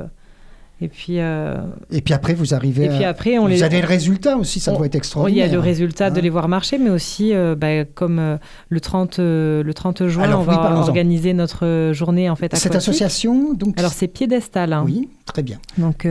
Et 0.82 0.88
puis, 0.88 1.20
euh, 1.20 1.56
Et 1.90 2.00
puis 2.00 2.14
après, 2.14 2.32
vous 2.34 2.54
arrivez. 2.54 2.86
et 2.86 2.88
puis 2.88 3.04
à- 3.04 3.10
après 3.10 3.38
on 3.38 3.42
vous 3.42 3.48
les. 3.48 3.62
avez 3.62 3.80
le 3.80 3.86
résultat 3.86 4.36
aussi, 4.36 4.60
ça 4.60 4.72
on- 4.72 4.76
doit 4.78 4.86
être 4.86 4.94
on- 4.94 4.96
Il 4.96 4.96
y 4.96 4.98
extraordinaire. 4.98 5.48
a 5.50 5.52
le 5.52 5.58
résultat 5.60 6.10
de 6.10 6.18
Hein. 6.18 6.22
les 6.22 6.30
voir 6.30 6.48
marcher, 6.48 6.78
mais 6.78 6.90
aussi, 6.90 7.34
euh, 7.34 7.54
bah, 7.54 7.84
comme 7.84 8.18
euh, 8.18 8.36
le, 8.68 8.80
30, 8.80 9.18
euh, 9.18 9.62
le 9.62 9.74
30 9.74 10.06
juin, 10.08 10.24
Alors, 10.24 10.40
on 10.40 10.42
oui, 10.50 10.54
va 10.56 10.76
organiser 10.78 11.32
notre 11.34 11.90
journée 11.92 12.30
en 12.30 12.36
fait 12.36 12.54
Cette 12.56 12.74
association, 12.76 13.52
donc. 13.54 13.78
Alors 13.78 13.92
c'est 13.92 14.08
Piédestal. 14.08 14.72
hein. 14.72 14.82
Oui, 14.84 15.08
très 15.26 15.42
bien. 15.42 15.58
Donc, 15.78 16.06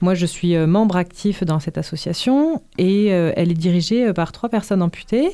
moi, 0.00 0.14
je 0.14 0.26
suis 0.26 0.56
membre 0.56 0.96
actif 0.96 1.44
dans 1.44 1.58
cette 1.60 1.78
association 1.78 2.62
et 2.78 3.06
elle 3.06 3.50
est 3.50 3.54
dirigée 3.54 4.12
par 4.12 4.32
trois 4.32 4.48
personnes 4.48 4.82
amputées, 4.82 5.30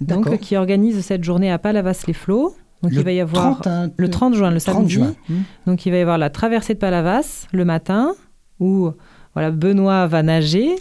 donc 0.00 0.38
qui 0.38 0.56
organisent 0.56 1.00
cette 1.00 1.24
journée 1.24 1.50
à 1.50 1.58
Palavas-les-Flots. 1.58 2.54
Donc, 2.86 2.92
Le 2.94 2.98
il 3.00 3.04
va 3.04 3.12
y 3.12 3.20
avoir 3.20 3.60
30, 3.60 3.66
hein, 3.66 3.90
le 3.96 4.08
30 4.10 4.34
juin, 4.34 4.50
le 4.50 4.60
30 4.60 4.74
samedi. 4.76 4.92
juin. 4.94 5.14
Hmm. 5.28 5.34
Donc, 5.66 5.84
il 5.86 5.90
va 5.90 5.98
y 5.98 6.00
avoir 6.00 6.18
la 6.18 6.30
traversée 6.30 6.74
de 6.74 6.78
Palavas 6.78 7.46
le 7.52 7.64
matin 7.64 8.12
où 8.60 8.90
voilà, 9.34 9.50
Benoît 9.50 10.06
va 10.06 10.22
nager. 10.22 10.76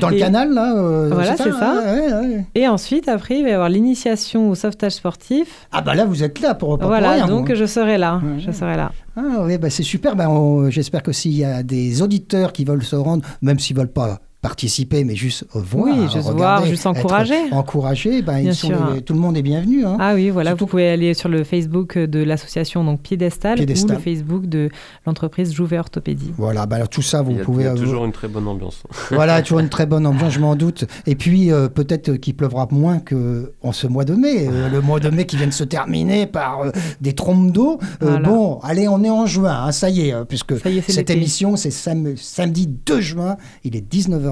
Dans 0.00 0.08
le 0.10 0.16
Et- 0.16 0.18
canal, 0.18 0.52
là 0.52 0.76
euh, 0.76 1.08
Voilà, 1.12 1.36
c'est 1.36 1.52
ça. 1.52 1.74
ouais, 1.84 2.12
ouais, 2.12 2.12
ouais. 2.12 2.46
Et 2.56 2.66
ensuite, 2.66 3.08
après, 3.08 3.38
il 3.38 3.44
va 3.44 3.50
y 3.50 3.52
avoir 3.52 3.68
l'initiation 3.68 4.50
au 4.50 4.54
sauvetage 4.56 4.92
sportif. 4.92 5.68
Ah 5.70 5.80
bah 5.82 5.94
là, 5.94 6.04
vous 6.04 6.22
êtes 6.24 6.40
là 6.40 6.54
pour 6.54 6.70
pas 6.76 6.82
pour 6.82 6.88
voilà, 6.88 7.12
rien, 7.12 7.26
donc 7.28 7.54
je 7.54 7.64
serai 7.64 7.96
là. 7.96 8.16
Ouais, 8.16 8.40
Je 8.40 8.46
ouais. 8.48 8.52
serai 8.52 8.76
là. 8.76 8.90
Ah 9.16 9.20
oui, 9.44 9.56
bah 9.58 9.70
c'est 9.70 9.84
super. 9.84 10.16
Ben, 10.16 10.28
on- 10.28 10.68
J'espère 10.68 11.02
que 11.02 11.12
s'il 11.12 11.32
y 11.34 11.44
a 11.44 11.62
des 11.62 12.02
auditeurs 12.02 12.52
qui 12.52 12.64
veulent 12.64 12.82
se 12.82 12.96
rendre, 12.96 13.24
même 13.40 13.58
s'ils 13.60 13.76
veulent 13.76 13.86
pas 13.92 14.18
participer, 14.42 15.04
mais 15.04 15.14
juste 15.14 15.46
voir, 15.54 15.84
Oui, 15.86 15.92
juste 16.02 16.16
regarder, 16.16 16.36
voir, 16.36 16.66
juste 16.66 16.84
encourager. 16.86 17.34
encourager, 17.52 18.22
ben, 18.22 18.38
ils 18.38 18.42
Bien 18.44 18.52
sont 18.52 18.66
sûr. 18.66 18.90
les- 18.94 19.00
tout 19.02 19.14
le 19.14 19.20
monde 19.20 19.36
est 19.36 19.42
bienvenu. 19.42 19.86
hein. 19.86 19.96
Ah 20.00 20.14
oui, 20.14 20.30
voilà, 20.30 20.50
Surtout- 20.50 20.64
vous 20.64 20.70
pouvez 20.70 20.88
aller 20.88 21.14
sur 21.14 21.28
le 21.28 21.44
Facebook 21.44 21.96
de 21.96 22.22
l'association 22.24 22.82
donc 22.84 23.00
Piédestal, 23.02 23.56
Piédestal. 23.56 23.92
ou 23.92 23.94
le 23.94 24.00
Facebook 24.00 24.46
de 24.46 24.68
l'entreprise 25.06 25.54
Jouvet 25.54 25.78
Orthopédie. 25.78 26.32
Voilà, 26.36 26.66
ben, 26.66 26.76
alors, 26.76 26.88
tout 26.88 27.02
ça, 27.02 27.22
vous 27.22 27.30
il 27.30 27.36
y 27.38 27.40
a, 27.40 27.44
pouvez. 27.44 27.62
il 27.62 27.66
y 27.66 27.68
a 27.68 27.72
euh, 27.72 27.76
toujours 27.76 28.04
une 28.04 28.10
très 28.12 28.26
bonne 28.28 28.48
ambiance. 28.48 28.82
Voilà, 29.12 29.40
toujours 29.42 29.60
une 29.60 29.68
très 29.68 29.86
bonne 29.86 30.04
ambiance, 30.06 30.32
je 30.32 30.40
m'en 30.40 30.56
doute. 30.56 30.86
Et 31.06 31.14
puis, 31.14 31.52
euh, 31.52 31.68
peut-être 31.68 32.14
qu'il 32.14 32.34
pleuvra 32.34 32.66
moins 32.72 32.98
qu'en 32.98 33.70
ce 33.72 33.86
mois 33.86 34.04
de 34.04 34.14
mai. 34.14 34.48
Euh, 34.50 34.68
le 34.68 34.80
mois 34.80 34.98
de 34.98 35.08
mai 35.10 35.24
qui 35.24 35.36
vient 35.36 35.46
de 35.46 35.52
se 35.52 35.64
terminer 35.64 36.26
par 36.26 36.62
euh, 36.62 36.70
des 37.00 37.12
trompes 37.12 37.52
d'eau. 37.52 37.78
Euh, 38.02 38.06
Voilà. 38.12 38.28
Bon, 38.28 38.58
allez, 38.64 38.88
on 38.88 39.04
est 39.04 39.10
en 39.10 39.24
juin, 39.26 39.66
hein, 39.66 39.70
ça 39.72 39.88
y 39.88 40.08
est, 40.08 40.12
euh, 40.12 40.24
puisque 40.24 40.58
Ça 40.58 40.68
y 40.68 40.78
est, 40.78 40.80
c'est 40.82 40.92
cette 40.92 41.10
émission, 41.10 41.54
c'est 41.56 41.70
sam- 41.70 42.16
samedi 42.16 42.66
2 42.66 43.00
juin. 43.00 43.36
Il 43.62 43.76
est 43.76 43.80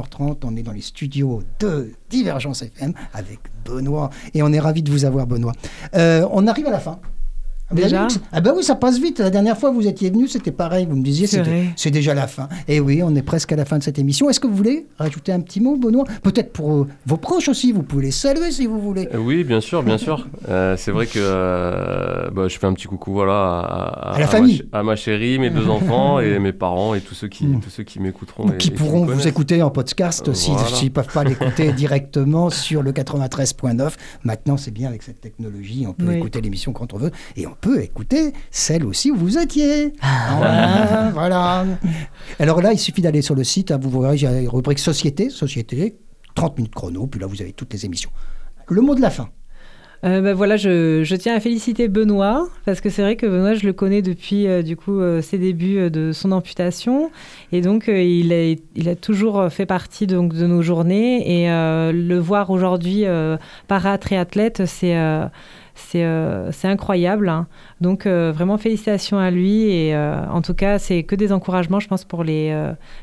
19h30. 0.01 0.39
On 0.45 0.57
est 0.57 0.63
dans 0.63 0.73
les 0.73 0.81
studios 0.81 1.43
de 1.59 1.93
Divergence 2.09 2.63
FM 2.63 2.93
avec 3.13 3.41
Benoît. 3.65 4.11
Et 4.35 4.43
on 4.43 4.53
est 4.53 4.61
ravis 4.61 4.83
de 4.83 4.91
vous 4.91 5.05
avoir, 5.05 5.27
Benoît. 5.27 5.53
Euh, 5.95 6.27
on 6.33 6.47
arrive 6.47 6.67
à 6.67 6.71
la 6.71 6.81
fin. 6.81 7.01
Avez 7.71 7.83
Déjà 7.85 8.09
Ah 8.33 8.41
bah 8.41 8.53
oui, 8.57 8.65
ça 8.65 8.75
passe 8.75 8.99
vite. 8.99 9.21
La 9.21 9.31
dernière 9.31 9.57
fois, 9.57 9.71
vous 9.71 9.87
étiez 9.87 10.11
venu, 10.11 10.27
c'était 10.29 10.51
pareil. 10.51 10.87
Vous 10.89 10.97
me 10.97 11.03
disiez, 11.05 11.27
C'est 11.77 11.91
déjà 11.91 12.15
la 12.15 12.27
fin. 12.27 12.49
Et 12.69 12.81
oui, 12.81 13.03
on 13.05 13.15
est 13.15 13.23
presque 13.23 13.53
à 13.53 13.57
la 13.57 13.65
fin 13.65 13.79
de 13.79 13.83
cette 13.83 13.99
émission. 13.99 14.29
Est-ce 14.29 14.41
que 14.41 14.47
vous 14.49 14.57
voulez 14.57 14.87
rajouter 14.99 15.33
un 15.33 15.41
petit 15.41 15.61
mot, 15.61 15.77
Benoît? 15.77 16.05
Peut-être 16.23 16.53
pour 16.53 16.73
euh, 16.73 16.87
vos 17.07 17.17
proches 17.17 17.49
aussi. 17.49 17.73
Vous 17.73 17.83
pouvez 17.83 18.05
les 18.07 18.11
saluer 18.11 18.51
si 18.51 18.67
vous 18.67 18.81
voulez. 18.81 19.09
Euh, 19.15 19.19
Oui, 19.19 19.45
bien 19.45 19.61
sûr, 19.61 19.83
bien 19.83 19.99
sûr. 19.99 20.27
Euh, 20.49 20.77
c'est 20.77 20.91
vrai 20.91 21.07
que 21.07 21.19
euh, 21.19 22.29
bah, 22.31 22.49
je 22.49 22.59
fais 22.59 22.67
un 22.67 22.73
petit 22.73 22.87
coucou 22.89 23.13
voilà, 23.13 23.33
à, 23.61 24.11
À 24.15 24.19
la 24.19 24.25
ma 24.25 24.27
famille. 24.27 24.57
ch- 24.57 24.69
à 24.73 24.83
ma 24.83 24.97
chérie, 24.97 25.39
mes 25.39 25.51
deux 25.51 25.69
enfants 25.69 26.19
et 26.19 26.39
mes 26.41 26.53
parents 26.53 26.95
et 26.95 27.01
tous 27.01 27.15
ceux 27.15 27.29
qui, 27.29 27.47
Mm. 27.47 27.61
tous 27.61 27.71
ceux 27.71 27.83
qui 27.85 28.01
m'écouteront. 28.01 28.51
et- 28.53 28.57
qui 28.57 28.69
et 28.69 28.73
pourront 28.73 29.05
vous 29.05 29.29
écouter 29.29 29.63
en 29.63 29.71
podcast 29.71 30.29
Euh, 30.29 30.35
s'ils 30.35 30.55
voilà. 30.55 30.83
ne 30.83 30.89
peuvent 30.89 31.13
pas 31.13 31.25
l'écouter 31.25 31.73
directement 31.85 32.51
sur 32.51 32.83
le 32.83 32.93
93.9. 32.93 33.93
Maintenant, 34.25 34.57
c'est 34.57 34.71
bien 34.71 34.89
avec 34.89 35.03
cette 35.03 35.21
technologie, 35.21 35.85
on 35.89 35.93
peut 35.93 36.07
Oui. 36.09 36.17
écouter 36.17 36.41
l'émission 36.41 36.73
quand 36.73 36.93
on 36.95 36.99
veut 36.99 37.11
et 37.37 37.47
on 37.47 37.55
peut 37.61 37.83
écouter 37.83 38.33
celle 38.51 38.85
aussi 38.85 39.11
où 39.11 39.17
vous 39.17 39.39
étiez. 39.39 39.93
Voilà, 40.37 41.11
voilà. 41.13 41.67
Alors 42.39 42.63
là, 42.63 42.73
il 42.73 42.79
suffit 42.79 43.03
d'aller 43.03 43.23
sur 43.23 43.35
le 43.35 43.45
site, 43.45 43.71
hein, 43.71 43.79
vous 43.81 44.01
verrez, 44.01 44.17
il 44.17 44.23
y 44.23 44.27
a 44.27 44.41
une 44.41 44.49
rubrique 44.49 44.79
Société, 44.79 45.31
Société, 45.31 45.97
30 46.35 46.57
minutes 46.59 46.75
chrono, 46.75 47.07
puis 47.07 47.21
là, 47.21 47.27
vous 47.27 47.41
avez 47.43 47.53
toutes 47.53 47.73
les 47.73 47.85
émissions. 47.85 48.11
Le 48.69 48.81
mot 48.81 48.95
de 48.95 49.01
la 49.01 49.11
fin. 49.11 49.29
Euh, 50.03 50.23
ben 50.23 50.33
voilà, 50.33 50.57
je, 50.57 51.05
je 51.05 51.15
tiens 51.15 51.35
à 51.35 51.41
féliciter 51.41 51.87
Benoît, 51.89 52.49
parce 52.65 52.81
que 52.81 52.89
c'est 52.89 53.03
vrai 53.03 53.17
que 53.17 53.27
Benoît, 53.27 53.53
je 53.53 53.67
le 53.67 53.75
connais 53.75 54.01
depuis 54.01 54.47
euh, 54.47 54.63
du 54.63 54.75
coup 54.75 54.99
euh, 54.99 55.21
ses 55.21 55.37
débuts 55.37 55.77
euh, 55.77 55.91
de 55.91 56.13
son 56.13 56.33
amputation. 56.33 57.11
Et 57.53 57.61
donc, 57.61 57.87
euh, 57.89 58.01
il, 58.01 58.33
a, 58.33 58.55
il 58.77 58.89
a 58.89 58.95
toujours 58.95 59.49
fait 59.51 59.67
partie 59.67 60.07
donc, 60.07 60.33
de 60.33 60.47
nos 60.47 60.63
journées. 60.63 61.43
Et 61.43 61.51
euh, 61.51 61.93
le 61.93 62.19
voir 62.19 62.49
aujourd'hui 62.49 63.05
euh, 63.05 63.37
para-triathlète, 63.69 64.65
c'est. 64.65 64.97
Euh, 65.97 66.51
c'est 66.53 66.69
incroyable. 66.69 67.29
hein. 67.29 67.47
Donc, 67.81 68.07
euh, 68.07 68.33
vraiment, 68.33 68.59
félicitations 68.59 69.19
à 69.19 69.31
lui. 69.31 69.65
Et 69.71 69.95
euh, 69.95 70.25
en 70.31 70.43
tout 70.43 70.55
cas, 70.55 70.79
c'est 70.79 71.03
que 71.03 71.15
des 71.15 71.33
encouragements, 71.33 71.81
je 71.81 71.89
pense, 71.89 72.05
pour 72.05 72.25
les, 72.25 72.53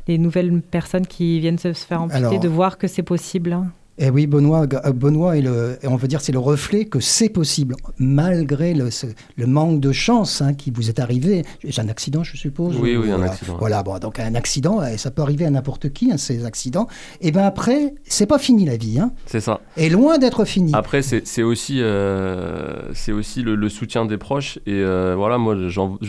les 0.08 0.18
nouvelles 0.18 0.62
personnes 0.62 1.06
qui 1.08 1.40
viennent 1.40 1.58
se 1.58 1.74
se 1.74 1.86
faire 1.86 2.02
amputer, 2.02 2.18
Alors- 2.26 2.40
de 2.40 2.48
voir 2.48 2.78
que 2.78 2.88
c'est 2.88 3.04
possible. 3.04 3.58
Et 4.00 4.10
oui, 4.12 4.28
Benoît, 4.28 4.66
euh, 4.86 4.92
Benoît 4.94 5.38
est 5.38 5.42
le, 5.42 5.80
on 5.84 5.96
veut 5.96 6.08
dire, 6.08 6.22
c'est 6.22 6.32
le 6.32 6.40
reflet 6.40 6.86
que 6.86 7.00
c'est 7.00 7.30
possible, 7.30 7.76
malgré 7.98 8.76
le, 8.76 8.90
le 9.38 9.46
manque 9.48 9.80
de 9.80 9.92
chance 9.92 10.42
hein, 10.42 10.54
qui 10.54 10.70
vous 10.70 10.90
est 10.90 11.00
arrivé. 11.00 11.44
C'est 11.68 11.82
un 11.82 11.90
accident, 11.90 12.24
je 12.24 12.38
suppose. 12.38 12.78
Oui, 12.80 12.96
oui, 12.96 13.12
un 13.12 13.24
accident. 13.24 13.58
Voilà, 13.60 13.82
bon, 13.82 13.98
donc 13.98 14.20
un 14.20 14.36
accident, 14.36 14.84
et 14.86 14.98
ça 14.98 15.10
peut 15.10 15.24
arriver 15.24 15.46
à 15.46 15.50
n'importe 15.50 15.90
qui, 15.90 16.12
hein, 16.12 16.18
ces 16.18 16.46
accidents. 16.46 16.88
Et 17.22 17.32
ben 17.32 17.44
après, 17.44 17.96
c'est 18.04 18.28
pas 18.28 18.38
fini 18.38 18.66
la 18.66 18.78
vie, 18.78 19.00
hein. 19.00 19.12
C'est 19.26 19.40
ça. 19.40 19.62
Et 19.78 19.90
loin 19.90 20.20
d'être 20.20 20.46
fini. 20.46 20.72
Après, 20.76 21.02
c'est 21.02 21.42
aussi, 21.44 21.82
euh, 21.82 22.94
c'est 22.94 23.12
aussi 23.12 23.42
le, 23.42 23.56
le 23.56 23.70
soutien 23.70 24.06
des 24.06 24.18
proches. 24.18 24.60
Et 24.68 24.74
euh, 24.74 25.16
voilà, 25.18 25.40
moi, 25.40 25.56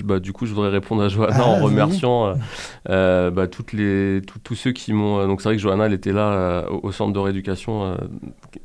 bah, 0.05 0.21
du 0.21 0.33
coup, 0.35 0.45
je 0.45 0.53
voudrais 0.53 0.69
répondre 0.71 1.03
à 1.03 1.09
Johanna 1.09 1.37
Ah, 1.39 1.47
en 1.47 1.57
remerciant 1.57 2.35
euh, 2.91 3.31
bah, 3.31 3.47
toutes 3.47 3.73
les, 3.73 4.21
tous 4.45 4.55
ceux 4.55 4.73
qui 4.73 4.93
m'ont. 4.93 5.27
donc, 5.27 5.41
c'est 5.41 5.49
vrai 5.49 5.57
que 5.57 5.63
Johanna, 5.63 5.87
elle 5.87 5.95
était 5.95 6.13
là 6.13 6.67
au, 6.71 6.89
au 6.89 6.93
centre 6.93 7.13
de 7.15 7.19
rééducation 7.19 7.78
euh, 7.85 7.97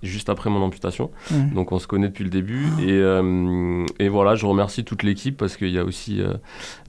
juste 0.02 0.30
après 0.30 0.49
mon 0.49 0.62
amputation. 0.62 1.12
Mmh. 1.32 1.54
Donc, 1.56 1.71
on 1.71 1.80
se 1.80 1.88
connaît 1.88 2.08
depuis 2.08 2.23
le 2.23 2.30
début. 2.30 2.65
Et, 2.82 2.91
euh, 2.91 3.86
et 3.99 4.10
voilà, 4.10 4.36
je 4.36 4.45
remercie 4.45 4.84
toute 4.84 5.04
l'équipe 5.04 5.38
parce 5.38 5.58
qu'il 5.58 5.69
y 5.69 5.78
a 5.80 5.84
aussi 5.84 6.21
euh, 6.21 6.34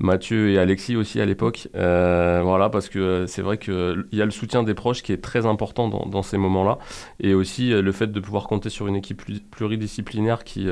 Mathieu 0.00 0.50
et 0.50 0.58
Alexis 0.58 0.96
aussi 0.96 1.20
à 1.20 1.26
l'époque. 1.26 1.68
Voilà, 1.74 2.68
parce 2.70 2.88
que 2.88 3.26
c'est 3.26 3.42
vrai 3.42 3.58
qu'il 3.58 4.04
y 4.12 4.20
a 4.22 4.24
le 4.24 4.30
soutien 4.30 4.62
des 4.62 4.74
proches 4.74 5.02
qui 5.02 5.12
est 5.12 5.22
très 5.22 5.46
important 5.46 5.88
dans, 5.88 6.06
dans 6.06 6.22
ces 6.22 6.36
moments-là. 6.38 6.78
Et 7.20 7.34
aussi 7.34 7.70
le 7.70 7.92
fait 7.92 8.08
de 8.12 8.20
pouvoir 8.20 8.44
compter 8.48 8.68
sur 8.70 8.86
une 8.86 8.96
équipe 8.96 9.22
plu- 9.26 9.40
pluridisciplinaire 9.50 10.44
qui, 10.44 10.66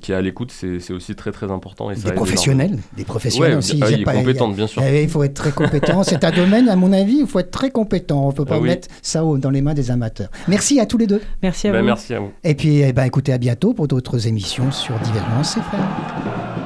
qui 0.00 0.12
est 0.12 0.14
à 0.14 0.20
l'écoute, 0.20 0.50
c'est 0.52 0.92
aussi 0.92 1.14
très 1.14 1.32
très 1.32 1.50
important. 1.50 1.90
Et 1.90 1.96
ça 1.96 2.08
Des 2.10 2.14
professionnels, 2.14 2.78
des 2.96 3.04
professionnels 3.04 3.52
Ouais, 3.52 3.56
aussi. 3.58 3.80
ah, 3.82 3.90
il 3.90 4.04
pas- 4.04 4.12
compétente, 4.14 4.54
bien 4.56 4.66
sûr. 4.66 4.82
Eh 4.84 5.02
il 5.02 5.08
faut 5.08 5.22
être 5.22 5.34
très 5.34 5.52
compétent. 5.52 6.02
C'est 6.02 6.24
un 6.24 6.30
domaine, 6.30 6.68
à 6.68 6.76
mon 6.76 6.92
avis, 6.92 7.18
il 7.20 7.26
faut 7.26 7.38
être 7.38 7.50
très 7.50 7.70
compétent. 7.70 8.24
On 8.24 8.28
ne 8.28 8.32
peut 8.32 8.44
pas 8.44 8.56
Ah 8.56 8.60
oui. 8.60 8.68
mettre 8.68 8.88
ça 9.02 9.22
dans 9.38 9.50
les 9.50 9.60
mains 9.62 9.74
des 9.74 9.90
amateurs. 9.90 10.28
Merci 10.48 10.80
à 10.80 10.86
tous 10.90 10.98
les 10.98 11.06
deux. 11.06 11.22
Merci 11.42 11.68
à 11.68 11.72
Ben, 11.72 11.80
vous. 11.80 11.86
merci 11.86 12.12
à 12.14 12.20
vous. 12.20 12.32
Et 12.44 12.54
puis, 12.54 12.80
eh 12.82 12.92
ben, 12.92 13.04
écoutez, 13.04 13.32
à 13.32 13.38
bientôt 13.38 13.72
pour 13.72 13.88
d'autres 13.88 14.26
émissions 14.26 14.70
sur 14.72 14.98
Divergence 14.98 15.56
FM. 15.56 16.59